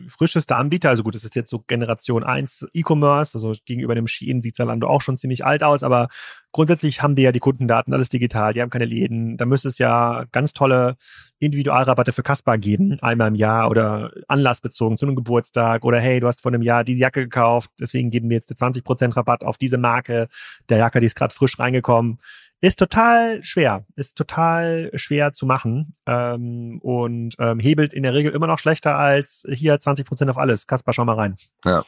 frischeste 0.08 0.56
Anbieter, 0.56 0.90
also 0.90 1.04
gut, 1.04 1.16
das 1.16 1.24
ist 1.24 1.36
jetzt 1.36 1.50
so 1.50 1.60
Generation 1.60 2.24
1 2.24 2.68
E-Commerce, 2.74 3.38
also 3.38 3.54
gegenüber 3.66 3.96
dem 3.96 4.08
Shein 4.08 4.42
sieht 4.42 4.56
Salando 4.56 4.88
auch 4.88 5.02
schon 5.02 5.18
ziemlich 5.18 5.46
alt 5.46 5.64
aus, 5.64 5.84
aber 5.84 6.10
grundsätzlich 6.52 7.02
haben 7.02 7.16
die 7.16 7.22
ja 7.22 7.32
die 7.32 7.40
Kundendaten, 7.40 7.94
alles 7.94 8.10
digital, 8.10 8.54
die 8.54 8.62
haben 8.62 8.70
keine 8.70 8.86
Läden. 8.86 9.38
Da 9.38 9.46
müsste 9.46 9.68
es 9.68 9.78
ja 9.78 10.26
ganz 10.32 10.54
tolle 10.54 10.98
Individualrabatte 11.40 12.12
für 12.12 12.24
Kaspar 12.24 12.58
geben, 12.58 12.98
einmal 13.02 13.30
im 13.30 13.36
Jahr 13.36 13.70
oder 13.70 14.12
anlassbezogen 14.28 14.98
zu 14.98 15.06
einem 15.06 15.16
Geburtstag 15.16 15.86
oder 15.86 16.00
hey, 16.00 16.20
du 16.20 16.28
hast 16.28 16.42
vor 16.42 16.52
einem 16.52 16.62
Jahr 16.62 16.84
diese 16.84 17.02
Jacke 17.02 17.22
gekauft, 17.22 17.72
deswegen 17.80 18.10
geben 18.10 18.30
wir 18.30 18.36
jetzt 18.36 18.52
20% 18.52 19.16
Rabatt 19.16 19.44
auf 19.44 19.58
diese 19.58 19.78
Marke 19.78 20.28
der 20.70 20.78
Jacke, 20.78 21.00
die 21.00 21.06
ist 21.06 21.16
gerade 21.16 21.34
frisch 21.34 21.60
reingekommen. 21.60 22.20
Ist 22.62 22.80
total 22.80 23.44
schwer, 23.44 23.86
ist 23.96 24.18
total 24.18 24.90
schwer 24.96 25.34
zu 25.34 25.46
machen 25.46 25.94
ähm, 26.06 26.80
und 26.82 27.36
ähm, 27.38 27.60
hebelt 27.60 27.94
in 27.94 28.04
der 28.04 28.14
Regel 28.14 28.32
immer 28.32 28.48
noch 28.48 28.60
schlechter 28.60 28.98
als 28.98 29.46
hier 29.52 29.76
20% 29.76 30.30
auf 30.30 30.38
alles. 30.38 30.66
Kaspar, 30.66 30.94
schau 30.94 31.06
mal 31.06 31.16
rein. 31.16 31.38
Ja. 31.64 31.84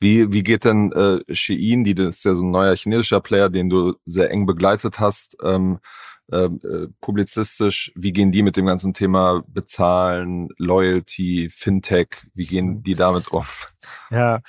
Wie, 0.00 0.32
wie 0.32 0.42
geht 0.42 0.64
denn 0.64 0.92
äh, 0.92 1.20
Shein, 1.34 1.84
die 1.84 1.94
das 1.94 2.16
ist 2.16 2.24
ja 2.24 2.34
so 2.34 2.42
ein 2.42 2.50
neuer 2.50 2.74
chinesischer 2.74 3.20
Player, 3.20 3.50
den 3.50 3.68
du 3.68 3.94
sehr 4.06 4.30
eng 4.30 4.46
begleitet 4.46 4.98
hast, 4.98 5.36
ähm, 5.44 5.78
ähm, 6.32 6.60
äh, 6.64 6.88
publizistisch, 7.00 7.92
wie 7.94 8.12
gehen 8.12 8.32
die 8.32 8.42
mit 8.42 8.56
dem 8.56 8.66
ganzen 8.66 8.94
Thema 8.94 9.42
Bezahlen, 9.46 10.48
Loyalty, 10.56 11.48
Fintech, 11.50 12.26
wie 12.34 12.46
gehen 12.46 12.82
die 12.82 12.94
damit 12.94 13.28
um? 13.28 13.44
Ja, 14.10 14.40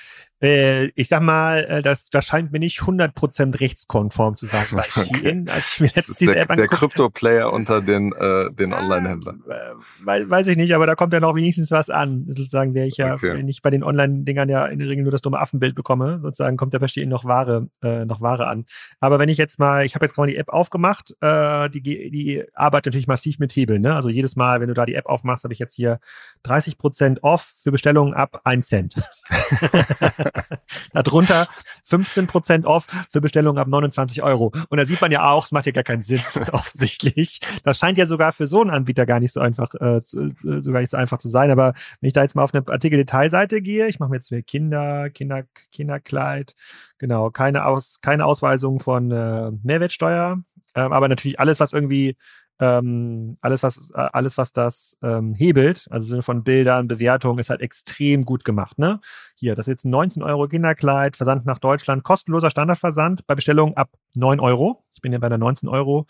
äh, 0.43 0.87
ich 0.95 1.07
sag 1.07 1.21
mal, 1.21 1.63
äh, 1.63 1.81
das, 1.81 2.03
das 2.05 2.25
scheint 2.25 2.51
mir 2.51 2.59
nicht 2.59 2.81
100% 2.81 3.61
rechtskonform 3.61 4.35
zu 4.35 4.45
sein 4.45 4.65
bei 4.73 4.83
Shein. 4.89 5.47
Als 5.49 5.75
ich 5.75 5.79
mir 5.79 5.87
ist 5.87 6.19
diese 6.19 6.33
der, 6.33 6.41
App 6.41 6.55
der 6.55 6.67
Krypto-Player 6.67 7.51
unter 7.51 7.81
den, 7.81 8.11
äh, 8.11 8.51
den 8.51 8.73
Online-Händlern. 8.73 9.41
Äh, 9.47 10.29
weiß 10.29 10.47
ich 10.47 10.57
nicht, 10.57 10.75
aber 10.75 10.85
da 10.85 10.95
kommt 10.95 11.13
ja 11.13 11.21
noch 11.21 11.35
wenigstens 11.35 11.71
was 11.71 11.89
an. 11.89 12.25
Sozusagen 12.27 12.73
wäre 12.73 12.87
ich 12.87 12.97
ja, 12.97 13.13
okay. 13.13 13.35
wenn 13.35 13.47
ich 13.47 13.61
bei 13.61 13.69
den 13.69 13.83
Online-Dingern 13.83 14.49
ja 14.49 14.65
in 14.65 14.79
der 14.79 14.89
Regel 14.89 15.03
nur 15.03 15.13
das 15.13 15.21
dumme 15.21 15.39
Affenbild 15.39 15.75
bekomme, 15.75 16.19
sozusagen 16.21 16.57
kommt 16.57 16.73
da 16.73 16.79
bei 16.79 16.87
Shein 16.87 17.07
noch 17.07 17.23
Ware, 17.23 17.69
äh, 17.81 18.03
noch 18.03 18.19
Ware 18.19 18.47
an. 18.47 18.65
Aber 18.99 19.19
wenn 19.19 19.29
ich 19.29 19.37
jetzt 19.37 19.59
mal, 19.59 19.85
ich 19.85 19.95
habe 19.95 20.05
jetzt 20.05 20.15
gerade 20.15 20.31
die 20.31 20.37
App 20.37 20.49
aufgemacht, 20.49 21.15
äh, 21.21 21.69
die, 21.69 21.81
die 21.81 22.43
arbeitet 22.53 22.87
natürlich 22.87 23.07
massiv 23.07 23.39
mit 23.39 23.55
Hebeln. 23.55 23.81
Ne? 23.81 23.95
Also 23.95 24.09
jedes 24.09 24.35
Mal, 24.35 24.59
wenn 24.59 24.67
du 24.67 24.73
da 24.73 24.85
die 24.85 24.95
App 24.95 25.05
aufmachst, 25.05 25.45
habe 25.45 25.53
ich 25.53 25.59
jetzt 25.59 25.75
hier 25.75 26.01
30% 26.45 27.19
off 27.21 27.53
für 27.63 27.71
Bestellungen 27.71 28.13
ab 28.13 28.41
1 28.43 28.67
Cent. 28.67 28.95
Darunter 30.93 31.47
15% 31.89 32.65
off 32.65 32.88
für 33.09 33.21
Bestellungen 33.21 33.59
ab 33.59 33.67
29 33.67 34.21
Euro. 34.23 34.51
Und 34.69 34.77
da 34.77 34.86
sieht 34.86 35.01
man 35.01 35.12
ja 35.12 35.29
auch, 35.29 35.45
es 35.45 35.51
macht 35.51 35.65
ja 35.65 35.71
gar 35.71 35.83
keinen 35.83 36.01
Sinn, 36.01 36.21
offensichtlich. 36.51 37.39
Das 37.63 37.79
scheint 37.79 37.97
ja 37.97 38.05
sogar 38.05 38.33
für 38.33 38.47
so 38.47 38.62
einen 38.62 38.69
Anbieter 38.69 39.05
gar 39.05 39.19
nicht 39.19 39.33
so 39.33 39.39
einfach, 39.39 39.73
äh, 39.75 40.01
zu, 40.03 40.27
äh, 40.27 40.62
sogar 40.62 40.81
nicht 40.81 40.91
so 40.91 40.97
einfach 40.97 41.17
zu 41.17 41.29
sein. 41.29 41.51
Aber 41.51 41.73
wenn 42.01 42.07
ich 42.07 42.13
da 42.13 42.21
jetzt 42.21 42.36
mal 42.36 42.43
auf 42.43 42.53
eine 42.53 42.67
Artikel-Detailseite 42.67 43.62
gehe, 43.62 43.88
ich 43.88 43.99
mache 43.99 44.09
mir 44.09 44.17
jetzt 44.17 44.29
für 44.29 44.43
Kinder, 44.43 45.09
Kinder, 45.09 45.43
Kinderkleid, 45.71 46.55
genau, 46.97 47.31
keine, 47.31 47.65
Aus, 47.65 47.99
keine 48.01 48.25
Ausweisung 48.25 48.79
von 48.79 49.12
äh, 49.12 49.51
Mehrwertsteuer, 49.63 50.43
ähm, 50.75 50.91
aber 50.91 51.07
natürlich 51.07 51.39
alles, 51.39 51.59
was 51.59 51.73
irgendwie 51.73 52.17
ähm, 52.59 53.37
alles, 53.41 53.63
was, 53.63 53.91
äh, 53.91 54.09
alles, 54.13 54.37
was 54.37 54.51
das 54.51 54.97
ähm, 55.01 55.33
hebelt, 55.33 55.87
also 55.89 56.07
Sinne 56.07 56.21
von 56.23 56.43
Bildern, 56.43 56.87
Bewertungen, 56.87 57.39
ist 57.39 57.49
halt 57.49 57.61
extrem 57.61 58.25
gut 58.25 58.45
gemacht. 58.45 58.77
Ne? 58.77 58.99
Hier, 59.35 59.55
das 59.55 59.67
ist 59.67 59.71
jetzt 59.71 59.85
ein 59.85 59.89
19 59.89 60.23
Euro 60.23 60.47
Kinderkleid, 60.47 61.17
Versand 61.17 61.45
nach 61.45 61.59
Deutschland, 61.59 62.03
kostenloser 62.03 62.49
Standardversand 62.49 63.25
bei 63.27 63.35
Bestellung 63.35 63.75
ab 63.75 63.89
9 64.15 64.39
Euro. 64.39 64.83
Ich 64.93 65.01
bin 65.01 65.11
ja 65.11 65.19
bei 65.19 65.29
der 65.29 65.37
19 65.37 65.67
Euro 65.69 66.05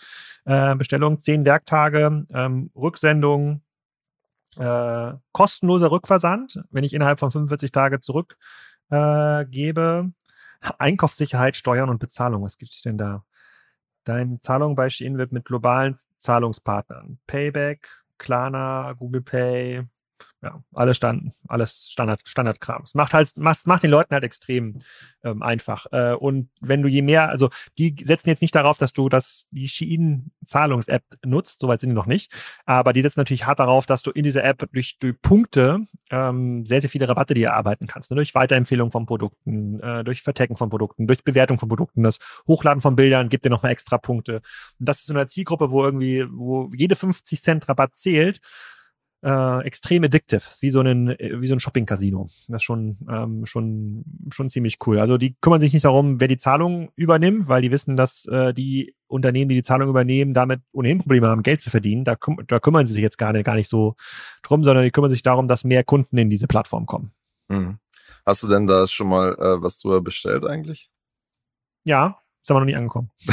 äh, 0.45 0.75
Bestellung, 0.75 1.19
10 1.19 1.45
Werktage, 1.45 2.25
ähm, 2.33 2.71
Rücksendung, 2.75 3.61
äh, 4.57 5.13
kostenloser 5.31 5.91
Rückversand, 5.91 6.63
wenn 6.69 6.83
ich 6.83 6.93
innerhalb 6.93 7.19
von 7.19 7.31
45 7.31 7.71
Tage 7.71 7.99
zurückgebe. 8.01 8.31
Äh, 8.89 10.05
Einkaufssicherheit, 10.79 11.57
Steuern 11.57 11.89
und 11.89 11.99
Bezahlung. 11.99 12.43
Was 12.43 12.57
gibt 12.57 12.71
es 12.71 12.81
denn 12.81 12.97
da? 12.97 13.25
Deine 14.05 14.39
Zahlung 14.41 14.75
bei 14.75 14.89
Shein 14.89 15.17
wird 15.17 15.31
mit 15.31 15.45
globalen 15.45 15.97
Zahlungspartnern, 16.23 17.19
Payback, 17.27 17.89
Klarna, 18.17 18.93
Google 18.97 19.21
Pay, 19.21 19.83
ja, 20.43 20.61
alles 20.73 20.97
Stand, 20.97 21.31
alles 21.47 21.87
Standard, 21.89 22.19
Standardkram. 22.25 22.83
Es 22.83 22.95
macht 22.95 23.13
halt, 23.13 23.37
macht, 23.37 23.65
macht 23.65 23.83
den 23.83 23.91
Leuten 23.91 24.13
halt 24.13 24.25
extrem 24.25 24.81
ähm, 25.23 25.41
einfach. 25.41 25.85
Äh, 25.93 26.15
und 26.15 26.49
wenn 26.59 26.81
du 26.81 26.89
je 26.89 27.01
mehr, 27.01 27.29
also 27.29 27.49
die 27.77 27.95
setzen 28.03 28.27
jetzt 28.27 28.41
nicht 28.41 28.53
darauf, 28.53 28.77
dass 28.77 28.91
du 28.91 29.07
das, 29.07 29.47
die 29.51 29.69
Shein-Zahlungs-App 29.69 31.03
nutzt, 31.25 31.59
soweit 31.59 31.79
sind 31.79 31.91
die 31.91 31.95
noch 31.95 32.07
nicht, 32.07 32.29
aber 32.65 32.91
die 32.91 33.01
setzen 33.01 33.21
natürlich 33.21 33.45
hart 33.45 33.59
darauf, 33.59 33.85
dass 33.85 34.03
du 34.03 34.11
in 34.11 34.23
dieser 34.23 34.43
App 34.43 34.67
durch, 34.73 34.97
durch 34.99 35.15
Punkte 35.21 35.87
ähm, 36.11 36.65
sehr, 36.65 36.81
sehr 36.81 36.89
viele 36.89 37.07
Rabatte 37.07 37.33
dir 37.33 37.47
erarbeiten 37.47 37.87
kannst. 37.87 38.11
Ne? 38.11 38.15
Durch 38.15 38.35
Weiterempfehlung 38.35 38.91
von 38.91 39.05
Produkten, 39.05 39.79
äh, 39.79 40.03
durch 40.03 40.23
Vertecken 40.23 40.57
von 40.57 40.69
Produkten, 40.69 41.07
durch 41.07 41.23
Bewertung 41.23 41.57
von 41.57 41.69
Produkten, 41.69 42.03
das 42.03 42.19
Hochladen 42.47 42.81
von 42.81 42.97
Bildern 42.97 43.29
gibt 43.29 43.45
dir 43.45 43.49
nochmal 43.49 43.71
extra 43.71 43.97
Punkte. 43.97 44.41
Und 44.77 44.89
das 44.89 44.99
ist 44.99 45.05
so 45.05 45.13
eine 45.13 45.25
Zielgruppe, 45.25 45.71
wo 45.71 45.85
irgendwie, 45.85 46.25
wo 46.29 46.69
jede 46.75 46.97
50 46.97 47.41
Cent 47.41 47.69
Rabatt 47.69 47.95
zählt 47.95 48.41
äh, 49.23 49.65
extrem 49.65 50.03
addictive, 50.03 50.41
wie 50.59 50.69
so 50.69 50.81
ein 50.81 51.07
wie 51.17 51.47
so 51.47 51.53
ein 51.53 51.59
Shopping 51.59 51.85
Casino. 51.85 52.27
Das 52.47 52.57
ist 52.57 52.63
schon 52.63 52.97
ähm, 53.09 53.45
schon 53.45 54.03
schon 54.31 54.49
ziemlich 54.49 54.77
cool. 54.85 54.99
Also 54.99 55.17
die 55.17 55.35
kümmern 55.39 55.61
sich 55.61 55.73
nicht 55.73 55.85
darum, 55.85 56.19
wer 56.19 56.27
die 56.27 56.37
Zahlung 56.37 56.91
übernimmt, 56.95 57.47
weil 57.47 57.61
die 57.61 57.71
wissen, 57.71 57.95
dass 57.95 58.25
äh, 58.25 58.53
die 58.53 58.95
Unternehmen, 59.07 59.49
die 59.49 59.55
die 59.55 59.63
Zahlung 59.63 59.89
übernehmen, 59.89 60.33
damit 60.33 60.61
ohnehin 60.73 60.99
Probleme 60.99 61.27
haben, 61.27 61.43
Geld 61.43 61.61
zu 61.61 61.69
verdienen. 61.69 62.03
Da, 62.03 62.15
küm 62.15 62.37
da 62.47 62.59
kümmern 62.59 62.85
sie 62.85 62.93
sich 62.93 63.03
jetzt 63.03 63.17
gar 63.17 63.31
nicht, 63.31 63.45
gar 63.45 63.55
nicht 63.55 63.69
so 63.69 63.95
drum, 64.41 64.63
sondern 64.63 64.83
die 64.83 64.91
kümmern 64.91 65.11
sich 65.11 65.21
darum, 65.21 65.47
dass 65.47 65.63
mehr 65.63 65.83
Kunden 65.83 66.17
in 66.17 66.29
diese 66.29 66.47
Plattform 66.47 66.85
kommen. 66.85 67.13
Mhm. 67.47 67.79
Hast 68.25 68.43
du 68.43 68.47
denn 68.47 68.67
da 68.67 68.87
schon 68.87 69.07
mal 69.07 69.33
äh, 69.33 69.61
was 69.61 69.79
drüber 69.79 70.01
bestellt 70.01 70.45
eigentlich? 70.45 70.89
Ja, 71.85 72.22
ist 72.43 72.51
aber 72.51 72.59
noch 72.59 72.65
nie 72.65 72.75
angekommen. 72.75 73.09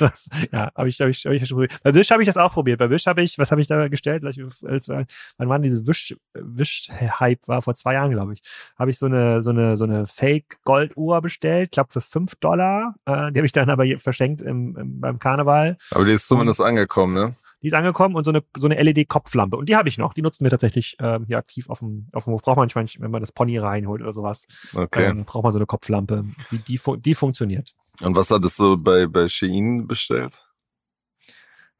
das, 0.00 0.28
ja, 0.50 0.72
habe 0.74 0.88
ich, 0.88 1.00
hab 1.00 1.08
ich, 1.08 1.24
hab 1.24 1.32
ich 1.32 1.46
schon 1.46 1.56
probiert. 1.56 1.80
Bei 1.84 1.94
Wish 1.94 2.10
habe 2.10 2.20
ich 2.22 2.26
das 2.26 2.36
auch 2.36 2.52
probiert. 2.52 2.80
Bei 2.80 2.90
Wish 2.90 3.06
habe 3.06 3.22
ich, 3.22 3.38
was 3.38 3.52
habe 3.52 3.60
ich 3.60 3.68
da 3.68 3.86
gestellt? 3.86 4.24
Wann 4.24 5.48
waren 5.48 5.62
diese 5.62 5.86
Wish, 5.86 6.16
Wish-Hype 6.34 7.46
war 7.46 7.62
vor 7.62 7.74
zwei 7.74 7.94
Jahren, 7.94 8.10
glaube 8.10 8.32
ich. 8.32 8.42
Habe 8.76 8.90
ich 8.90 8.98
so 8.98 9.06
eine, 9.06 9.40
so 9.40 9.50
eine, 9.50 9.76
so 9.76 9.84
eine 9.84 10.08
Fake-Golduhr 10.08 11.22
bestellt, 11.22 11.70
glaube 11.70 11.92
für 11.92 12.00
fünf 12.00 12.34
Dollar. 12.36 12.96
Äh, 13.04 13.30
die 13.30 13.38
habe 13.38 13.46
ich 13.46 13.52
dann 13.52 13.70
aber 13.70 13.86
verschenkt 13.98 14.40
im, 14.40 14.76
im, 14.76 15.00
beim 15.00 15.20
Karneval. 15.20 15.76
Aber 15.92 16.04
die 16.04 16.12
ist 16.12 16.26
zumindest 16.26 16.58
Und, 16.58 16.66
angekommen, 16.66 17.14
ne? 17.14 17.34
Die 17.66 17.70
ist 17.70 17.74
angekommen 17.74 18.14
und 18.14 18.22
so 18.22 18.30
eine, 18.30 18.44
so 18.56 18.68
eine 18.68 18.80
LED-Kopflampe. 18.80 19.56
Und 19.56 19.68
die 19.68 19.74
habe 19.74 19.88
ich 19.88 19.98
noch. 19.98 20.14
Die 20.14 20.22
nutzen 20.22 20.44
wir 20.44 20.52
tatsächlich 20.52 20.96
ähm, 21.00 21.24
hier 21.26 21.36
aktiv 21.36 21.68
auf 21.68 21.80
dem, 21.80 22.06
auf 22.12 22.22
dem 22.22 22.32
Hof. 22.32 22.42
Braucht 22.42 22.58
man 22.58 22.70
manchmal, 22.72 22.86
wenn 23.02 23.10
man 23.10 23.20
das 23.20 23.32
Pony 23.32 23.58
reinholt 23.58 24.02
oder 24.02 24.12
sowas. 24.12 24.46
Okay. 24.72 25.06
Ähm, 25.06 25.24
braucht 25.24 25.42
man 25.42 25.52
so 25.52 25.58
eine 25.58 25.66
Kopflampe. 25.66 26.24
Die, 26.52 26.58
die, 26.58 26.80
die 26.98 27.14
funktioniert. 27.16 27.74
Und 28.02 28.14
was 28.14 28.30
hattest 28.30 28.60
du 28.60 28.76
bei, 28.76 29.08
bei 29.08 29.26
Shein 29.26 29.88
bestellt? 29.88 30.46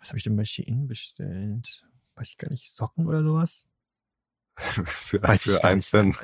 Was 0.01 0.09
habe 0.09 0.19
ich 0.19 0.25
denn 0.25 0.35
bei 0.35 0.45
Shein 0.45 0.89
bestellt? 0.89 1.87
Weiß 2.17 2.31
ich 2.31 2.37
gar 2.37 2.51
nicht, 2.51 2.75
Socken 2.75 3.07
oder 3.07 3.23
sowas? 3.23 3.69
für, 4.57 5.23
weiß 5.23 5.45
für 5.45 5.63
ein 5.63 5.83
Cent. 5.83 6.17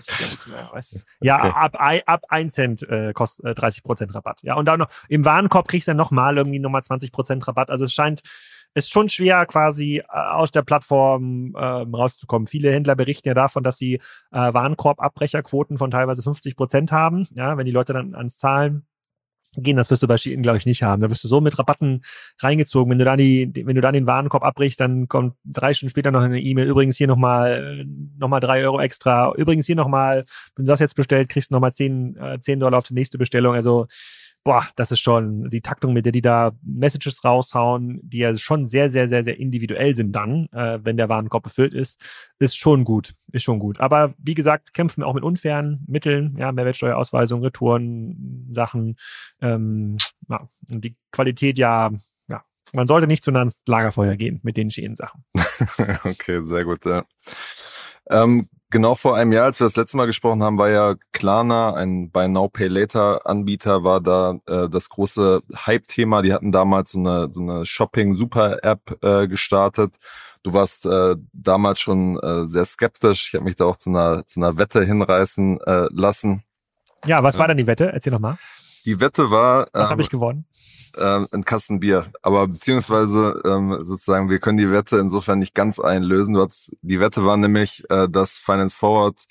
ja, 1.21 1.39
okay. 1.39 1.53
ab, 1.55 2.03
ab 2.07 2.25
ein 2.31 2.51
Cent 2.51 2.83
äh, 2.89 3.13
kostet 3.13 3.45
äh, 3.45 3.55
30 3.55 3.85
Prozent 3.85 4.13
Rabatt. 4.13 4.43
Ja, 4.43 4.57
und 4.57 4.65
dann 4.65 4.81
noch 4.81 4.89
im 5.09 5.25
Warenkorb 5.25 5.69
kriegst 5.69 5.87
du 5.87 5.91
dann 5.91 5.99
nochmal 5.99 6.39
irgendwie 6.39 6.59
nochmal 6.59 6.83
20 6.83 7.13
Prozent 7.13 7.47
Rabatt. 7.47 7.71
Also 7.71 7.85
es 7.85 7.93
scheint 7.93 8.23
ist 8.75 8.91
schon 8.91 9.09
schwer, 9.09 9.45
quasi 9.47 9.99
äh, 9.99 10.05
aus 10.09 10.51
der 10.51 10.63
Plattform 10.63 11.55
äh, 11.55 11.59
rauszukommen. 11.61 12.47
Viele 12.47 12.73
Händler 12.73 12.97
berichten 12.97 13.29
ja 13.29 13.35
davon, 13.35 13.63
dass 13.63 13.79
sie 13.79 13.95
äh, 13.95 14.01
Warenkorbabbrecherquoten 14.31 15.79
von 15.79 15.91
teilweise 15.91 16.23
50 16.23 16.57
Prozent 16.57 16.93
haben. 16.93 17.27
Ja, 17.35 17.57
wenn 17.57 17.67
die 17.67 17.73
Leute 17.73 17.93
dann 17.93 18.15
ans 18.15 18.39
Zahlen 18.39 18.87
gehen, 19.57 19.77
das 19.77 19.91
wirst 19.91 20.03
du 20.03 20.07
bei 20.07 20.17
Shein, 20.17 20.43
glaube 20.43 20.59
ich, 20.59 20.67
nicht 20.67 20.83
haben. 20.83 21.03
Da 21.03 21.11
wirst 21.11 21.25
du 21.25 21.29
so 21.29 21.41
mit 21.41 21.59
Rabatten 21.59 22.03
reingezogen. 22.39 22.91
Wenn 22.91 22.99
du 22.99 23.05
dann 23.05 23.19
die, 23.19 23.53
wenn 23.55 23.75
du 23.75 23.83
dann 23.83 23.93
den 23.93 24.07
Warenkorb 24.07 24.43
abbrichst, 24.43 24.81
dann 24.81 25.09
kommt 25.09 25.35
drei 25.45 25.75
Stunden 25.75 25.91
später 25.91 26.11
noch 26.11 26.23
eine 26.23 26.41
E-Mail. 26.41 26.67
Übrigens 26.67 26.97
hier 26.97 27.07
nochmal, 27.07 27.85
nochmal 28.19 28.41
drei 28.41 28.65
Euro 28.65 28.81
extra. 28.81 29.35
Übrigens 29.35 29.67
hier 29.67 29.77
nochmal, 29.77 30.25
wenn 30.57 30.65
du 30.65 30.71
das 30.71 30.81
jetzt 30.81 30.97
bestellt, 30.97 31.29
kriegst 31.29 31.51
du 31.51 31.55
nochmal 31.55 31.75
zehn, 31.75 32.17
äh, 32.17 32.41
zehn 32.41 32.61
Dollar 32.61 32.79
auf 32.79 32.85
die 32.85 32.95
nächste 32.95 33.19
Bestellung. 33.19 33.55
Also, 33.55 33.87
boah, 34.45 34.67
das 34.77 34.91
ist 34.91 35.01
schon 35.01 35.49
die 35.49 35.61
Taktung, 35.61 35.93
mit 35.93 36.05
der 36.05 36.13
die 36.13 36.21
da 36.21 36.53
Messages 36.63 37.25
raushauen, 37.25 38.01
die 38.03 38.19
ja 38.19 38.37
schon 38.37 38.67
sehr, 38.67 38.91
sehr, 38.91 39.09
sehr, 39.09 39.23
sehr 39.23 39.39
individuell 39.39 39.95
sind 39.95 40.13
dann, 40.13 40.47
äh, 40.53 40.81
wenn 40.83 40.97
der 40.97 41.09
Warenkorb 41.09 41.45
befüllt 41.45 41.75
ist, 41.75 42.01
ist 42.39 42.57
schon 42.57 42.85
gut, 42.85 43.15
ist 43.33 43.45
schon 43.45 43.59
gut. 43.59 43.81
Aber 43.81 44.15
wie 44.19 44.35
gesagt, 44.35 44.75
kämpfen 44.75 45.03
wir 45.03 45.07
auch 45.07 45.15
mit 45.15 45.25
unfairen 45.25 45.85
Mitteln, 45.87 46.37
ja, 46.39 46.51
Mehrwertsteuerausweisung, 46.53 47.43
Retouren, 47.43 48.49
Sachen, 48.51 48.97
ähm, 49.41 49.97
ja, 50.29 50.49
und 50.71 50.85
die 50.85 50.97
Qualität 51.13 51.59
ja, 51.59 51.91
ja, 52.29 52.45
man 52.73 52.87
sollte 52.87 53.07
nicht 53.07 53.23
zu 53.23 53.31
nah 53.31 53.41
ans 53.41 53.63
Lagerfeuer 53.67 54.17
gehen 54.17 54.41
mit 54.43 54.57
den 54.57 54.71
schönen 54.71 54.97
Sachen. 54.97 55.25
okay, 56.05 56.43
sehr 56.43 56.65
gut, 56.65 56.85
ja. 56.85 57.05
Ähm, 58.11 58.49
Genau 58.73 58.95
vor 58.95 59.17
einem 59.17 59.33
Jahr, 59.33 59.45
als 59.45 59.61
wir 59.61 59.67
das 59.67 59.77
letzte 59.77 59.99
Mal 59.99 60.07
gesprochen 60.07 60.43
haben, 60.43 60.57
war 60.57 60.71
ja 60.71 60.95
Klarna, 61.13 61.75
ein 61.75 62.11
Buy 62.11 62.27
Now 62.27 62.49
Pay 62.49 62.69
Later 62.69 63.27
Anbieter, 63.27 63.85
war 63.85 64.01
da 64.01 64.39
äh, 64.47 64.71
das 64.71 64.89
große 64.89 65.43
Hype-Thema. 65.55 66.23
Die 66.23 66.33
hatten 66.33 66.53
damals 66.53 66.93
so 66.93 66.99
eine, 66.99 67.29
so 67.31 67.43
eine 67.43 67.67
Shopping-Super-App 67.67 68.97
äh, 69.03 69.29
gestartet. 69.29 69.97
Du 70.43 70.55
warst 70.55 70.87
äh, 70.87 71.17
damals 71.35 71.81
schon 71.81 72.19
äh, 72.21 72.47
sehr 72.47 72.65
skeptisch. 72.65 73.29
Ich 73.29 73.35
habe 73.35 73.45
mich 73.45 73.57
da 73.57 73.67
auch 73.67 73.77
zu 73.77 73.91
einer, 73.91 74.27
zu 74.27 74.41
einer 74.41 74.57
Wette 74.57 74.83
hinreißen 74.83 75.61
äh, 75.61 75.89
lassen. 75.93 76.43
Ja, 77.05 77.23
was 77.23 77.39
war 77.39 77.49
denn 77.49 77.59
die 77.59 77.67
Wette? 77.67 77.93
Erzähl 77.93 78.15
noch 78.15 78.21
mal. 78.21 78.39
Die 78.85 79.01
Wette 79.01 79.31
war. 79.31 79.69
Was 79.73 79.89
ähm, 79.89 79.93
habe 79.93 80.03
ich 80.03 80.11
gewonnen? 80.11 80.47
äh, 80.97 81.27
ein 81.31 81.45
Kasten 81.45 81.81
Bier. 81.81 82.07
Aber 82.23 82.47
beziehungsweise 82.49 83.41
ähm, 83.45 83.79
sozusagen, 83.83 84.31
wir 84.31 84.39
können 84.39 84.59
die 84.59 84.71
Wette 84.71 84.99
insofern 84.99 85.39
nicht 85.39 85.55
ganz 85.55 85.79
einlösen. 85.79 86.35
Du 86.35 86.43
hast, 86.43 86.77
die 86.83 87.01
Wette 87.01 87.25
war 87.25 87.37
nämlich, 87.37 87.89
äh, 87.91 88.09
dass 88.09 88.39
Finance 88.39 88.77
Forward 88.77 89.25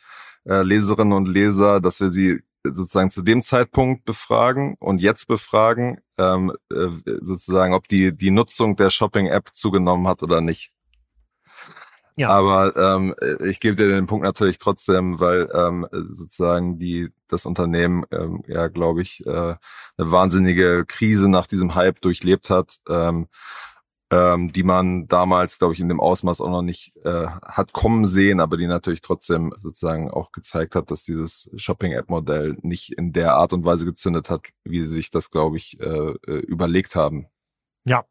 äh, 0.46 0.64
Leserinnen 0.64 1.14
und 1.14 1.28
Leser, 1.28 1.82
dass 1.82 2.00
wir 2.00 2.10
sie 2.10 2.40
sozusagen 2.64 3.10
zu 3.10 3.24
dem 3.24 3.42
Zeitpunkt 3.42 4.06
befragen 4.06 4.76
und 4.80 5.02
jetzt 5.02 5.28
befragen, 5.28 6.00
ähm, 6.18 6.54
äh, 6.72 6.90
sozusagen, 7.22 7.74
ob 7.74 7.88
die, 7.88 8.16
die 8.16 8.32
Nutzung 8.32 8.76
der 8.76 8.92
Shopping-App 8.92 9.50
zugenommen 9.54 10.08
hat 10.08 10.22
oder 10.22 10.42
nicht. 10.42 10.72
Ja. 12.18 12.30
Aber 12.30 12.76
ähm, 12.76 13.16
ich 13.44 13.60
gebe 13.60 13.76
dir 13.76 13.88
den 13.88 14.06
Punkt 14.06 14.24
natürlich 14.24 14.58
trotzdem, 14.58 15.20
weil 15.20 15.50
ähm, 15.54 15.88
sozusagen 15.92 16.78
die 16.78 17.10
das 17.28 17.46
Unternehmen 17.46 18.04
ähm, 18.12 18.44
ja, 18.48 18.68
glaube 18.68 19.02
ich, 19.02 19.26
äh, 19.26 19.30
eine 19.30 19.58
wahnsinnige 19.98 20.86
Krise 20.86 21.30
nach 21.30 21.48
diesem 21.48 21.76
Hype 21.76 22.02
durchlebt 22.02 22.50
hat, 22.50 22.78
ähm, 22.90 23.28
ähm, 24.12 24.52
die 24.52 24.64
man 24.64 25.08
damals, 25.08 25.58
glaube 25.58 25.74
ich, 25.74 25.80
in 25.80 25.88
dem 25.88 26.02
Ausmaß 26.02 26.42
auch 26.42 26.50
noch 26.50 26.62
nicht 26.62 26.94
äh, 27.06 27.28
hat 27.28 27.72
kommen 27.72 28.06
sehen, 28.06 28.42
aber 28.42 28.58
die 28.58 28.68
natürlich 28.68 29.00
trotzdem 29.00 29.54
sozusagen 29.58 30.12
auch 30.12 30.34
gezeigt 30.34 30.76
hat, 30.76 30.92
dass 30.92 31.04
dieses 31.04 31.50
Shopping-App-Modell 31.56 32.58
nicht 32.62 32.92
in 32.92 33.14
der 33.14 33.36
Art 33.36 33.54
und 33.54 33.64
Weise 33.64 33.86
gezündet 33.86 34.30
hat, 34.30 34.42
wie 34.66 34.82
sie 34.82 34.94
sich 34.94 35.12
das, 35.12 35.32
glaube 35.32 35.56
ich, 35.56 35.80
äh, 35.80 35.86
äh 36.28 36.40
überlegt 36.40 36.96
haben. 36.96 37.28
Ja, 37.86 37.96
ja, 38.00 38.04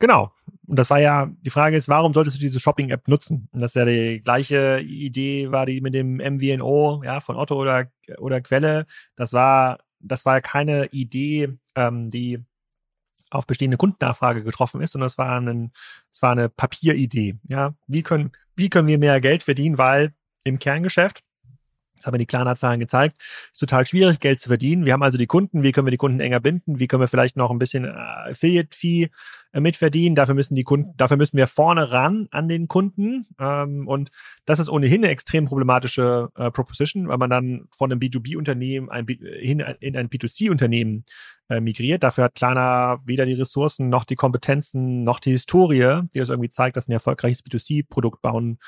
Genau. 0.00 0.32
Und 0.66 0.78
das 0.78 0.90
war 0.90 0.98
ja, 0.98 1.30
die 1.42 1.50
Frage 1.50 1.76
ist, 1.76 1.88
warum 1.88 2.14
solltest 2.14 2.36
du 2.36 2.40
diese 2.40 2.58
Shopping-App 2.58 3.06
nutzen? 3.06 3.48
Und 3.52 3.60
das 3.60 3.72
ist 3.72 3.74
ja 3.74 3.84
die 3.84 4.22
gleiche 4.22 4.80
Idee, 4.80 5.52
war 5.52 5.66
die 5.66 5.80
mit 5.80 5.94
dem 5.94 6.16
MVNO, 6.16 7.02
ja, 7.04 7.20
von 7.20 7.36
Otto 7.36 7.56
oder, 7.60 7.90
oder 8.18 8.40
Quelle. 8.40 8.86
Das 9.14 9.32
war, 9.32 9.78
das 10.00 10.24
war 10.24 10.40
keine 10.40 10.86
Idee, 10.86 11.58
ähm, 11.76 12.10
die 12.10 12.42
auf 13.30 13.46
bestehende 13.46 13.76
Kundennachfrage 13.76 14.42
getroffen 14.42 14.80
ist, 14.80 14.92
sondern 14.92 15.06
es 15.06 15.18
war, 15.18 15.40
ein, 15.40 15.70
es 16.12 16.22
war 16.22 16.32
eine 16.32 16.48
Papieridee. 16.48 17.38
Ja, 17.48 17.74
wie 17.86 18.02
können, 18.02 18.32
wie 18.56 18.70
können 18.70 18.88
wir 18.88 18.98
mehr 18.98 19.20
Geld 19.20 19.42
verdienen? 19.42 19.78
Weil 19.78 20.14
im 20.44 20.58
Kerngeschäft 20.58 21.22
das 22.00 22.06
haben 22.06 22.18
die 22.18 22.26
Klarna-Zahlen 22.26 22.80
gezeigt. 22.80 23.18
Ist 23.52 23.60
total 23.60 23.84
schwierig, 23.84 24.20
Geld 24.20 24.40
zu 24.40 24.48
verdienen. 24.48 24.86
Wir 24.86 24.94
haben 24.94 25.02
also 25.02 25.18
die 25.18 25.26
Kunden. 25.26 25.62
Wie 25.62 25.70
können 25.70 25.86
wir 25.86 25.90
die 25.90 25.98
Kunden 25.98 26.20
enger 26.20 26.40
binden? 26.40 26.78
Wie 26.78 26.86
können 26.86 27.02
wir 27.02 27.08
vielleicht 27.08 27.36
noch 27.36 27.50
ein 27.50 27.58
bisschen 27.58 27.84
äh, 27.84 27.90
Affiliate-Fee 28.30 29.10
mitverdienen? 29.52 30.14
Dafür 30.14 30.34
müssen 30.34 30.54
die 30.54 30.64
Kunden, 30.64 30.92
dafür 30.96 31.16
müssen 31.16 31.36
wir 31.36 31.46
vorne 31.46 31.90
ran 31.90 32.28
an 32.30 32.48
den 32.48 32.68
Kunden. 32.68 33.26
Ähm, 33.38 33.88
und 33.88 34.10
das 34.44 34.58
ist 34.58 34.68
ohnehin 34.68 35.04
eine 35.04 35.12
extrem 35.12 35.46
problematische 35.46 36.28
äh, 36.36 36.50
Proposition, 36.50 37.08
weil 37.08 37.18
man 37.18 37.30
dann 37.30 37.68
von 37.76 37.90
einem 37.90 38.00
B2B-Unternehmen 38.00 38.90
ein, 38.90 39.06
hin 39.06 39.60
in 39.80 39.96
ein 39.96 40.08
B2C-Unternehmen 40.08 41.04
äh, 41.50 41.60
migriert. 41.60 42.02
Dafür 42.02 42.24
hat 42.24 42.34
Klarna 42.36 42.98
weder 43.04 43.26
die 43.26 43.34
Ressourcen 43.34 43.88
noch 43.88 44.04
die 44.04 44.14
Kompetenzen 44.14 45.02
noch 45.02 45.18
die 45.18 45.32
Historie, 45.32 46.02
die 46.14 46.20
das 46.20 46.28
irgendwie 46.28 46.48
zeigt, 46.48 46.76
dass 46.76 46.88
ein 46.88 46.92
erfolgreiches 46.92 47.44
B2C-Produkt 47.44 48.22
bauen, 48.22 48.58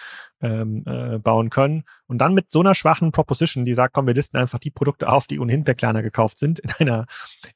ähm, 0.40 0.82
äh, 0.86 1.18
bauen 1.18 1.48
können. 1.48 1.84
Und 2.08 2.18
dann 2.18 2.34
mit 2.34 2.50
so 2.50 2.60
einer 2.60 2.74
schwachen 2.74 3.12
Proposition, 3.12 3.64
die 3.64 3.74
sagt, 3.74 3.94
komm, 3.94 4.08
wir 4.08 4.14
listen 4.14 4.36
einfach 4.36 4.58
die 4.58 4.70
Produkte 4.70 5.08
auf, 5.08 5.28
die 5.28 5.38
ohnehin 5.38 5.62
per 5.64 5.74
Klarna 5.74 6.00
gekauft 6.00 6.38
sind, 6.38 6.58
in 6.58 6.72
einer, 6.80 7.06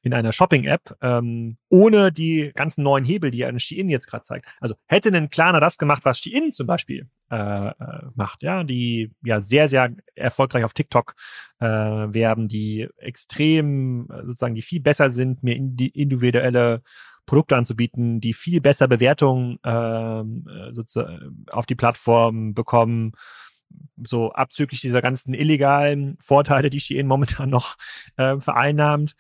in 0.03 0.15
einer 0.15 0.33
Shopping-App, 0.33 0.97
ähm, 1.03 1.57
ohne 1.69 2.13
die 2.13 2.53
ganzen 2.55 2.85
neuen 2.85 3.05
Hebel, 3.05 3.16
die 3.19 3.45
ein 3.45 3.59
Shein 3.59 3.89
jetzt 3.89 4.07
gerade 4.07 4.23
zeigt. 4.23 4.49
Also 4.61 4.75
hätte 4.87 5.11
ein 5.11 5.31
Klarna 5.31 5.61
das 5.61 5.79
gemacht, 5.79 6.05
was 6.05 6.19
Shein 6.19 6.53
zum 6.53 6.67
Beispiel 6.67 7.09
äh, 7.31 7.69
äh, 7.69 7.73
macht, 8.15 8.43
ja, 8.43 8.65
die 8.65 9.13
ja 9.25 9.41
sehr, 9.41 9.69
sehr 9.69 9.95
erfolgreich 10.15 10.65
auf 10.65 10.73
TikTok 10.73 11.15
äh, 11.59 11.67
werben, 11.67 12.49
die 12.49 12.89
extrem 12.99 14.09
sozusagen, 14.25 14.55
die 14.55 14.63
viel 14.63 14.81
besser 14.81 15.11
sind, 15.11 15.43
mir 15.43 15.57
individuelle 15.57 16.83
Produkte 17.27 17.57
anzubieten, 17.57 18.21
die 18.21 18.33
viel 18.33 18.61
besser 18.61 18.89
Bewertungen 18.89 19.59
ähm, 19.65 20.47
äh, 20.47 21.51
auf 21.51 21.67
die 21.67 21.75
Plattform 21.75 22.55
bekommen, 22.55 23.13
so 24.03 24.33
abzüglich 24.33 24.81
dieser 24.81 25.03
ganzen 25.03 25.35
illegalen 25.35 26.17
Vorteile, 26.21 26.71
die 26.71 26.81
Shein 26.81 27.07
momentan 27.07 27.51
noch 27.51 27.77
äh, 28.17 28.39
vereinnahmt 28.39 29.17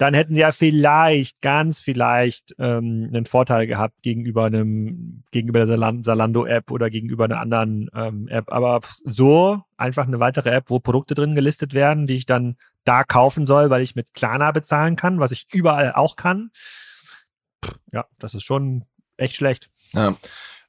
dann 0.00 0.14
hätten 0.14 0.34
sie 0.34 0.40
ja 0.40 0.50
vielleicht, 0.50 1.42
ganz 1.42 1.78
vielleicht 1.78 2.54
ähm, 2.58 3.10
einen 3.12 3.26
Vorteil 3.26 3.66
gehabt 3.66 4.02
gegenüber 4.02 4.46
einem, 4.46 5.24
gegenüber 5.30 5.66
der 5.66 6.02
Salando-App 6.02 6.70
oder 6.70 6.88
gegenüber 6.88 7.24
einer 7.24 7.38
anderen 7.38 7.90
ähm, 7.94 8.26
App. 8.28 8.50
Aber 8.50 8.80
so 9.04 9.60
einfach 9.76 10.06
eine 10.06 10.18
weitere 10.18 10.48
App, 10.50 10.70
wo 10.70 10.80
Produkte 10.80 11.14
drin 11.14 11.34
gelistet 11.34 11.74
werden, 11.74 12.06
die 12.06 12.14
ich 12.14 12.24
dann 12.24 12.56
da 12.84 13.04
kaufen 13.04 13.44
soll, 13.44 13.68
weil 13.68 13.82
ich 13.82 13.94
mit 13.94 14.14
Klarna 14.14 14.52
bezahlen 14.52 14.96
kann, 14.96 15.20
was 15.20 15.32
ich 15.32 15.46
überall 15.52 15.92
auch 15.92 16.16
kann. 16.16 16.50
Ja, 17.92 18.06
das 18.18 18.32
ist 18.32 18.44
schon 18.44 18.86
echt 19.18 19.36
schlecht. 19.36 19.68
Ja. 19.92 20.16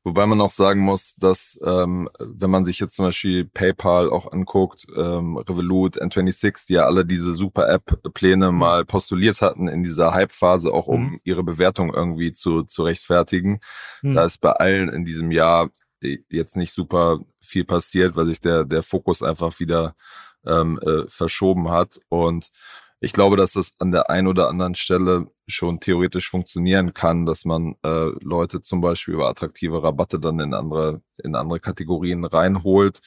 Wobei 0.04 0.26
man 0.26 0.42
auch 0.42 0.52
sagen 0.52 0.80
muss, 0.80 1.14
dass 1.16 1.60
ähm, 1.64 2.10
wenn 2.20 2.50
man 2.50 2.66
sich 2.66 2.80
jetzt 2.80 2.96
zum 2.96 3.06
Beispiel 3.06 3.46
PayPal 3.46 4.10
auch 4.10 4.32
anguckt, 4.32 4.88
ähm, 4.96 5.38
Revolut, 5.38 6.02
N26, 6.02 6.68
die 6.68 6.74
ja 6.74 6.86
alle 6.86 7.06
diese 7.06 7.36
Super-App-Pläne 7.36 8.52
mhm. 8.52 8.58
mal 8.58 8.86
postuliert 8.86 9.42
hatten 9.42 9.68
in 9.68 9.84
dieser 9.84 10.14
Hype-Phase, 10.14 10.74
auch 10.74 10.88
um 10.88 11.04
mhm. 11.04 11.20
ihre 11.24 11.44
Bewertung 11.44 11.94
irgendwie 11.94 12.34
zu, 12.34 12.64
zu 12.64 12.82
rechtfertigen. 12.84 13.60
Mhm. 14.02 14.14
Da 14.14 14.26
ist 14.26 14.40
bei 14.40 14.52
allen 14.52 14.90
in 14.90 15.06
diesem 15.06 15.30
Jahr 15.30 15.70
jetzt 16.30 16.58
nicht 16.58 16.74
super 16.74 17.20
viel 17.40 17.64
passiert, 17.64 18.16
weil 18.16 18.26
sich 18.26 18.40
der, 18.40 18.66
der 18.66 18.82
Fokus 18.82 19.22
einfach 19.22 19.60
wieder 19.60 19.96
ähm, 20.46 20.80
äh, 20.80 21.08
verschoben 21.08 21.70
hat. 21.70 22.00
Und 22.10 22.50
ich 23.04 23.14
glaube, 23.14 23.36
dass 23.36 23.54
das 23.54 23.74
an 23.80 23.92
der 23.92 24.12
einen 24.12 24.28
oder 24.28 24.48
anderen 24.48 24.76
Stelle 24.76 25.26
schon 25.48 25.80
theoretisch 25.80 26.30
funktionieren 26.30 26.94
kann, 26.94 27.26
dass 27.26 27.46
man 27.46 27.76
äh, 27.84 28.12
Leute 28.22 28.62
zum 28.62 28.80
Beispiel 28.80 29.16
über 29.16 29.28
attraktive 29.28 29.82
Rabatte 29.82 30.20
dann 30.20 30.40
in 30.40 30.54
andere, 30.54 31.02
in 31.18 31.36
andere 31.36 31.60
Kategorien 31.60 32.24
reinholt. 32.24 33.02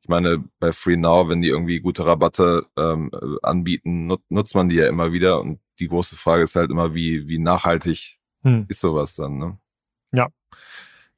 Ich 0.00 0.08
meine, 0.08 0.44
bei 0.60 0.70
Free 0.70 0.96
Now, 0.96 1.28
wenn 1.28 1.42
die 1.42 1.48
irgendwie 1.48 1.80
gute 1.80 2.06
Rabatte 2.06 2.66
ähm, 2.76 3.10
anbieten, 3.42 4.06
nut 4.06 4.22
nutzt 4.28 4.54
man 4.54 4.68
die 4.68 4.76
ja 4.76 4.86
immer 4.86 5.12
wieder. 5.12 5.40
Und 5.40 5.60
die 5.80 5.88
große 5.88 6.16
Frage 6.16 6.44
ist 6.44 6.54
halt 6.54 6.70
immer, 6.70 6.94
wie, 6.94 7.28
wie 7.28 7.38
nachhaltig 7.38 8.20
hm. 8.42 8.66
ist 8.68 8.80
sowas 8.80 9.16
dann, 9.16 9.38
ne? 9.38 9.58
Ja. 10.12 10.28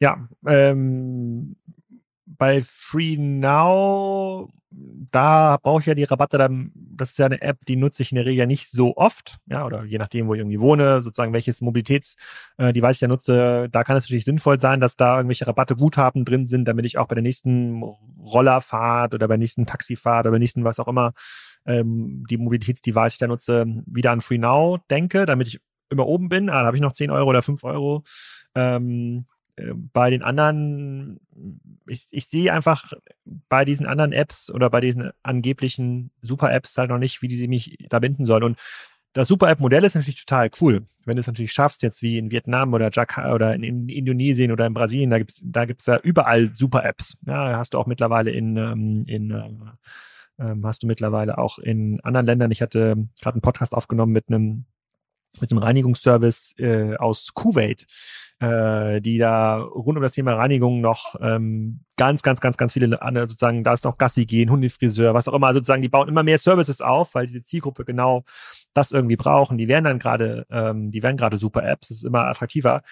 Ja, 0.01 0.29
ähm, 0.47 1.57
bei 2.27 2.63
Free 2.65 3.17
Now, 3.17 4.51
da 4.71 5.59
brauche 5.63 5.81
ich 5.81 5.87
ja 5.87 5.95
die 5.95 6.05
Rabatte 6.05 6.39
dann, 6.39 6.73
das 6.75 7.11
ist 7.11 7.19
ja 7.19 7.27
eine 7.27 7.41
App, 7.43 7.65
die 7.67 7.77
nutze 7.77 8.03
ich 8.03 8.13
in 8.13 8.17
der 8.17 8.25
Regel 8.25 8.41
ja 8.41 8.47
nicht 8.47 8.71
so 8.71 8.97
oft, 8.97 9.37
ja, 9.47 9.65
oder 9.65 9.85
je 9.85 9.99
nachdem, 9.99 10.27
wo 10.27 10.35
ich 10.35 10.41
irgendwie 10.41 10.61
wohne, 10.61 11.03
sozusagen 11.03 11.33
welches 11.33 11.61
Mobilitätsdevice 11.61 12.17
äh, 12.59 12.91
ich 12.91 13.01
ja 13.01 13.09
nutze, 13.09 13.69
da 13.71 13.85
kann 13.85 13.97
es 13.97 14.05
natürlich 14.05 14.25
sinnvoll 14.25 14.61
sein, 14.61 14.81
dass 14.81 14.97
da 14.97 15.17
irgendwelche 15.17 15.47
Rabatte 15.47 15.77
Guthaben 15.77 16.25
drin 16.25 16.47
sind, 16.47 16.67
damit 16.67 16.87
ich 16.87 16.99
auch 16.99 17.07
bei 17.07 17.15
der 17.15 17.23
nächsten 17.23 17.83
Rollerfahrt 17.83 19.15
oder 19.15 19.29
bei 19.29 19.35
der 19.35 19.39
nächsten 19.39 19.67
Taxifahrt 19.67 20.25
oder 20.25 20.31
bei 20.31 20.37
der 20.37 20.41
nächsten 20.41 20.65
was 20.65 20.81
auch 20.81 20.89
immer 20.89 21.13
ähm, 21.67 22.25
die 22.29 22.37
Mobilitätsdevice 22.37 23.15
ich 23.15 23.19
da 23.19 23.27
nutze, 23.27 23.67
wieder 23.87 24.11
an 24.11 24.21
Free 24.21 24.39
Now 24.39 24.79
denke, 24.91 25.27
damit 25.27 25.49
ich 25.49 25.61
immer 25.91 26.07
oben 26.07 26.29
bin, 26.29 26.49
ah, 26.51 26.61
da 26.61 26.67
habe 26.67 26.77
ich 26.77 26.83
noch 26.83 26.93
10 26.93 27.11
Euro 27.11 27.31
oder 27.31 27.43
5 27.43 27.63
Euro. 27.65 28.03
Ähm, 28.55 29.25
äh, 29.29 29.34
bei 29.93 30.11
den 30.11 30.23
anderen, 30.23 31.21
ich, 31.87 32.07
ich 32.11 32.27
sehe 32.27 32.53
einfach 32.53 32.93
bei 33.49 33.65
diesen 33.65 33.87
anderen 33.87 34.13
Apps 34.13 34.51
oder 34.51 34.69
bei 34.71 34.81
diesen 34.81 35.11
angeblichen 35.23 36.11
Super-Apps 36.23 36.77
halt 36.77 36.91
noch 36.91 36.99
nicht, 36.99 37.23
wie 37.23 37.29
die 37.29 37.37
sie 37.37 37.49
mich 37.49 37.77
da 37.89 38.01
binden 38.01 38.27
sollen. 38.27 38.43
Und 38.43 38.59
das 39.13 39.29
Super-App-Modell 39.29 39.85
ist 39.85 39.95
natürlich 39.95 40.25
total 40.25 40.51
cool. 40.61 40.87
Wenn 41.07 41.17
du 41.17 41.21
es 41.21 41.27
natürlich 41.29 41.53
schaffst, 41.53 41.83
jetzt 41.83 42.03
wie 42.03 42.19
in 42.19 42.33
Vietnam 42.33 42.75
oder 42.75 42.91
Jakarta 42.91 43.33
oder 43.33 43.55
in, 43.55 43.63
in 43.63 43.89
Indonesien 43.89 44.51
oder 44.51 44.67
in 44.67 44.75
Brasilien, 44.75 45.11
da 45.11 45.19
gibt's 45.19 45.41
da 45.45 45.67
gibt's 45.67 45.87
ja 45.87 45.99
überall 45.99 46.53
Super-Apps. 46.53 47.17
Ja, 47.27 47.57
hast 47.57 47.75
du 47.75 47.79
auch 47.79 47.87
mittlerweile 47.87 48.33
in, 48.33 48.57
ähm, 48.57 49.05
in 49.07 49.31
äh, 49.31 49.51
ähm, 50.39 50.67
hast 50.67 50.83
du 50.83 50.89
mittlerweile 50.89 51.39
auch 51.39 51.59
in 51.59 52.01
anderen 52.01 52.27
Ländern. 52.27 52.51
Ich 52.51 52.61
hatte 52.61 52.97
gerade 53.23 53.37
einen 53.37 53.43
Podcast 53.43 53.73
aufgenommen 53.73 54.13
mit 54.13 54.29
einem 54.29 54.65
mit 55.41 55.51
dem 55.51 55.59
Reinigungsservice 55.59 56.55
äh, 56.59 56.97
aus 56.97 57.35
Kuwait, 57.35 57.87
äh, 58.45 59.01
die 59.01 59.19
da 59.19 59.57
rund 59.59 59.97
um 59.97 60.03
das 60.03 60.13
Thema 60.13 60.35
Reinigung 60.35 60.81
noch 60.81 61.15
ähm, 61.21 61.81
ganz, 61.97 62.23
ganz, 62.23 62.41
ganz, 62.41 62.57
ganz 62.57 62.73
viele 62.73 63.01
andere 63.01 63.29
sozusagen, 63.29 63.65
da 63.65 63.73
ist 63.73 63.85
noch 63.85 63.99
Gassi 63.99 64.27
gehen, 64.27 64.51
Hundefriseur, 64.51 65.15
was 65.15 65.29
auch 65.29 65.35
immer, 65.35 65.47
also 65.49 65.59
sozusagen, 65.59 65.83
die 65.83 65.89
bauen 65.89 66.09
immer 66.09 66.23
mehr 66.23 66.39
Services 66.39 66.81
auf, 66.81 67.15
weil 67.15 67.27
diese 67.27 67.43
Zielgruppe 67.43 67.85
genau 67.85 68.25
das 68.75 68.93
irgendwie 68.93 69.17
brauchen. 69.17 69.57
Die 69.57 69.69
werden 69.69 69.85
dann 69.85 69.99
gerade, 69.99 70.47
ähm, 70.51 70.91
die 70.91 71.03
werden 71.03 71.17
gerade 71.17 71.37
super 71.37 71.65
Apps, 71.65 71.89
das 71.89 71.99
ist 71.99 72.05
immer 72.05 72.27
attraktiver 72.27 72.83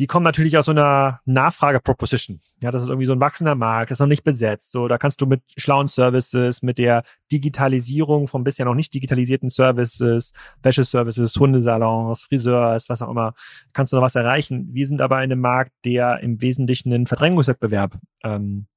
die 0.00 0.06
kommen 0.06 0.24
natürlich 0.24 0.56
aus 0.56 0.64
so 0.64 0.70
einer 0.70 1.20
Nachfrage-Proposition. 1.26 2.40
Ja, 2.62 2.70
das 2.70 2.82
ist 2.82 2.88
irgendwie 2.88 3.04
so 3.04 3.12
ein 3.12 3.20
wachsender 3.20 3.54
Markt, 3.54 3.90
ist 3.90 4.00
noch 4.00 4.06
nicht 4.06 4.24
besetzt. 4.24 4.72
So, 4.72 4.88
da 4.88 4.96
kannst 4.96 5.20
du 5.20 5.26
mit 5.26 5.42
schlauen 5.58 5.88
Services, 5.88 6.62
mit 6.62 6.78
der 6.78 7.04
Digitalisierung 7.30 8.26
von 8.26 8.42
bisher 8.42 8.64
noch 8.64 8.74
nicht 8.74 8.94
digitalisierten 8.94 9.50
Services, 9.50 10.32
Wäscheservices, 10.62 11.36
Hundesalons, 11.36 12.22
Friseurs, 12.22 12.88
was 12.88 13.02
auch 13.02 13.10
immer, 13.10 13.34
kannst 13.74 13.92
du 13.92 13.96
noch 13.96 14.02
was 14.02 14.14
erreichen. 14.14 14.70
Wir 14.72 14.86
sind 14.86 15.02
aber 15.02 15.18
in 15.18 15.32
einem 15.32 15.40
Markt, 15.40 15.72
der 15.84 16.20
im 16.20 16.40
Wesentlichen 16.40 16.94
einen 16.94 17.06
Verdrängungswettbewerb 17.06 17.98
ähm, 18.24 18.68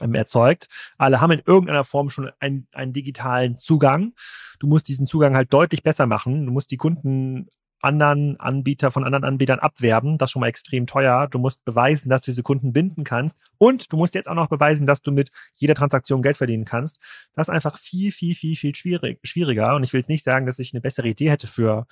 ähm 0.00 0.14
erzeugt. 0.14 0.68
Alle 0.96 1.20
haben 1.20 1.32
in 1.32 1.42
irgendeiner 1.44 1.82
Form 1.82 2.08
schon 2.08 2.30
einen, 2.38 2.68
einen 2.70 2.92
digitalen 2.92 3.58
Zugang. 3.58 4.12
Du 4.60 4.68
musst 4.68 4.86
diesen 4.86 5.06
Zugang 5.06 5.34
halt 5.34 5.52
deutlich 5.52 5.82
besser 5.82 6.06
machen. 6.06 6.46
Du 6.46 6.52
musst 6.52 6.70
die 6.70 6.76
Kunden 6.76 7.48
anderen 7.82 8.38
Anbieter 8.38 8.90
von 8.90 9.04
anderen 9.04 9.24
Anbietern 9.24 9.58
abwerben. 9.58 10.16
Das 10.16 10.28
ist 10.28 10.32
schon 10.32 10.40
mal 10.40 10.48
extrem 10.48 10.86
teuer. 10.86 11.28
Du 11.28 11.38
musst 11.38 11.64
beweisen, 11.64 12.08
dass 12.08 12.22
du 12.22 12.30
diese 12.30 12.42
Kunden 12.42 12.72
binden 12.72 13.04
kannst. 13.04 13.36
Und 13.58 13.92
du 13.92 13.96
musst 13.96 14.14
jetzt 14.14 14.28
auch 14.28 14.34
noch 14.34 14.48
beweisen, 14.48 14.86
dass 14.86 15.02
du 15.02 15.12
mit 15.12 15.30
jeder 15.56 15.74
Transaktion 15.74 16.22
Geld 16.22 16.36
verdienen 16.36 16.64
kannst. 16.64 17.00
Das 17.34 17.48
ist 17.48 17.54
einfach 17.54 17.78
viel, 17.78 18.12
viel, 18.12 18.34
viel, 18.34 18.56
viel 18.56 18.74
schwierig, 18.74 19.18
schwieriger. 19.24 19.74
Und 19.74 19.82
ich 19.82 19.92
will 19.92 20.00
jetzt 20.00 20.08
nicht 20.08 20.22
sagen, 20.24 20.46
dass 20.46 20.58
ich 20.58 20.72
eine 20.72 20.80
bessere 20.80 21.08
Idee 21.08 21.30
hätte 21.30 21.46
für 21.46 21.86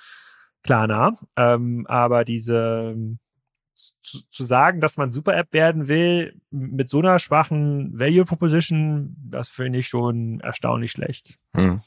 Klarna. 0.62 1.18
Ähm, 1.36 1.86
aber 1.88 2.24
diese 2.24 2.96
zu, 4.02 4.18
zu, 4.30 4.44
sagen, 4.44 4.80
dass 4.80 4.96
man 4.96 5.12
Super-App 5.12 5.52
werden 5.52 5.88
will, 5.88 6.40
mit 6.50 6.90
so 6.90 6.98
einer 6.98 7.18
schwachen 7.18 7.98
Value 7.98 8.24
Proposition, 8.24 9.16
das 9.18 9.48
finde 9.48 9.78
ich 9.78 9.88
schon 9.88 10.40
erstaunlich 10.40 10.92
schlecht. 10.92 11.38
Hm. 11.54 11.80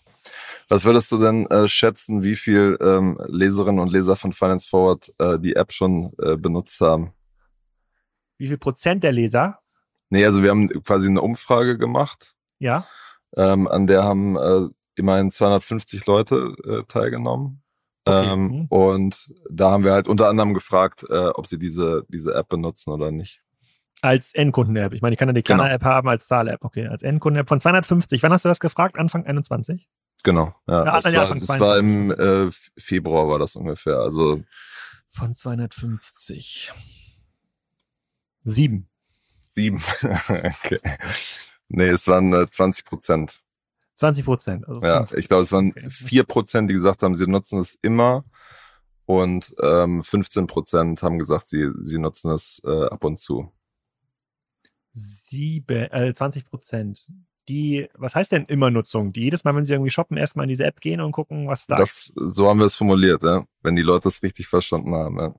Was 0.74 0.86
würdest 0.86 1.12
du 1.12 1.20
denn 1.20 1.46
äh, 1.52 1.68
schätzen, 1.68 2.24
wie 2.24 2.34
viel 2.34 2.80
ähm, 2.82 3.16
Leserinnen 3.28 3.80
und 3.80 3.92
Leser 3.92 4.16
von 4.16 4.34
Finance 4.34 4.68
Forward 4.68 5.14
äh, 5.20 5.38
die 5.38 5.56
App 5.56 5.72
schon 5.72 6.14
äh, 6.20 6.36
benutzt 6.36 6.82
haben? 6.82 7.14
Wie 8.40 8.48
viel 8.48 8.58
Prozent 8.58 9.04
der 9.04 9.12
Leser? 9.12 9.60
Nee, 10.10 10.26
also 10.26 10.42
wir 10.42 10.50
haben 10.50 10.70
quasi 10.84 11.10
eine 11.10 11.22
Umfrage 11.22 11.78
gemacht. 11.78 12.34
Ja. 12.58 12.88
Ähm, 13.38 13.68
an 13.68 13.86
der 13.86 14.04
haben 14.04 14.36
äh, 14.36 14.68
immerhin 14.96 15.30
250 15.30 16.08
Leute 16.08 16.56
äh, 16.66 16.82
teilgenommen. 16.88 17.62
Okay. 18.06 18.34
Ähm, 18.34 18.48
mhm. 18.48 18.66
Und 18.70 19.32
da 19.52 19.70
haben 19.70 19.84
wir 19.84 19.94
halt 19.94 20.08
unter 20.08 20.28
anderem 20.28 20.56
gefragt, 20.56 21.06
äh, 21.08 21.28
ob 21.28 21.46
sie 21.46 21.60
diese, 21.60 22.04
diese 22.10 22.34
App 22.34 22.50
benutzen 22.50 22.90
oder 22.90 23.12
nicht. 23.12 23.44
Als 24.02 24.34
Endkunden-App. 24.34 24.94
Ich 24.94 25.04
meine, 25.04 25.14
ich 25.14 25.20
kann 25.20 25.30
ja 25.30 25.34
die 25.34 25.44
kleine 25.44 25.62
genau. 25.62 25.76
App 25.76 25.84
haben 25.84 26.10
als 26.10 26.26
Zahl-App. 26.26 26.66
Okay, 26.66 26.88
als 26.88 27.04
Endkunden-App 27.04 27.48
von 27.48 27.62
250. 27.62 28.24
Wann 28.24 28.32
hast 28.32 28.44
du 28.44 28.50
das 28.50 28.60
gefragt? 28.60 28.98
Anfang 28.98 29.24
21? 29.24 29.88
Genau. 30.24 30.56
Ja, 30.68 30.86
ja 30.86 31.02
das, 31.02 31.14
war, 31.14 31.36
das 31.36 31.60
war 31.60 31.78
im 31.78 32.12
äh, 32.12 32.50
Februar 32.78 33.28
war 33.28 33.40
das 33.40 33.56
ungefähr. 33.56 33.98
Also 33.98 34.42
von 35.10 35.36
250. 35.36 36.72
Sieben. 38.42 38.90
Sieben. 39.48 39.82
okay. 40.30 40.80
Nee, 41.68 41.90
es 41.90 42.08
waren 42.08 42.34
äh, 42.34 42.50
20 42.50 42.86
Prozent. 42.86 43.42
20 43.96 44.26
Prozent. 44.26 44.68
Also 44.68 44.82
ja, 44.82 45.06
ich 45.16 45.28
glaube, 45.28 45.44
es 45.44 45.52
waren 45.52 45.74
vier 45.90 46.24
okay. 46.24 46.34
Prozent, 46.34 46.70
die 46.70 46.74
gesagt 46.74 47.04
haben, 47.04 47.16
sie 47.16 47.28
nutzen 47.28 47.60
es 47.60 47.78
immer. 47.82 48.26
Und 49.06 49.54
ähm, 49.62 50.02
15 50.02 50.48
Prozent 50.48 51.04
haben 51.04 51.20
gesagt, 51.20 51.50
sie, 51.50 51.70
sie 51.82 52.00
nutzen 52.00 52.32
es 52.32 52.62
äh, 52.66 52.86
ab 52.86 53.04
und 53.04 53.20
zu. 53.20 53.52
Sieben, 54.94 55.92
äh, 55.92 56.14
20 56.14 56.46
Prozent 56.46 57.08
die, 57.48 57.88
was 57.96 58.16
heißt 58.16 58.32
denn 58.32 58.46
immer 58.46 58.72
Nutzung? 58.72 59.12
Die 59.14 59.22
jedes 59.22 59.44
Mal, 59.44 59.56
wenn 59.56 59.66
sie 59.66 59.74
irgendwie 59.74 59.92
shoppen, 59.92 60.18
erstmal 60.18 60.46
in 60.46 60.50
diese 60.50 60.66
App 60.66 60.80
gehen 60.82 61.02
und 61.02 61.12
gucken, 61.12 61.48
was 61.48 61.68
da 61.68 61.76
das, 61.76 61.92
ist. 61.92 62.14
So 62.16 62.48
haben 62.48 62.60
wir 62.60 62.66
es 62.66 62.76
formuliert, 62.76 63.24
ja. 63.24 63.46
Wenn 63.62 63.76
die 63.76 63.82
Leute 63.82 64.08
es 64.08 64.24
richtig 64.24 64.48
verstanden 64.48 64.94
haben, 64.96 65.20
ja. 65.20 65.34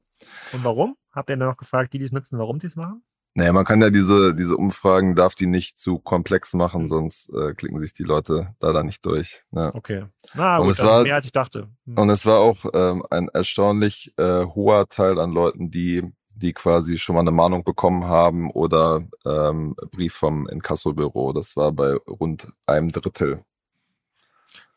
Und 0.53 0.65
warum? 0.65 0.97
Habt 1.13 1.31
ihr 1.31 1.37
dann 1.37 1.49
noch 1.49 1.57
gefragt, 1.57 1.93
die, 1.93 1.99
die 1.99 2.05
es 2.05 2.13
nutzen, 2.13 2.39
warum 2.39 2.59
sie 2.61 2.67
es 2.67 2.77
machen? 2.77 3.03
Naja, 3.37 3.53
man 3.53 3.65
kann 3.65 3.81
ja 3.83 3.91
diese, 3.91 4.33
diese 4.33 4.57
Umfragen, 4.57 5.17
darf 5.17 5.35
die 5.35 5.47
nicht 5.47 5.81
zu 5.81 5.99
komplex 5.99 6.55
machen, 6.55 6.83
mhm. 6.83 6.87
sonst 6.87 7.33
äh, 7.35 7.53
klicken 7.55 7.81
sich 7.81 7.93
die 7.93 8.05
Leute 8.05 8.55
da 8.61 8.83
nicht 8.85 9.05
durch. 9.05 9.43
Ja. 9.51 9.75
Okay. 9.75 10.05
Na 10.35 10.59
gut, 10.59 10.67
und 10.67 10.71
es 10.73 10.83
war, 10.83 11.03
mehr 11.03 11.17
als 11.17 11.27
ich 11.27 11.33
dachte. 11.33 11.69
Mhm. 11.85 11.99
Und 11.99 12.11
es 12.11 12.27
war 12.27 12.39
auch 12.39 12.65
ähm, 12.73 13.05
ein 13.11 13.29
erstaunlich 13.29 14.15
äh, 14.19 14.45
hoher 14.45 14.89
Teil 14.89 15.19
an 15.19 15.33
Leuten, 15.33 15.73
die 15.73 16.05
die 16.37 16.53
quasi 16.53 16.99
schon 16.99 17.14
mal 17.14 17.20
eine 17.20 17.30
Mahnung 17.30 17.64
bekommen 17.64 18.05
haben 18.05 18.51
oder 18.51 19.03
ähm, 19.24 19.74
Brief 19.91 20.14
vom 20.14 20.49
Inkassobüro. 20.49 21.32
Das 21.32 21.57
war 21.57 21.72
bei 21.72 21.95
rund 22.09 22.49
einem 22.66 22.93
Drittel. 22.93 23.45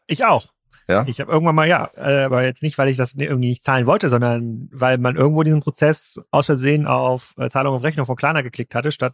Ich 0.08 0.26
auch. 0.26 0.47
Ja? 0.88 1.03
Ich 1.08 1.20
habe 1.20 1.32
irgendwann 1.32 1.55
mal, 1.55 1.68
ja, 1.68 1.89
äh, 1.95 2.24
aber 2.24 2.43
jetzt 2.45 2.64
nicht, 2.64 2.78
weil 2.78 2.88
ich 2.88 2.95
das 2.95 3.14
irgendwie 3.14 3.49
nicht 3.49 3.64
zahlen 3.64 3.86
wollte, 3.86 4.08
sondern 4.08 4.70
weil 4.72 4.97
man 4.97 5.18
irgendwo 5.18 5.43
diesen 5.43 5.60
Prozess 5.60 6.22
aus 6.32 6.45
Versehen 6.45 6.88
auf 6.88 7.34
äh, 7.38 7.49
Zahlung 7.49 7.76
auf 7.76 7.84
Rechnung 7.84 8.05
von 8.05 8.16
Klarna 8.16 8.41
geklickt 8.41 8.74
hatte, 8.74 8.91
statt 8.91 9.14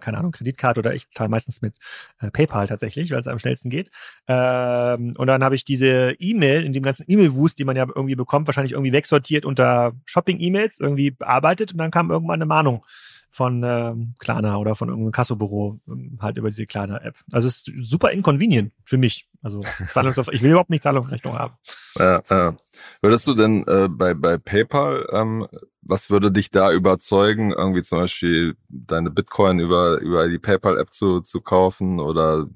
keine 0.00 0.18
Ahnung, 0.18 0.32
Kreditkarte 0.32 0.80
oder 0.80 0.94
ich 0.94 1.10
zahle 1.10 1.28
meistens 1.28 1.62
mit 1.62 1.76
äh, 2.20 2.30
PayPal 2.30 2.66
tatsächlich, 2.66 3.10
weil 3.10 3.20
es 3.20 3.28
am 3.28 3.38
schnellsten 3.38 3.70
geht. 3.70 3.90
Ähm, 4.26 5.14
und 5.16 5.26
dann 5.26 5.44
habe 5.44 5.54
ich 5.54 5.64
diese 5.64 6.14
E-Mail 6.18 6.64
in 6.64 6.72
dem 6.72 6.82
ganzen 6.82 7.04
E-Mail-Wust, 7.06 7.58
die 7.58 7.64
man 7.64 7.76
ja 7.76 7.86
irgendwie 7.86 8.16
bekommt, 8.16 8.48
wahrscheinlich 8.48 8.72
irgendwie 8.72 8.92
wegsortiert 8.92 9.44
unter 9.44 9.92
Shopping-E-Mails, 10.06 10.80
irgendwie 10.80 11.10
bearbeitet 11.10 11.72
und 11.72 11.78
dann 11.78 11.90
kam 11.90 12.10
irgendwann 12.10 12.36
eine 12.36 12.46
Mahnung 12.46 12.84
von 13.30 13.62
ähm, 13.62 14.14
Klarna 14.18 14.56
oder 14.56 14.74
von 14.74 14.88
irgendeinem 14.88 15.12
Kassobüro 15.12 15.78
ähm, 15.86 16.18
halt 16.20 16.36
über 16.36 16.50
diese 16.50 16.66
Klarna-App. 16.66 17.16
Also 17.30 17.46
es 17.46 17.58
ist 17.58 17.88
super 17.88 18.10
inconvenient 18.10 18.72
für 18.84 18.98
mich. 18.98 19.28
Also 19.40 19.60
ich 20.32 20.42
will 20.42 20.50
überhaupt 20.50 20.70
nicht 20.70 20.82
Zahlungsrechnung 20.82 21.38
haben. 21.38 21.54
Ja, 21.96 22.22
ja. 22.28 22.56
Würdest 23.00 23.26
du 23.28 23.34
denn 23.34 23.64
äh, 23.68 23.88
bei, 23.88 24.14
bei 24.14 24.36
PayPal 24.36 25.06
ähm, 25.12 25.46
was 25.82 26.10
würde 26.10 26.30
dich 26.30 26.50
da 26.50 26.72
überzeugen, 26.72 27.52
irgendwie 27.52 27.82
zum 27.82 27.98
Beispiel 27.98 28.56
deine 28.68 29.10
Bitcoin 29.10 29.58
über, 29.60 29.98
über 29.98 30.28
die 30.28 30.38
PayPal-App 30.38 30.92
zu, 30.92 31.20
zu 31.20 31.40
kaufen 31.40 32.00
oder 32.00 32.46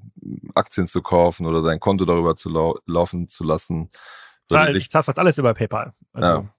Aktien 0.53 0.87
zu 0.87 1.01
kaufen 1.01 1.45
oder 1.45 1.61
dein 1.61 1.79
Konto 1.79 2.05
darüber 2.05 2.35
zu 2.35 2.49
lau 2.49 2.79
laufen 2.85 3.27
zu 3.27 3.43
lassen? 3.43 3.89
Zahl, 4.47 4.75
ich 4.75 4.91
zahle 4.91 5.03
fast 5.03 5.19
alles 5.19 5.37
über 5.37 5.53
PayPal. 5.53 5.93
Also, 6.13 6.27
ja. 6.27 6.49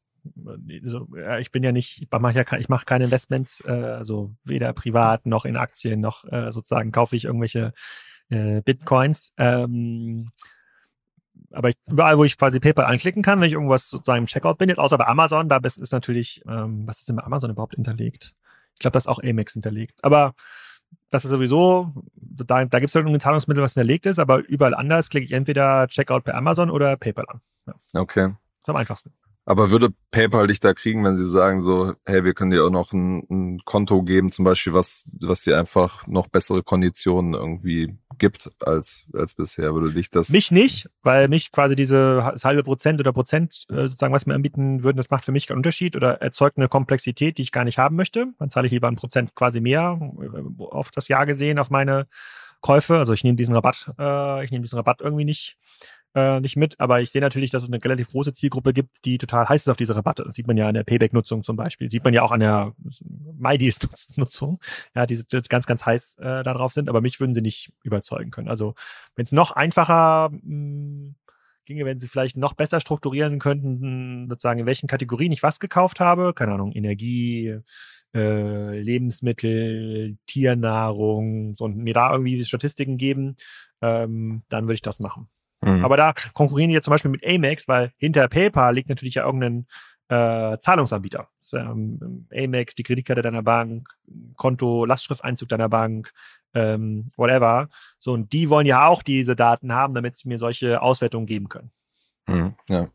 Also, 0.85 1.07
ich 1.39 1.53
bin 1.53 1.63
ja 1.63 1.71
nicht, 1.71 2.03
ich 2.03 2.09
mache 2.11 2.35
ja 2.35 2.59
ich 2.59 2.69
mache 2.69 2.85
keine 2.85 3.05
Investments, 3.05 3.63
äh, 3.65 3.71
also 3.71 4.35
weder 4.45 4.73
privat 4.73 5.25
noch 5.25 5.45
in 5.45 5.57
Aktien 5.57 6.01
noch 6.01 6.25
äh, 6.25 6.51
sozusagen 6.51 6.91
kaufe 6.91 7.15
ich 7.15 7.27
irgendwelche 7.27 7.73
äh, 8.29 8.61
Bitcoins. 8.63 9.33
Ähm, 9.39 10.31
aber 11.51 11.71
ich, 11.71 11.77
überall, 11.89 12.19
wo 12.19 12.25
ich 12.25 12.39
quasi 12.39 12.61
PayPal 12.61 12.87
anklicken 12.87 13.23
kann, 13.23 13.41
wenn 13.41 13.47
ich 13.47 13.55
irgendwas 13.55 13.89
sozusagen 13.89 14.21
im 14.21 14.27
Checkout 14.27 14.59
bin, 14.59 14.69
jetzt 14.69 14.79
außer 14.79 14.99
bei 14.99 15.07
Amazon, 15.07 15.49
da 15.49 15.59
ist 15.59 15.93
natürlich, 15.93 16.43
ähm, 16.49 16.87
was 16.87 17.01
ist 17.01 17.09
denn 17.09 17.17
bei 17.17 17.25
Amazon 17.25 17.51
überhaupt 17.51 17.75
hinterlegt? 17.75 18.35
Ich 18.75 18.81
glaube, 18.81 18.93
da 18.93 18.99
ist 18.99 19.09
auch 19.09 19.23
Amex 19.23 19.55
hinterlegt. 19.55 20.05
Aber 20.05 20.35
das 21.11 21.25
ist 21.25 21.31
sowieso, 21.31 21.93
da, 22.15 22.65
da 22.65 22.79
gibt 22.79 22.91
es 22.91 22.95
irgendein 22.95 23.21
Zahlungsmittel, 23.21 23.63
was 23.63 23.75
hinterlegt 23.75 24.07
ist, 24.07 24.19
aber 24.19 24.39
überall 24.47 24.75
anders 24.75 25.09
klicke 25.09 25.25
ich 25.25 25.33
entweder 25.33 25.87
Checkout 25.89 26.25
bei 26.25 26.35
Amazon 26.35 26.71
oder 26.71 26.97
PayPal 26.97 27.27
an. 27.29 27.41
Ja. 27.67 28.01
Okay. 28.01 28.29
Das 28.29 28.63
ist 28.63 28.69
am 28.69 28.77
einfachsten. 28.77 29.13
Aber 29.49 29.71
würde 29.71 29.95
PayPal 30.11 30.49
dich 30.49 30.59
da 30.59 30.75
kriegen, 30.75 31.05
wenn 31.05 31.17
sie 31.17 31.25
sagen 31.25 31.63
so, 31.63 31.95
hey, 32.05 32.25
wir 32.25 32.35
können 32.35 32.51
dir 32.51 32.65
auch 32.65 32.71
noch 32.71 32.93
ein, 32.93 33.23
ein 33.31 33.61
Konto 33.65 34.03
geben, 34.03 34.33
zum 34.33 34.45
Beispiel, 34.45 34.75
was, 34.75 35.15
was 35.21 35.43
dir 35.43 35.57
einfach 35.57 36.05
noch 36.09 36.27
bessere 36.27 36.65
Konditionen 36.65 37.35
irgendwie 37.35 37.97
gibt 38.19 38.51
als, 38.61 39.05
als 39.13 39.35
bisher? 39.35 39.73
Würde 39.73 39.93
dich 39.93 40.11
das? 40.11 40.31
Mich 40.31 40.51
nicht, 40.51 40.91
weil 41.03 41.29
mich 41.29 41.53
quasi 41.53 41.77
diese 41.77 42.35
halbe 42.43 42.65
Prozent 42.65 42.99
oder 42.99 43.13
Prozent 43.13 43.67
äh, 43.71 43.83
sozusagen, 43.83 44.13
was 44.13 44.27
mir 44.27 44.35
anbieten 44.35 44.83
würden, 44.83 44.97
das 44.97 45.11
macht 45.11 45.25
für 45.25 45.33
mich 45.33 45.47
keinen 45.47 45.59
Unterschied 45.59 45.95
oder 45.95 46.21
erzeugt 46.21 46.59
eine 46.59 46.69
Komplexität, 46.69 47.39
die 47.39 47.43
ich 47.43 47.53
gar 47.53 47.65
nicht 47.65 47.79
haben 47.79 47.95
möchte. 47.95 48.27
Dann 48.41 48.51
zahle 48.51 48.67
ich 48.67 48.73
lieber 48.73 48.89
ein 48.89 48.97
Prozent 48.97 49.37
quasi 49.37 49.61
mehr 49.61 49.97
äh, 50.21 50.65
auf 50.65 50.91
das 50.91 51.07
Jahr 51.07 51.25
gesehen, 51.25 51.61
auf 51.61 51.71
meine 51.71 52.09
Käufe. 52.63 52.99
Also 52.99 53.13
ich 53.13 53.23
nehme 53.23 53.37
diesen 53.37 53.55
Rabatt, 53.55 53.93
äh, 53.97 54.45
ich 54.45 54.51
nehme 54.51 54.65
diesen 54.65 54.77
Rabatt 54.77 55.03
irgendwie 55.03 55.25
nicht 55.25 55.57
äh, 56.17 56.41
nicht 56.41 56.57
mit, 56.57 56.81
aber 56.81 57.03
ich 57.03 57.11
sehe 57.11 57.21
natürlich, 57.21 57.51
dass 57.51 57.63
es 57.63 57.69
eine 57.69 57.85
relativ 57.85 58.09
große 58.09 58.33
Zielgruppe 58.33 58.73
gibt, 58.73 59.05
die 59.05 59.19
total 59.19 59.47
heiß 59.47 59.61
ist 59.61 59.69
auf 59.69 59.77
diese 59.77 59.95
Rabatte. 59.95 60.25
Das 60.25 60.35
sieht 60.35 60.47
man 60.47 60.57
ja 60.57 60.67
an 60.67 60.73
der 60.73 60.83
Payback-Nutzung 60.83 61.45
zum 61.45 61.57
Beispiel. 61.57 61.91
Sieht 61.91 62.05
man 62.05 62.15
ja 62.15 62.23
auch 62.23 62.33
an 62.33 62.41
der 62.41 62.73
MyDeals-Nutzung, 63.39 64.59
ja, 64.95 65.05
die 65.05 65.23
ganz, 65.51 65.67
ganz 65.67 65.85
heiß 65.85 66.17
äh, 66.17 66.43
darauf 66.43 66.73
sind, 66.73 66.89
aber 66.89 67.03
mich 67.03 67.21
würden 67.21 67.35
sie 67.35 67.43
nicht 67.43 67.71
überzeugen 67.83 68.31
können. 68.31 68.49
Also 68.49 68.75
wenn 69.15 69.25
es 69.25 69.33
noch 69.33 69.53
einfacher 69.53 70.31
mh, 70.31 70.41
hm, 70.43 71.15
ginge, 71.67 71.85
wenn 71.85 72.01
sie 72.01 72.09
vielleicht 72.09 72.39
noch 72.39 72.55
besser 72.55 72.81
strukturieren 72.81 73.39
könnten, 73.39 74.27
sozusagen 74.31 74.61
in 74.61 74.67
welchen 74.67 74.87
Kategorien 74.87 75.33
ich 75.33 75.43
was 75.43 75.61
gekauft 75.61 76.01
habe, 76.01 76.33
keine 76.33 76.55
Ahnung, 76.55 76.73
Energie, 76.73 77.59
äh, 78.15 78.81
Lebensmittel, 78.81 80.17
Tiernahrung, 80.27 81.55
so, 81.57 81.65
und 81.65 81.77
mir 81.77 81.93
da 81.93 82.11
irgendwie 82.11 82.43
Statistiken 82.45 82.97
geben, 82.97 83.37
ähm, 83.83 84.45
dann 84.49 84.65
würde 84.65 84.75
ich 84.75 84.83
das 84.83 85.01
machen. 85.01 85.29
Mhm. 85.67 85.85
Aber 85.85 85.97
da 85.97 86.15
konkurrieren 86.33 86.69
die 86.69 86.75
jetzt 86.75 86.85
zum 86.85 86.93
Beispiel 86.93 87.11
mit 87.11 87.27
Amex, 87.27 87.67
weil 87.67 87.91
hinter 87.99 88.29
PayPal 88.29 88.75
liegt 88.75 88.89
natürlich 88.89 89.17
ja 89.17 89.25
irgendein 89.25 89.67
äh, 90.09 90.59
Zahlungsanbieter. 90.59 91.29
So, 91.43 91.57
ähm, 91.57 92.27
Amex, 92.33 92.77
die 92.77 92.85
Kreditkarte 92.85 93.23
deiner 93.23 93.43
Bank, 93.43 93.89
Konto, 94.37 94.85
Lastschrifteinzug 94.85 95.49
deiner 95.49 95.69
Bank, 95.69 96.13
ähm, 96.55 97.09
whatever. 97.17 97.69
So, 97.99 98.13
und 98.13 98.33
die 98.33 98.49
wollen 98.49 98.67
ja 98.67 98.87
auch 98.87 99.03
diese 99.03 99.35
Daten 99.35 99.73
haben, 99.73 99.95
damit 99.95 100.17
sie 100.17 100.29
mir 100.29 100.39
solche 100.39 100.81
Auswertungen 100.81 101.27
geben 101.27 101.49
können. 101.49 101.73
Mhm, 102.29 102.55
ja. 102.69 102.89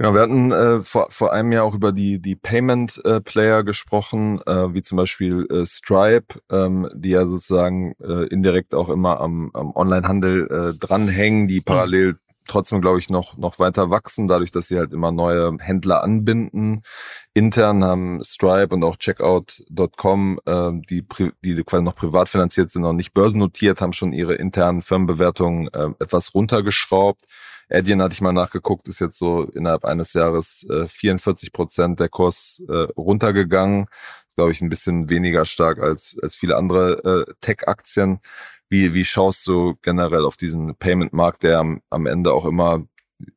Genau, 0.00 0.14
wir 0.14 0.22
hatten 0.22 0.50
äh, 0.50 0.82
vor, 0.82 1.08
vor 1.10 1.34
einem 1.34 1.52
Jahr 1.52 1.64
auch 1.64 1.74
über 1.74 1.92
die, 1.92 2.22
die 2.22 2.34
Payment-Player 2.34 3.58
äh, 3.58 3.64
gesprochen, 3.64 4.40
äh, 4.46 4.72
wie 4.72 4.80
zum 4.80 4.96
Beispiel 4.96 5.46
äh, 5.50 5.66
Stripe, 5.66 6.40
ähm, 6.50 6.88
die 6.94 7.10
ja 7.10 7.26
sozusagen 7.26 7.92
äh, 8.00 8.24
indirekt 8.28 8.74
auch 8.74 8.88
immer 8.88 9.20
am, 9.20 9.50
am 9.52 9.76
Online-Handel 9.76 10.46
äh, 10.46 10.78
dranhängen, 10.78 11.48
die 11.48 11.58
mhm. 11.58 11.64
parallel 11.64 12.16
trotzdem, 12.46 12.80
glaube 12.80 12.98
ich, 12.98 13.10
noch, 13.10 13.36
noch 13.36 13.58
weiter 13.58 13.90
wachsen, 13.90 14.28
dadurch, 14.28 14.50
dass 14.50 14.68
sie 14.68 14.78
halt 14.78 14.92
immer 14.92 15.12
neue 15.12 15.56
Händler 15.60 16.02
anbinden. 16.02 16.82
Intern 17.34 17.84
haben 17.84 18.24
Stripe 18.24 18.74
und 18.74 18.84
auch 18.84 18.96
Checkout.com, 18.96 20.40
äh, 20.46 20.70
die, 20.88 21.06
die 21.44 21.62
quasi 21.64 21.82
noch 21.82 21.94
privat 21.94 22.28
finanziert 22.28 22.70
sind, 22.70 22.82
noch 22.82 22.92
nicht 22.92 23.14
börsennotiert, 23.14 23.80
haben 23.80 23.92
schon 23.92 24.12
ihre 24.12 24.34
internen 24.34 24.82
Firmenbewertungen 24.82 25.68
äh, 25.68 25.88
etwas 25.98 26.34
runtergeschraubt. 26.34 27.24
Adyen 27.70 28.02
hatte 28.02 28.14
ich 28.14 28.20
mal 28.20 28.32
nachgeguckt, 28.32 28.88
ist 28.88 28.98
jetzt 28.98 29.16
so 29.16 29.44
innerhalb 29.44 29.84
eines 29.84 30.12
Jahres 30.12 30.66
äh, 30.68 30.88
44 30.88 31.52
Prozent 31.52 32.00
der 32.00 32.08
Kurs 32.08 32.62
äh, 32.68 32.88
runtergegangen. 32.96 33.86
Ist, 34.28 34.36
glaube 34.36 34.50
ich, 34.50 34.60
ein 34.60 34.68
bisschen 34.68 35.08
weniger 35.08 35.44
stark 35.44 35.78
als, 35.78 36.18
als 36.20 36.34
viele 36.34 36.56
andere 36.56 37.26
äh, 37.28 37.32
Tech-Aktien. 37.40 38.18
Wie, 38.70 38.94
wie 38.94 39.04
schaust 39.04 39.46
du 39.48 39.74
generell 39.82 40.24
auf 40.24 40.36
diesen 40.36 40.76
Payment-Markt, 40.76 41.42
der 41.42 41.58
am, 41.58 41.82
am 41.90 42.06
Ende 42.06 42.32
auch 42.32 42.46
immer 42.46 42.86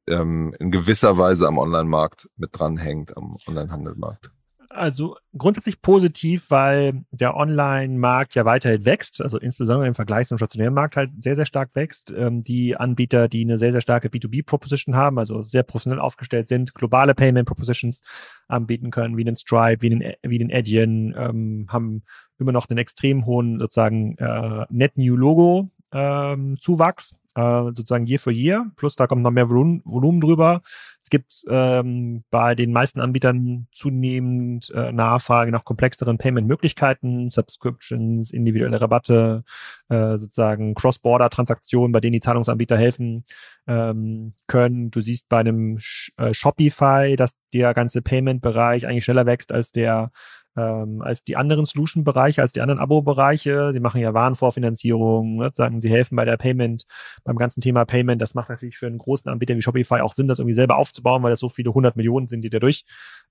ähm, 0.07 0.55
in 0.59 0.71
gewisser 0.71 1.17
Weise 1.17 1.47
am 1.47 1.57
Online-Markt 1.57 2.29
mit 2.37 2.51
dranhängt, 2.53 3.17
am 3.17 3.37
Online-Handelmarkt? 3.47 4.31
Also 4.73 5.17
grundsätzlich 5.37 5.81
positiv, 5.81 6.49
weil 6.49 7.03
der 7.11 7.35
Online-Markt 7.35 8.35
ja 8.35 8.45
weiterhin 8.45 8.85
wächst, 8.85 9.21
also 9.21 9.37
insbesondere 9.37 9.87
im 9.87 9.93
Vergleich 9.93 10.27
zum 10.27 10.37
stationären 10.37 10.73
Markt 10.73 10.95
halt 10.95 11.11
sehr, 11.21 11.35
sehr 11.35 11.45
stark 11.45 11.75
wächst. 11.75 12.11
Ähm, 12.15 12.41
die 12.41 12.75
Anbieter, 12.75 13.27
die 13.27 13.43
eine 13.43 13.57
sehr, 13.57 13.71
sehr 13.71 13.81
starke 13.81 14.09
B2B-Proposition 14.09 14.95
haben, 14.95 15.19
also 15.19 15.41
sehr 15.41 15.63
professionell 15.63 15.99
aufgestellt 15.99 16.47
sind, 16.47 16.73
globale 16.73 17.15
Payment-Propositions 17.15 18.01
anbieten 18.47 18.91
können, 18.91 19.17
wie 19.17 19.23
den 19.23 19.35
Stripe, 19.35 19.81
wie 19.81 19.89
den, 19.89 20.13
wie 20.21 20.39
den 20.39 20.51
Adyen, 20.51 21.15
ähm, 21.17 21.67
haben 21.69 22.03
immer 22.39 22.51
noch 22.51 22.69
einen 22.69 22.79
extrem 22.79 23.25
hohen 23.25 23.59
sozusagen 23.59 24.17
äh, 24.17 24.65
Net 24.69 24.97
New 24.97 25.15
Logo 25.15 25.69
ähm, 25.93 26.57
Zuwachs 26.59 27.15
äh, 27.35 27.63
sozusagen 27.63 28.05
Year 28.05 28.19
for 28.19 28.31
Year, 28.31 28.71
plus 28.75 28.95
da 28.95 29.07
kommt 29.07 29.23
noch 29.23 29.31
mehr 29.31 29.49
Volumen, 29.49 29.81
Volumen 29.85 30.21
drüber. 30.21 30.61
Es 31.01 31.09
gibt 31.09 31.43
ähm, 31.49 32.23
bei 32.29 32.55
den 32.55 32.71
meisten 32.71 32.99
Anbietern 32.99 33.67
zunehmend 33.71 34.69
äh, 34.71 34.91
Nachfrage 34.91 35.51
nach 35.51 35.65
komplexeren 35.65 36.17
Payment-Möglichkeiten, 36.17 37.29
Subscriptions, 37.29 38.31
individuelle 38.31 38.79
Rabatte, 38.79 39.43
äh, 39.89 40.17
sozusagen 40.17 40.75
Cross-Border-Transaktionen, 40.75 41.91
bei 41.91 41.99
denen 41.99 42.13
die 42.13 42.19
Zahlungsanbieter 42.19 42.77
helfen 42.77 43.25
ähm, 43.67 44.33
können. 44.47 44.91
Du 44.91 45.01
siehst 45.01 45.29
bei 45.29 45.39
einem 45.39 45.79
Sh 45.79 46.11
äh, 46.17 46.33
Shopify, 46.33 47.15
dass 47.15 47.35
der 47.53 47.73
ganze 47.73 48.01
Payment-Bereich 48.01 48.87
eigentlich 48.87 49.05
schneller 49.05 49.25
wächst 49.25 49.51
als 49.51 49.71
der 49.71 50.11
ähm, 50.55 51.01
als 51.01 51.23
die 51.23 51.37
anderen 51.37 51.65
Solution-Bereiche, 51.65 52.41
als 52.41 52.51
die 52.51 52.61
anderen 52.61 52.79
Abo-Bereiche. 52.79 53.71
Sie 53.73 53.79
machen 53.79 54.01
ja 54.01 54.13
Warenvorfinanzierung, 54.13 55.37
ne, 55.37 55.51
sagen, 55.53 55.81
sie 55.81 55.89
helfen 55.89 56.15
bei 56.15 56.25
der 56.25 56.37
Payment, 56.37 56.85
beim 57.23 57.37
ganzen 57.37 57.61
Thema 57.61 57.85
Payment. 57.85 58.21
Das 58.21 58.33
macht 58.33 58.49
natürlich 58.49 58.77
für 58.77 58.87
einen 58.87 58.97
großen 58.97 59.29
Anbieter 59.29 59.55
wie 59.55 59.61
Shopify 59.61 60.01
auch 60.01 60.13
Sinn, 60.13 60.27
das 60.27 60.39
irgendwie 60.39 60.53
selber 60.53 60.77
aufzubauen, 60.77 61.23
weil 61.23 61.31
das 61.31 61.39
so 61.39 61.49
viele 61.49 61.73
hundert 61.73 61.95
Millionen 61.95 62.27
sind, 62.27 62.41
die 62.41 62.49
da 62.49 62.59
durch 62.59 62.83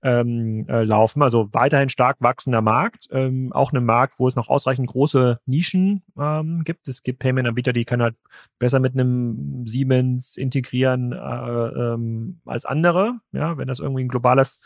ähm, 0.03 0.65
äh, 0.67 0.83
laufen. 0.83 1.21
Also 1.21 1.49
weiterhin 1.51 1.89
stark 1.89 2.17
wachsender 2.19 2.61
Markt, 2.61 3.07
ähm, 3.11 3.51
auch 3.53 3.71
ein 3.71 3.85
Markt, 3.85 4.19
wo 4.19 4.27
es 4.27 4.35
noch 4.35 4.49
ausreichend 4.49 4.89
große 4.89 5.39
Nischen 5.45 6.03
ähm, 6.19 6.63
gibt. 6.63 6.87
Es 6.87 7.03
gibt 7.03 7.19
Payment-Anbieter, 7.19 7.73
die 7.73 7.85
können 7.85 8.03
halt 8.03 8.15
besser 8.59 8.79
mit 8.79 8.93
einem 8.93 9.65
Siemens 9.65 10.37
integrieren 10.37 11.13
äh, 11.13 11.15
ähm, 11.17 12.41
als 12.45 12.65
andere. 12.65 13.19
Ja, 13.31 13.57
wenn 13.57 13.67
das 13.67 13.79
irgendwie 13.79 14.03
ein 14.03 14.09
globales 14.09 14.59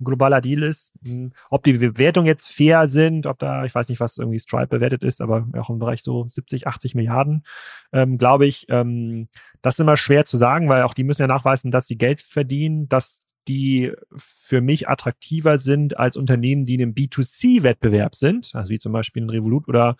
ein 0.00 0.04
globaler 0.04 0.40
Deal 0.40 0.62
ist. 0.62 0.92
Hm, 1.04 1.32
ob 1.50 1.64
die 1.64 1.74
Bewertungen 1.74 2.26
jetzt 2.26 2.48
fair 2.48 2.88
sind, 2.88 3.26
ob 3.26 3.38
da, 3.38 3.64
ich 3.64 3.74
weiß 3.74 3.88
nicht, 3.88 4.00
was 4.00 4.18
irgendwie 4.18 4.38
Stripe 4.38 4.68
bewertet 4.68 5.04
ist, 5.04 5.20
aber 5.20 5.46
auch 5.56 5.70
im 5.70 5.78
Bereich 5.78 6.02
so 6.02 6.26
70, 6.28 6.66
80 6.66 6.94
Milliarden, 6.94 7.44
ähm, 7.92 8.18
glaube 8.18 8.46
ich, 8.46 8.66
ähm, 8.68 9.28
das 9.62 9.74
ist 9.74 9.80
immer 9.80 9.96
schwer 9.96 10.24
zu 10.24 10.36
sagen, 10.36 10.68
weil 10.68 10.82
auch 10.82 10.94
die 10.94 11.04
müssen 11.04 11.22
ja 11.22 11.28
nachweisen, 11.28 11.70
dass 11.70 11.86
sie 11.86 11.98
Geld 11.98 12.20
verdienen, 12.20 12.88
dass 12.88 13.26
die 13.48 13.92
für 14.16 14.60
mich 14.60 14.88
attraktiver 14.88 15.58
sind 15.58 15.98
als 15.98 16.16
Unternehmen, 16.16 16.64
die 16.64 16.74
in 16.74 16.82
einem 16.82 16.94
B2C-Wettbewerb 16.94 18.14
sind, 18.14 18.50
also 18.54 18.70
wie 18.70 18.78
zum 18.78 18.92
Beispiel 18.92 19.22
ein 19.22 19.30
Revolut 19.30 19.68
oder 19.68 19.96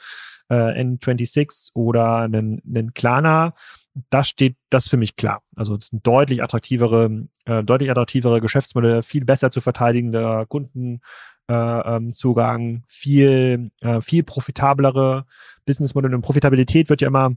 äh, 0.48 0.54
N26 0.54 1.70
oder 1.74 2.22
ein, 2.22 2.60
ein 2.64 2.92
Klarna, 2.94 3.54
das 4.10 4.28
steht 4.28 4.56
das 4.70 4.88
für 4.88 4.96
mich 4.96 5.16
klar. 5.16 5.42
Also 5.56 5.76
das 5.76 5.88
sind 5.88 6.06
deutlich 6.06 6.42
attraktivere, 6.42 7.26
äh, 7.44 7.64
deutlich 7.64 7.90
attraktivere 7.90 8.40
Geschäftsmodelle, 8.40 9.02
viel 9.02 9.24
besser 9.24 9.50
zu 9.50 9.60
verteidigender 9.60 10.46
Kundenzugang, 10.46 11.00
äh, 11.48 12.74
ähm, 12.74 12.84
viel, 12.86 13.70
äh, 13.80 14.00
viel 14.00 14.22
profitablere 14.22 15.24
Businessmodelle. 15.64 16.14
Und 16.14 16.22
Profitabilität 16.22 16.90
wird 16.90 17.00
ja 17.00 17.08
immer 17.08 17.32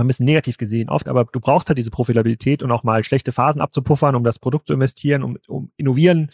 ein 0.00 0.06
bisschen 0.06 0.26
negativ 0.26 0.56
gesehen 0.56 0.88
oft, 0.88 1.08
aber 1.08 1.24
du 1.24 1.40
brauchst 1.40 1.68
halt 1.68 1.78
diese 1.78 1.90
Profitabilität 1.90 2.62
und 2.62 2.70
auch 2.70 2.82
mal 2.82 3.04
schlechte 3.04 3.32
Phasen 3.32 3.60
abzupuffern, 3.60 4.14
um 4.14 4.24
das 4.24 4.38
Produkt 4.38 4.66
zu 4.66 4.72
investieren, 4.72 5.22
um, 5.22 5.38
um 5.48 5.70
innovieren 5.76 6.30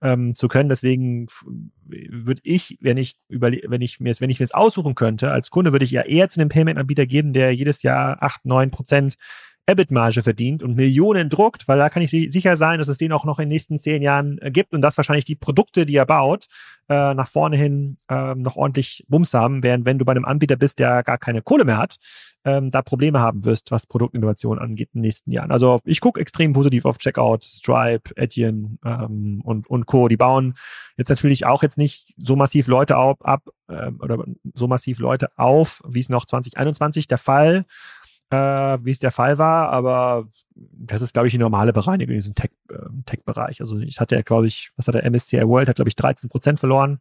ähm, 0.00 0.34
zu 0.34 0.48
können. 0.48 0.68
Deswegen 0.68 1.26
würde 1.84 2.40
ich, 2.44 2.78
wenn 2.80 2.96
ich 2.96 3.16
wenn 3.28 3.82
ich 3.82 4.00
mir 4.00 4.14
wenn 4.18 4.30
ich 4.30 4.40
mir 4.40 4.44
es 4.44 4.54
aussuchen 4.54 4.94
könnte, 4.94 5.30
als 5.30 5.50
Kunde 5.50 5.72
würde 5.72 5.84
ich 5.84 5.90
ja 5.90 6.02
eher 6.02 6.28
zu 6.28 6.40
einem 6.40 6.48
Payment-Anbieter 6.48 7.06
geben, 7.06 7.32
der 7.32 7.54
jedes 7.54 7.82
Jahr 7.82 8.22
acht, 8.22 8.44
neun 8.44 8.70
Prozent 8.70 9.16
EBIT-Marge 9.66 10.22
verdient 10.22 10.62
und 10.62 10.74
Millionen 10.74 11.28
druckt, 11.28 11.68
weil 11.68 11.78
da 11.78 11.88
kann 11.88 12.02
ich 12.02 12.10
sicher 12.10 12.56
sein, 12.56 12.78
dass 12.78 12.88
es 12.88 12.98
den 12.98 13.12
auch 13.12 13.24
noch 13.24 13.38
in 13.38 13.44
den 13.44 13.50
nächsten 13.50 13.78
zehn 13.78 14.02
Jahren 14.02 14.38
äh, 14.38 14.50
gibt 14.50 14.74
und 14.74 14.80
dass 14.80 14.96
wahrscheinlich 14.96 15.24
die 15.24 15.36
Produkte, 15.36 15.86
die 15.86 15.94
er 15.94 16.06
baut, 16.06 16.46
äh, 16.88 17.14
nach 17.14 17.28
vorne 17.28 17.56
hin 17.56 17.96
äh, 18.08 18.34
noch 18.34 18.56
ordentlich 18.56 19.04
Bums 19.08 19.34
haben, 19.34 19.62
während 19.62 19.84
wenn 19.84 19.98
du 19.98 20.04
bei 20.04 20.12
einem 20.12 20.24
Anbieter 20.24 20.56
bist, 20.56 20.80
der 20.80 21.04
gar 21.04 21.18
keine 21.18 21.42
Kohle 21.42 21.64
mehr 21.64 21.78
hat, 21.78 21.98
ähm, 22.44 22.70
da 22.70 22.82
Probleme 22.82 23.20
haben 23.20 23.44
wirst, 23.44 23.70
was 23.70 23.86
Produktinnovation 23.86 24.58
angeht 24.58 24.90
in 24.92 24.98
den 24.98 25.06
nächsten 25.06 25.30
Jahren. 25.30 25.50
Also 25.52 25.80
ich 25.84 26.00
gucke 26.00 26.20
extrem 26.20 26.52
positiv 26.52 26.84
auf 26.84 26.98
Checkout, 26.98 27.44
Stripe, 27.44 28.10
Etienne 28.16 28.78
ähm, 28.84 29.40
und, 29.44 29.68
und 29.68 29.86
Co. 29.86 30.08
Die 30.08 30.16
bauen 30.16 30.54
jetzt 30.96 31.08
natürlich 31.08 31.46
auch 31.46 31.62
jetzt 31.62 31.78
nicht 31.78 32.14
so 32.16 32.36
massiv 32.36 32.66
Leute 32.66 32.96
auf, 32.96 33.24
ab 33.24 33.48
äh, 33.68 33.90
oder 34.00 34.24
so 34.54 34.66
massiv 34.66 34.98
Leute 34.98 35.30
auf, 35.36 35.82
wie 35.86 36.00
es 36.00 36.08
noch 36.08 36.26
2021 36.26 37.06
der 37.06 37.18
Fall 37.18 37.64
äh, 38.32 38.78
wie 38.82 38.90
es 38.90 38.98
der 38.98 39.10
Fall 39.10 39.36
war, 39.36 39.68
aber 39.68 40.26
das 40.54 41.02
ist, 41.02 41.12
glaube 41.12 41.28
ich, 41.28 41.34
die 41.34 41.38
normale 41.38 41.74
Bereinigung 41.74 42.14
in 42.14 42.20
diesem 42.20 42.34
Tech, 42.34 42.50
äh, 42.70 42.76
Tech-Bereich. 43.04 43.60
Also 43.60 43.78
ich 43.78 44.00
hatte 44.00 44.14
ja, 44.14 44.22
glaube 44.22 44.46
ich, 44.46 44.70
was 44.76 44.88
hat 44.88 44.94
der 44.94 45.04
MSCI 45.10 45.46
World, 45.46 45.68
hat, 45.68 45.76
glaube 45.76 45.90
ich, 45.90 45.96
13 45.96 46.30
Prozent 46.30 46.58
verloren 46.58 47.00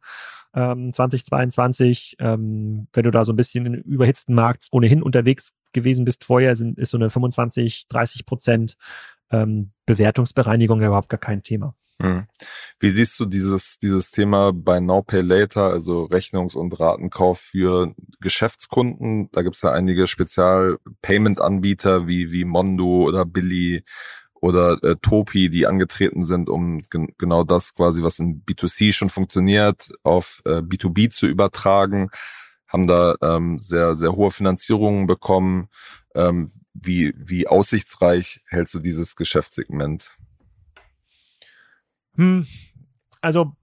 ähm, 0.53 0.93
2022. 0.93 2.17
Ähm, 2.19 2.87
wenn 2.93 3.03
du 3.03 3.11
da 3.11 3.25
so 3.25 3.33
ein 3.33 3.37
bisschen 3.37 3.65
in 3.65 3.73
überhitzten 3.75 4.35
Markt 4.35 4.67
ohnehin 4.71 5.03
unterwegs 5.03 5.53
gewesen 5.73 6.05
bist 6.05 6.23
vorher, 6.23 6.55
sind, 6.55 6.77
ist 6.77 6.91
so 6.91 6.97
eine 6.97 7.09
25, 7.09 7.87
30 7.87 8.25
Prozent 8.25 8.75
ähm, 9.31 9.71
Bewertungsbereinigung 9.85 10.81
überhaupt 10.81 11.09
gar 11.09 11.19
kein 11.19 11.43
Thema. 11.43 11.75
Hm. 12.01 12.25
Wie 12.79 12.89
siehst 12.89 13.19
du 13.19 13.25
dieses, 13.25 13.77
dieses 13.77 14.09
Thema 14.09 14.51
bei 14.53 14.79
Now 14.79 15.03
Pay 15.03 15.21
Later, 15.21 15.65
also 15.65 16.05
Rechnungs- 16.05 16.55
und 16.55 16.79
Ratenkauf 16.79 17.39
für 17.39 17.93
Geschäftskunden? 18.19 19.29
Da 19.31 19.43
gibt 19.43 19.55
es 19.55 19.61
ja 19.61 19.71
einige 19.71 20.07
Spezial-Payment-Anbieter 20.07 22.07
wie, 22.07 22.31
wie 22.31 22.43
Mondo 22.43 23.03
oder 23.03 23.23
Billy 23.23 23.83
oder 24.41 24.83
äh, 24.83 24.95
Topi, 25.01 25.49
die 25.49 25.67
angetreten 25.67 26.23
sind, 26.23 26.49
um 26.49 26.81
gen 26.89 27.13
genau 27.17 27.43
das 27.43 27.75
quasi, 27.75 28.03
was 28.03 28.19
in 28.19 28.43
B2C 28.43 28.91
schon 28.91 29.09
funktioniert, 29.09 29.89
auf 30.03 30.41
äh, 30.45 30.61
B2B 30.61 31.11
zu 31.11 31.27
übertragen, 31.27 32.09
haben 32.67 32.87
da 32.87 33.15
ähm, 33.21 33.59
sehr, 33.61 33.95
sehr 33.95 34.13
hohe 34.13 34.31
Finanzierungen 34.31 35.05
bekommen. 35.05 35.69
Ähm, 36.15 36.49
wie, 36.73 37.13
wie 37.15 37.47
aussichtsreich 37.47 38.41
hältst 38.47 38.73
du 38.73 38.79
dieses 38.79 39.15
Geschäftssegment? 39.15 40.17
Hm, 42.15 42.47
also 43.21 43.53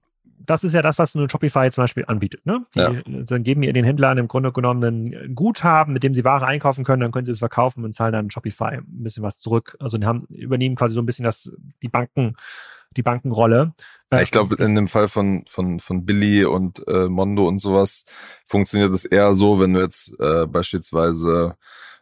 das 0.45 0.63
ist 0.63 0.73
ja 0.73 0.81
das, 0.81 0.97
was 0.97 1.15
nur 1.15 1.29
Shopify 1.29 1.69
zum 1.71 1.83
Beispiel 1.83 2.05
anbietet. 2.07 2.45
Ne? 2.45 2.65
Die 2.75 2.79
ja. 2.79 2.91
dann 3.05 3.43
geben 3.43 3.63
ihr 3.63 3.73
den 3.73 3.85
Händlern 3.85 4.17
im 4.17 4.27
Grunde 4.27 4.51
genommen 4.51 4.83
ein 4.83 5.35
Guthaben, 5.35 5.93
mit 5.93 6.03
dem 6.03 6.13
sie 6.13 6.23
Ware 6.23 6.45
einkaufen 6.45 6.83
können, 6.83 7.01
dann 7.01 7.11
können 7.11 7.25
sie 7.25 7.31
es 7.31 7.39
verkaufen 7.39 7.83
und 7.83 7.93
zahlen 7.93 8.13
dann 8.13 8.31
Shopify 8.31 8.77
ein 8.77 8.85
bisschen 8.87 9.23
was 9.23 9.39
zurück. 9.39 9.75
Also 9.79 9.97
die 9.97 10.05
haben, 10.05 10.25
übernehmen 10.29 10.75
quasi 10.75 10.93
so 10.93 11.01
ein 11.01 11.05
bisschen 11.05 11.25
das, 11.25 11.51
die 11.81 11.89
Banken, 11.89 12.35
die 12.95 13.03
Bankenrolle. 13.03 13.73
Ja, 14.11 14.21
ich 14.21 14.31
glaube, 14.31 14.55
in 14.55 14.75
dem 14.75 14.87
Fall 14.87 15.07
von, 15.07 15.43
von, 15.47 15.79
von 15.79 16.05
Billy 16.05 16.45
und 16.45 16.87
äh, 16.87 17.07
Mondo 17.07 17.47
und 17.47 17.59
sowas 17.59 18.05
funktioniert 18.47 18.93
es 18.93 19.05
eher 19.05 19.33
so, 19.35 19.59
wenn 19.59 19.73
du 19.73 19.81
jetzt 19.81 20.19
äh, 20.19 20.47
beispielsweise 20.47 21.55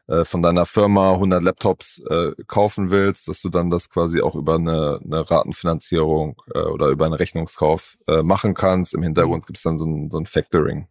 äh, 0.08 0.26
von 0.26 0.42
deiner 0.42 0.66
Firma 0.66 1.14
100 1.14 1.44
Laptops 1.44 2.02
äh, 2.10 2.32
kaufen 2.48 2.90
willst, 2.90 3.28
dass 3.28 3.42
du 3.42 3.50
dann 3.50 3.70
das 3.70 3.90
quasi 3.90 4.22
auch 4.22 4.36
über 4.36 4.56
eine, 4.56 5.00
eine 5.04 5.30
Ratenfinanzierung 5.30 6.42
äh, 6.54 6.60
oder 6.60 6.88
über 6.88 7.06
einen 7.06 7.14
Rechnungskauf 7.14 7.98
äh, 8.08 8.24
machen 8.24 8.54
kannst. 8.54 8.94
Im 8.94 9.04
Hintergrund 9.04 9.46
gibt 9.48 9.58
es 9.58 9.64
dann 9.64 9.78
so 9.78 9.86
ein, 9.86 10.10
so 10.10 10.18
ein 10.18 10.26
Factoring. 10.26 10.88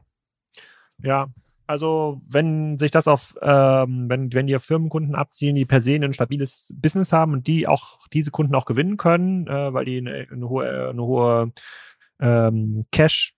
Ja, 1.03 1.29
also 1.67 2.21
wenn 2.29 2.79
sich 2.79 2.91
das 2.91 3.09
auf, 3.09 3.35
ähm, 3.43 4.09
wenn, 4.09 4.33
wenn 4.33 4.47
die 4.47 4.59
Firmenkunden 4.59 5.14
abziehen, 5.14 5.57
die 5.57 5.64
per 5.64 5.81
se 5.81 5.95
ein 5.95 6.12
stabiles 6.12 6.73
Business 6.77 7.12
haben 7.12 7.33
und 7.33 7.47
die 7.47 7.67
auch 7.67 8.07
diese 8.12 8.31
Kunden 8.31 8.55
auch 8.55 8.67
gewinnen 8.67 8.97
können, 8.97 9.47
äh, 9.49 9.73
weil 9.73 9.85
die 9.85 9.99
eine, 9.99 10.29
eine 10.31 10.49
hohe, 10.49 10.89
eine 10.91 11.03
hohe 11.03 11.53
ähm, 12.21 12.87
Cash 12.93 13.36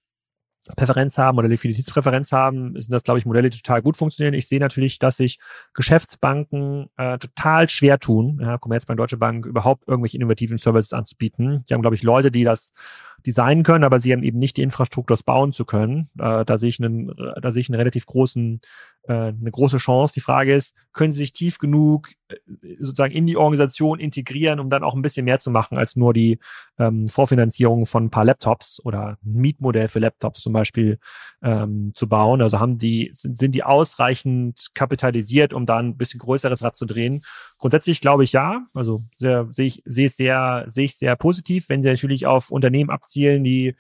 Präferenz 0.77 1.17
haben 1.19 1.39
oder 1.39 1.49
Liquiditätspräferenz 1.49 2.33
haben, 2.33 2.79
sind 2.79 2.93
das, 2.93 3.03
glaube 3.03 3.19
ich, 3.19 3.27
Modelle, 3.27 3.51
die 3.51 3.59
total 3.59 3.83
gut 3.83 3.97
funktionieren. 3.97 4.35
Ich 4.35 4.49
sehe 4.49 4.61
natürlich, 4.61 4.99
dass 4.99 5.17
sich 5.17 5.39
Geschäftsbanken 5.75 6.91
äh, 6.97 7.19
total 7.19 7.69
schwer 7.69 7.99
tun, 7.99 8.39
ja, 8.43 8.59
Commerzbank, 8.59 8.99
Deutsche 8.99 9.17
Bank, 9.17 9.47
überhaupt 9.47 9.89
irgendwelche 9.89 10.17
innovativen 10.17 10.59
Services 10.59 10.93
anzubieten. 10.93 11.65
Die 11.69 11.75
haben, 11.75 11.83
glaube 11.83 11.97
ich, 11.97 12.03
Leute, 12.03 12.31
die 12.31 12.45
das 12.45 12.73
designen 13.29 13.63
können, 13.63 13.85
aber 13.85 14.01
sie 14.01 14.13
haben 14.13 14.23
eben 14.23 14.39
nicht 14.39 14.57
die 14.57 14.63
Infrastruktur, 14.63 15.15
das 15.15 15.23
bauen 15.23 15.53
zu 15.53 15.67
können. 15.67 16.09
Äh, 16.19 16.47
da 16.47 16.57
sehe 16.57 16.71
ich 16.71 16.83
einen, 16.83 17.13
da 17.41 17.53
sehe 17.53 17.61
ich 17.61 17.69
einen 17.69 17.79
relativ 17.79 18.07
großen, 18.07 18.61
äh, 19.03 19.13
eine 19.13 19.51
große 19.51 19.77
Chance. 19.77 20.15
Die 20.15 20.21
Frage 20.21 20.55
ist, 20.55 20.75
können 20.93 21.13
sie 21.13 21.19
sich 21.19 21.35
tief 21.35 21.59
genug 21.59 22.09
äh, 22.29 22.37
sozusagen 22.81 23.13
in 23.13 23.27
die 23.27 23.37
Organisation 23.37 24.01
integrieren, 24.01 24.61
um 24.61 24.71
dann 24.71 24.83
auch 24.83 24.95
ein 24.95 25.03
bisschen 25.03 25.27
mehr 25.27 25.39
zu 25.39 25.51
machen 25.51 25.77
als 25.77 25.95
nur 25.95 26.15
die 26.15 26.39
ähm, 26.79 27.09
Vorfinanzierung 27.09 27.85
von 27.85 28.05
ein 28.05 28.11
paar 28.11 28.25
Laptops 28.25 28.81
oder 28.83 29.19
ein 29.23 29.33
Mietmodell 29.33 29.89
für 29.89 29.99
Laptops 29.99 30.41
zum 30.41 30.55
Beispiel 30.55 30.99
ähm, 31.43 31.93
zu 31.95 32.09
bauen. 32.09 32.41
Also 32.41 32.61
haben 32.61 32.79
die, 32.79 33.11
sind, 33.13 33.37
sind 33.37 33.55
die 33.55 33.63
ausreichend 33.63 34.69
kapitalisiert, 34.73 35.53
um 35.53 35.67
da 35.67 35.77
ein 35.77 35.99
bisschen 35.99 36.21
größeres 36.21 36.63
Rad 36.63 36.77
zu 36.77 36.87
drehen? 36.87 37.23
Grundsätzlich 37.59 38.01
glaube 38.01 38.25
ich 38.25 38.33
ja. 38.33 38.67
Also 38.73 39.05
sehe 39.17 39.49
ich, 39.59 39.83
sehe 39.85 40.07
ich 40.07 40.17
sehr, 40.17 40.65
sehe 40.67 40.87
ich 40.87 40.97
sehr 40.97 41.15
positiv, 41.17 41.69
wenn 41.69 41.83
sie 41.83 41.91
natürlich 41.91 42.27
auf 42.27 42.51
Unternehmen 42.51 42.89
abzielen, 43.19 43.45
die 43.45 43.75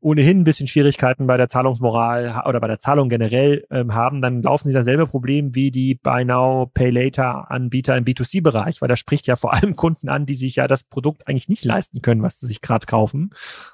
ohnehin 0.00 0.40
ein 0.40 0.44
bisschen 0.44 0.66
Schwierigkeiten 0.66 1.26
bei 1.26 1.38
der 1.38 1.48
Zahlungsmoral 1.48 2.42
oder 2.46 2.60
bei 2.60 2.66
der 2.66 2.78
Zahlung 2.78 3.08
generell 3.08 3.66
ähm, 3.70 3.94
haben, 3.94 4.20
dann 4.20 4.42
laufen 4.42 4.68
sie 4.68 4.74
dasselbe 4.74 5.06
Problem 5.06 5.54
wie 5.54 5.70
die 5.70 5.94
Buy 5.94 6.26
Now, 6.26 6.70
Pay 6.74 6.90
Later 6.90 7.50
Anbieter 7.50 7.96
im 7.96 8.04
B2C-Bereich, 8.04 8.82
weil 8.82 8.88
da 8.88 8.96
spricht 8.96 9.26
ja 9.26 9.36
vor 9.36 9.54
allem 9.54 9.76
Kunden 9.76 10.10
an, 10.10 10.26
die 10.26 10.34
sich 10.34 10.56
ja 10.56 10.66
das 10.66 10.84
Produkt 10.84 11.26
eigentlich 11.26 11.48
nicht 11.48 11.64
leisten 11.64 12.02
können, 12.02 12.22
was 12.22 12.38
sie 12.38 12.46
sich 12.46 12.60
gerade 12.60 12.84
kaufen. 12.84 13.30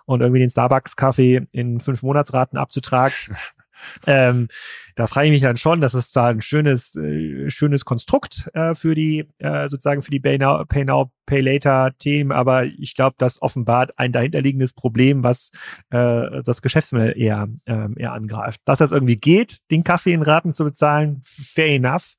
Und 0.06 0.20
irgendwie 0.20 0.38
den 0.38 0.50
Starbucks-Kaffee 0.50 1.48
in 1.50 1.80
fünf 1.80 2.04
Monatsraten 2.04 2.58
abzutragen, 2.58 3.14
Ähm, 4.06 4.48
da 4.94 5.06
frage 5.06 5.28
ich 5.28 5.32
mich 5.32 5.42
dann 5.42 5.56
schon, 5.56 5.80
das 5.80 5.94
ist 5.94 6.12
zwar 6.12 6.28
ein 6.28 6.42
schönes, 6.42 6.94
äh, 6.94 7.50
schönes 7.50 7.84
Konstrukt 7.84 8.50
äh, 8.54 8.74
für 8.74 8.94
die, 8.94 9.26
äh, 9.38 9.68
sozusagen 9.68 10.02
für 10.02 10.10
die 10.10 10.20
Pay 10.20 10.38
Now, 10.38 10.64
Pay, 10.66 10.84
Now, 10.84 11.10
Pay 11.26 11.40
Later 11.40 11.92
Themen, 11.98 12.32
aber 12.32 12.64
ich 12.64 12.94
glaube, 12.94 13.14
das 13.18 13.40
offenbart 13.40 13.98
ein 13.98 14.12
dahinterliegendes 14.12 14.72
Problem, 14.72 15.24
was 15.24 15.50
äh, 15.90 16.42
das 16.42 16.60
Geschäftsmodell 16.62 17.14
eher, 17.16 17.48
ähm, 17.66 17.94
eher 17.96 18.12
angreift. 18.12 18.60
Dass 18.64 18.78
das 18.78 18.90
irgendwie 18.90 19.16
geht, 19.16 19.58
den 19.70 19.84
Kaffee 19.84 20.12
in 20.12 20.22
Raten 20.22 20.54
zu 20.54 20.64
bezahlen, 20.64 21.20
fair 21.24 21.74
enough. 21.74 22.14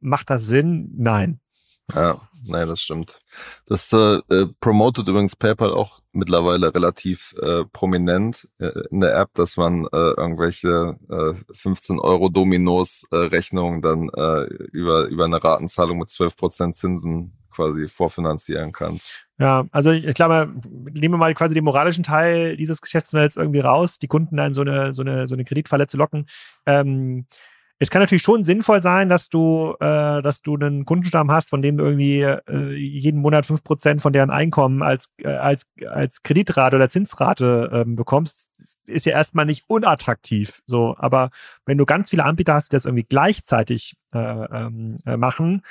Macht 0.00 0.30
das 0.30 0.46
Sinn? 0.46 0.90
Nein. 0.96 1.40
Ja, 1.94 2.20
nein, 2.46 2.68
das 2.68 2.80
stimmt. 2.80 3.20
Das 3.66 3.92
äh, 3.92 4.20
äh, 4.30 4.46
promotet 4.60 5.08
übrigens 5.08 5.36
PayPal 5.36 5.72
auch 5.72 6.00
mittlerweile 6.12 6.74
relativ 6.74 7.34
äh, 7.40 7.64
prominent 7.72 8.48
äh, 8.58 8.70
in 8.90 9.00
der 9.00 9.16
App, 9.16 9.30
dass 9.34 9.56
man 9.56 9.84
äh, 9.86 9.96
irgendwelche 9.96 10.96
äh, 11.08 11.34
15 11.54 11.98
Euro 11.98 12.28
Dominos 12.28 13.06
äh, 13.10 13.16
Rechnungen 13.16 13.82
dann 13.82 14.08
äh, 14.10 14.44
über, 14.72 15.06
über 15.06 15.24
eine 15.24 15.42
Ratenzahlung 15.42 15.98
mit 15.98 16.10
12 16.10 16.36
Prozent 16.36 16.76
Zinsen 16.76 17.32
quasi 17.52 17.86
vorfinanzieren 17.86 18.72
kannst. 18.72 19.26
Ja, 19.38 19.66
also 19.72 19.90
ich 19.90 20.14
glaube, 20.14 20.52
nehmen 20.64 21.14
wir 21.14 21.18
mal 21.18 21.34
quasi 21.34 21.54
den 21.54 21.64
moralischen 21.64 22.04
Teil 22.04 22.56
dieses 22.56 22.80
Geschäftsmodells 22.80 23.36
irgendwie 23.36 23.60
raus, 23.60 23.98
die 23.98 24.08
Kunden 24.08 24.36
dann 24.36 24.54
so 24.54 24.62
eine, 24.62 24.92
so 24.92 25.02
eine, 25.02 25.26
so 25.26 25.34
eine 25.34 25.44
Kreditfalle 25.44 25.86
zu 25.86 25.96
locken. 25.96 26.26
Ähm, 26.66 27.26
es 27.82 27.90
kann 27.90 28.00
natürlich 28.00 28.22
schon 28.22 28.44
sinnvoll 28.44 28.80
sein, 28.80 29.08
dass 29.08 29.28
du, 29.28 29.74
äh, 29.80 30.22
dass 30.22 30.40
du 30.40 30.54
einen 30.54 30.84
Kundenstamm 30.84 31.32
hast, 31.32 31.50
von 31.50 31.62
dem 31.62 31.76
du 31.76 31.84
irgendwie 31.84 32.20
äh, 32.20 32.74
jeden 32.76 33.20
Monat 33.20 33.44
fünf 33.44 33.64
Prozent 33.64 34.00
von 34.00 34.12
deren 34.12 34.30
Einkommen 34.30 34.84
als, 34.84 35.10
äh, 35.20 35.26
als, 35.28 35.66
als 35.88 36.22
Kreditrate 36.22 36.76
oder 36.76 36.88
Zinsrate 36.88 37.70
ähm, 37.72 37.96
bekommst, 37.96 38.50
ist 38.86 39.04
ja 39.04 39.14
erstmal 39.14 39.46
nicht 39.46 39.64
unattraktiv. 39.66 40.62
So, 40.64 40.94
aber 40.96 41.30
wenn 41.66 41.76
du 41.76 41.84
ganz 41.84 42.10
viele 42.10 42.24
Anbieter 42.24 42.54
hast, 42.54 42.70
die 42.70 42.76
das 42.76 42.84
irgendwie 42.84 43.06
gleichzeitig 43.08 43.96
äh, 44.14 44.18
ähm, 44.18 44.94
äh, 45.04 45.16
machen, 45.16 45.62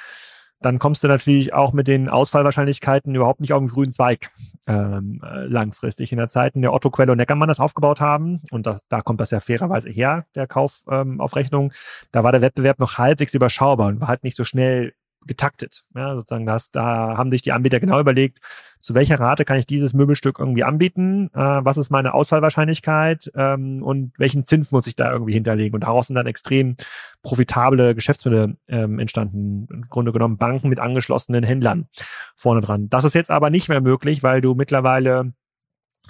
dann 0.61 0.79
kommst 0.79 1.03
du 1.03 1.07
natürlich 1.07 1.53
auch 1.53 1.73
mit 1.73 1.87
den 1.87 2.07
Ausfallwahrscheinlichkeiten 2.07 3.15
überhaupt 3.15 3.41
nicht 3.41 3.53
auf 3.53 3.59
den 3.59 3.69
grünen 3.69 3.91
Zweig 3.91 4.29
ähm, 4.67 5.21
äh, 5.23 5.45
langfristig. 5.45 6.11
In 6.11 6.19
der 6.19 6.27
Zeit, 6.27 6.55
in 6.55 6.61
der 6.61 6.71
Otto 6.71 6.91
Quelle 6.91 7.11
und 7.11 7.17
Neckermann 7.17 7.47
das 7.47 7.59
aufgebaut 7.59 7.99
haben, 7.99 8.41
und 8.51 8.67
das, 8.67 8.81
da 8.87 9.01
kommt 9.01 9.19
das 9.19 9.31
ja 9.31 9.39
fairerweise 9.39 9.89
her, 9.89 10.25
der 10.35 10.47
Kauf 10.47 10.83
ähm, 10.89 11.19
auf 11.19 11.35
Rechnung, 11.35 11.73
da 12.11 12.23
war 12.23 12.31
der 12.31 12.41
Wettbewerb 12.41 12.79
noch 12.79 12.97
halbwegs 12.97 13.33
überschaubar 13.33 13.87
und 13.87 14.01
war 14.01 14.07
halt 14.07 14.23
nicht 14.23 14.37
so 14.37 14.43
schnell 14.43 14.93
getaktet. 15.25 15.83
Ja, 15.95 16.15
sozusagen 16.15 16.45
das, 16.45 16.71
da 16.71 17.17
haben 17.17 17.31
sich 17.31 17.41
die 17.41 17.51
Anbieter 17.51 17.79
genau 17.79 17.99
überlegt, 17.99 18.39
zu 18.79 18.95
welcher 18.95 19.19
Rate 19.19 19.45
kann 19.45 19.57
ich 19.57 19.67
dieses 19.67 19.93
Möbelstück 19.93 20.39
irgendwie 20.39 20.63
anbieten, 20.63 21.29
äh, 21.33 21.39
was 21.39 21.77
ist 21.77 21.91
meine 21.91 22.13
Ausfallwahrscheinlichkeit 22.13 23.31
ähm, 23.35 23.83
und 23.83 24.13
welchen 24.17 24.43
Zins 24.43 24.71
muss 24.71 24.87
ich 24.87 24.95
da 24.95 25.11
irgendwie 25.11 25.33
hinterlegen. 25.33 25.75
Und 25.75 25.81
daraus 25.81 26.07
sind 26.07 26.15
dann 26.15 26.27
extrem 26.27 26.75
profitable 27.21 27.93
Geschäftsmodelle 27.93 28.57
ähm, 28.67 28.99
entstanden. 28.99 29.67
Im 29.71 29.87
Grunde 29.89 30.11
genommen 30.11 30.37
Banken 30.37 30.69
mit 30.69 30.79
angeschlossenen 30.79 31.43
Händlern 31.43 31.87
vorne 32.35 32.61
dran. 32.61 32.89
Das 32.89 33.05
ist 33.05 33.13
jetzt 33.13 33.31
aber 33.31 33.49
nicht 33.49 33.69
mehr 33.69 33.81
möglich, 33.81 34.23
weil 34.23 34.41
du 34.41 34.55
mittlerweile 34.55 35.33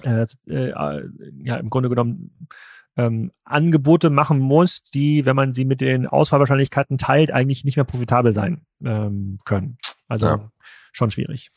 äh, 0.02 0.26
äh, 0.48 1.02
ja 1.44 1.56
im 1.56 1.68
Grunde 1.68 1.90
genommen 1.90 2.48
ähm, 2.96 3.32
Angebote 3.44 4.10
machen 4.10 4.38
muss, 4.38 4.82
die, 4.82 5.24
wenn 5.24 5.36
man 5.36 5.52
sie 5.52 5.64
mit 5.64 5.80
den 5.80 6.06
Auswahlwahrscheinlichkeiten 6.06 6.98
teilt, 6.98 7.30
eigentlich 7.30 7.64
nicht 7.64 7.76
mehr 7.76 7.84
profitabel 7.84 8.32
sein 8.32 8.66
ähm, 8.84 9.38
können. 9.44 9.78
Also 10.08 10.26
ja. 10.26 10.50
schon 10.92 11.10
schwierig. 11.10 11.50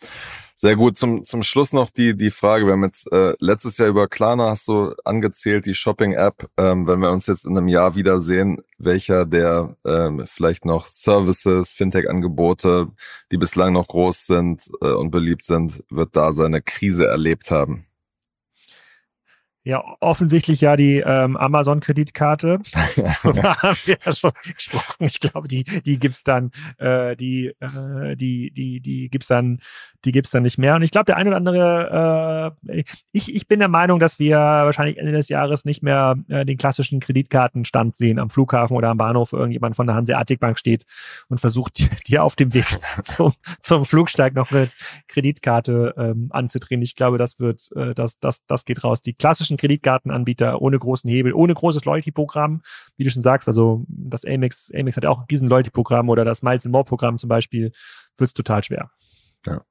Sehr 0.57 0.77
gut. 0.77 0.97
Zum, 0.97 1.25
zum 1.25 1.43
Schluss 1.43 1.73
noch 1.73 1.89
die, 1.89 2.15
die 2.15 2.29
Frage. 2.29 2.65
Wir 2.65 2.73
haben 2.73 2.83
jetzt 2.83 3.11
äh, 3.11 3.33
letztes 3.39 3.77
Jahr 3.77 3.89
über 3.89 4.07
Klarna 4.07 4.51
hast 4.51 4.67
du 4.69 4.93
angezählt, 5.03 5.65
die 5.65 5.73
Shopping-App. 5.73 6.49
Ähm, 6.55 6.87
wenn 6.87 6.99
wir 6.99 7.11
uns 7.11 7.27
jetzt 7.27 7.45
in 7.45 7.57
einem 7.57 7.67
Jahr 7.67 7.95
wiedersehen, 7.95 8.61
welcher 8.77 9.25
der 9.25 9.75
ähm, 9.85 10.23
vielleicht 10.27 10.63
noch 10.63 10.87
Services, 10.87 11.71
Fintech-Angebote, 11.73 12.87
die 13.31 13.37
bislang 13.37 13.73
noch 13.73 13.87
groß 13.87 14.25
sind 14.25 14.71
äh, 14.81 14.91
und 14.91 15.11
beliebt 15.11 15.43
sind, 15.43 15.83
wird 15.89 16.15
da 16.15 16.31
seine 16.31 16.61
Krise 16.61 17.05
erlebt 17.05 17.51
haben? 17.51 17.85
Ja, 19.67 19.83
offensichtlich 19.99 20.61
ja 20.61 20.75
die 20.75 20.97
ähm, 21.03 21.35
Amazon-Kreditkarte. 21.35 22.59
da 23.23 23.61
haben 23.63 23.77
wir 23.85 23.97
ja 24.05 24.11
schon 24.11 24.31
gesprochen. 24.55 25.05
Ich 25.05 25.19
glaube, 25.19 25.47
die, 25.47 25.63
die 25.63 25.97
gibt's 25.97 26.23
dann, 26.23 26.51
äh, 26.77 27.15
die, 27.15 27.47
äh, 27.59 28.15
die, 28.15 28.51
die, 28.51 28.79
die 28.79 29.09
gibt's 29.09 29.27
dann, 29.27 29.59
die 30.05 30.11
gibt's 30.11 30.29
dann 30.29 30.43
nicht 30.43 30.59
mehr. 30.59 30.75
Und 30.75 30.83
ich 30.83 30.91
glaube, 30.91 31.05
der 31.05 31.17
ein 31.17 31.27
oder 31.27 31.37
andere, 31.37 32.55
äh, 32.69 32.83
ich, 33.11 33.33
ich 33.33 33.47
bin 33.47 33.57
der 33.57 33.67
Meinung, 33.67 33.99
dass 33.99 34.19
wir 34.19 34.37
wahrscheinlich 34.37 34.99
Ende 34.99 35.13
des 35.13 35.29
Jahres 35.29 35.65
nicht 35.65 35.81
mehr 35.81 36.15
äh, 36.27 36.45
den 36.45 36.57
klassischen 36.57 36.99
Kreditkartenstand 36.99 37.95
sehen 37.95 38.19
am 38.19 38.29
Flughafen 38.29 38.77
oder 38.77 38.89
am 38.89 38.97
Bahnhof, 38.97 39.33
irgendjemand 39.33 39.75
von 39.75 39.87
der 39.87 39.95
Hanseatic 39.95 40.39
Bank 40.39 40.59
steht 40.59 40.83
und 41.27 41.39
versucht, 41.39 41.89
dir 42.07 42.23
auf 42.23 42.35
dem 42.35 42.53
Weg 42.53 42.67
zum, 43.01 43.33
zum 43.61 43.83
Flugsteig 43.83 44.35
noch 44.35 44.51
eine 44.51 44.67
Kreditkarte 45.07 45.95
ähm, 45.97 46.27
anzudrehen. 46.29 46.83
Ich 46.83 46.93
glaube, 46.93 47.17
das 47.17 47.39
wird, 47.39 47.67
äh, 47.75 47.95
das, 47.95 48.19
das, 48.19 48.45
das 48.45 48.65
geht 48.65 48.83
raus. 48.83 49.01
Die 49.01 49.13
klassischen 49.13 49.54
klassischen 49.55 49.57
Kreditkartenanbieter 49.57 50.61
ohne 50.61 50.79
großen 50.79 51.09
Hebel, 51.09 51.33
ohne 51.33 51.53
großes 51.53 51.85
Loyalty-Programm, 51.85 52.61
wie 52.97 53.03
du 53.03 53.09
schon 53.09 53.21
sagst, 53.21 53.47
also 53.47 53.85
das 53.87 54.25
Amex, 54.25 54.71
Amex 54.73 54.97
hat 54.97 55.03
ja 55.03 55.09
auch 55.09 55.25
diesen 55.27 55.47
Loyalty-Programm 55.47 56.09
oder 56.09 56.25
das 56.25 56.41
Miles 56.41 56.65
More 56.65 56.83
Programm 56.83 57.17
zum 57.17 57.29
Beispiel, 57.29 57.71
wird 58.17 58.29
es 58.29 58.33
total 58.33 58.63
schwer. 58.63 58.91
Ja. 59.45 59.61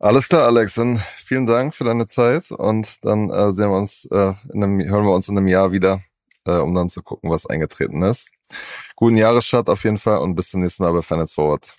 Alles 0.00 0.28
klar, 0.28 0.46
Alex, 0.46 0.74
dann 0.74 0.98
vielen 1.16 1.46
Dank 1.46 1.74
für 1.74 1.84
deine 1.84 2.06
Zeit 2.06 2.50
und 2.52 3.04
dann 3.04 3.30
äh, 3.30 3.52
sehen 3.52 3.70
wir 3.70 3.78
uns, 3.78 4.06
äh, 4.10 4.34
in 4.52 4.62
einem, 4.62 4.80
hören 4.80 5.04
wir 5.04 5.12
uns 5.12 5.28
in 5.28 5.36
einem 5.36 5.48
Jahr 5.48 5.72
wieder, 5.72 6.02
äh, 6.44 6.58
um 6.58 6.72
dann 6.74 6.88
zu 6.88 7.02
gucken, 7.02 7.30
was 7.30 7.46
eingetreten 7.46 8.02
ist. 8.02 8.30
Guten 8.94 9.16
Jahresstart 9.16 9.68
auf 9.68 9.82
jeden 9.84 9.98
Fall 9.98 10.18
und 10.18 10.36
bis 10.36 10.50
zum 10.50 10.60
nächsten 10.60 10.84
Mal 10.84 10.92
bei 10.92 11.02
Finance 11.02 11.34
Forward. 11.34 11.76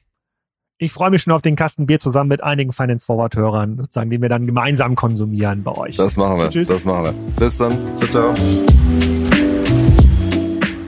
Ich 0.82 0.94
freue 0.94 1.10
mich 1.10 1.24
schon 1.24 1.34
auf 1.34 1.42
den 1.42 1.58
Kasten 1.58 1.88
Bier 1.88 2.00
zusammen 2.00 2.30
mit 2.30 2.42
einigen 2.42 2.72
Finance 2.72 3.06
Forward 3.06 3.36
Hörern, 3.36 3.76
sozusagen, 3.78 4.10
den 4.10 4.22
wir 4.22 4.30
dann 4.30 4.48
gemeinsam 4.48 4.96
konsumieren 4.96 5.62
bei 5.62 5.74
euch. 5.74 5.98
Das 5.98 6.16
machen 6.16 6.38
wir. 6.38 6.50
Tschüss. 6.50 6.70
Das 6.70 6.86
machen 6.86 7.04
wir. 7.04 7.14
Bis 7.38 7.58
dann. 7.58 7.78
Ciao, 7.98 8.10
ciao. 8.10 8.34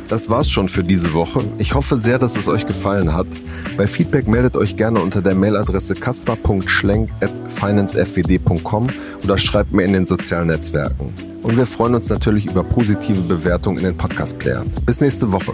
Das 0.07 0.29
war's 0.29 0.49
schon 0.49 0.69
für 0.69 0.85
diese 0.85 1.13
Woche. 1.13 1.43
Ich 1.57 1.73
hoffe 1.73 1.97
sehr, 1.97 2.19
dass 2.19 2.37
es 2.37 2.47
euch 2.47 2.65
gefallen 2.65 3.13
hat. 3.13 3.27
Bei 3.75 3.85
Feedback 3.85 4.29
meldet 4.29 4.55
euch 4.55 4.77
gerne 4.77 5.01
unter 5.01 5.21
der 5.21 5.35
Mailadresse 5.35 5.95
kasper.schlenk@financefwd.com 5.95 8.87
oder 9.25 9.37
schreibt 9.37 9.73
mir 9.73 9.83
in 9.83 9.91
den 9.91 10.05
sozialen 10.05 10.47
Netzwerken. 10.47 11.13
Und 11.43 11.57
wir 11.57 11.65
freuen 11.65 11.95
uns 11.95 12.07
natürlich 12.07 12.45
über 12.45 12.63
positive 12.63 13.19
Bewertungen 13.23 13.79
in 13.79 13.83
den 13.83 13.97
Podcast-Playern. 13.97 14.71
Bis 14.85 15.01
nächste 15.01 15.33
Woche. 15.33 15.53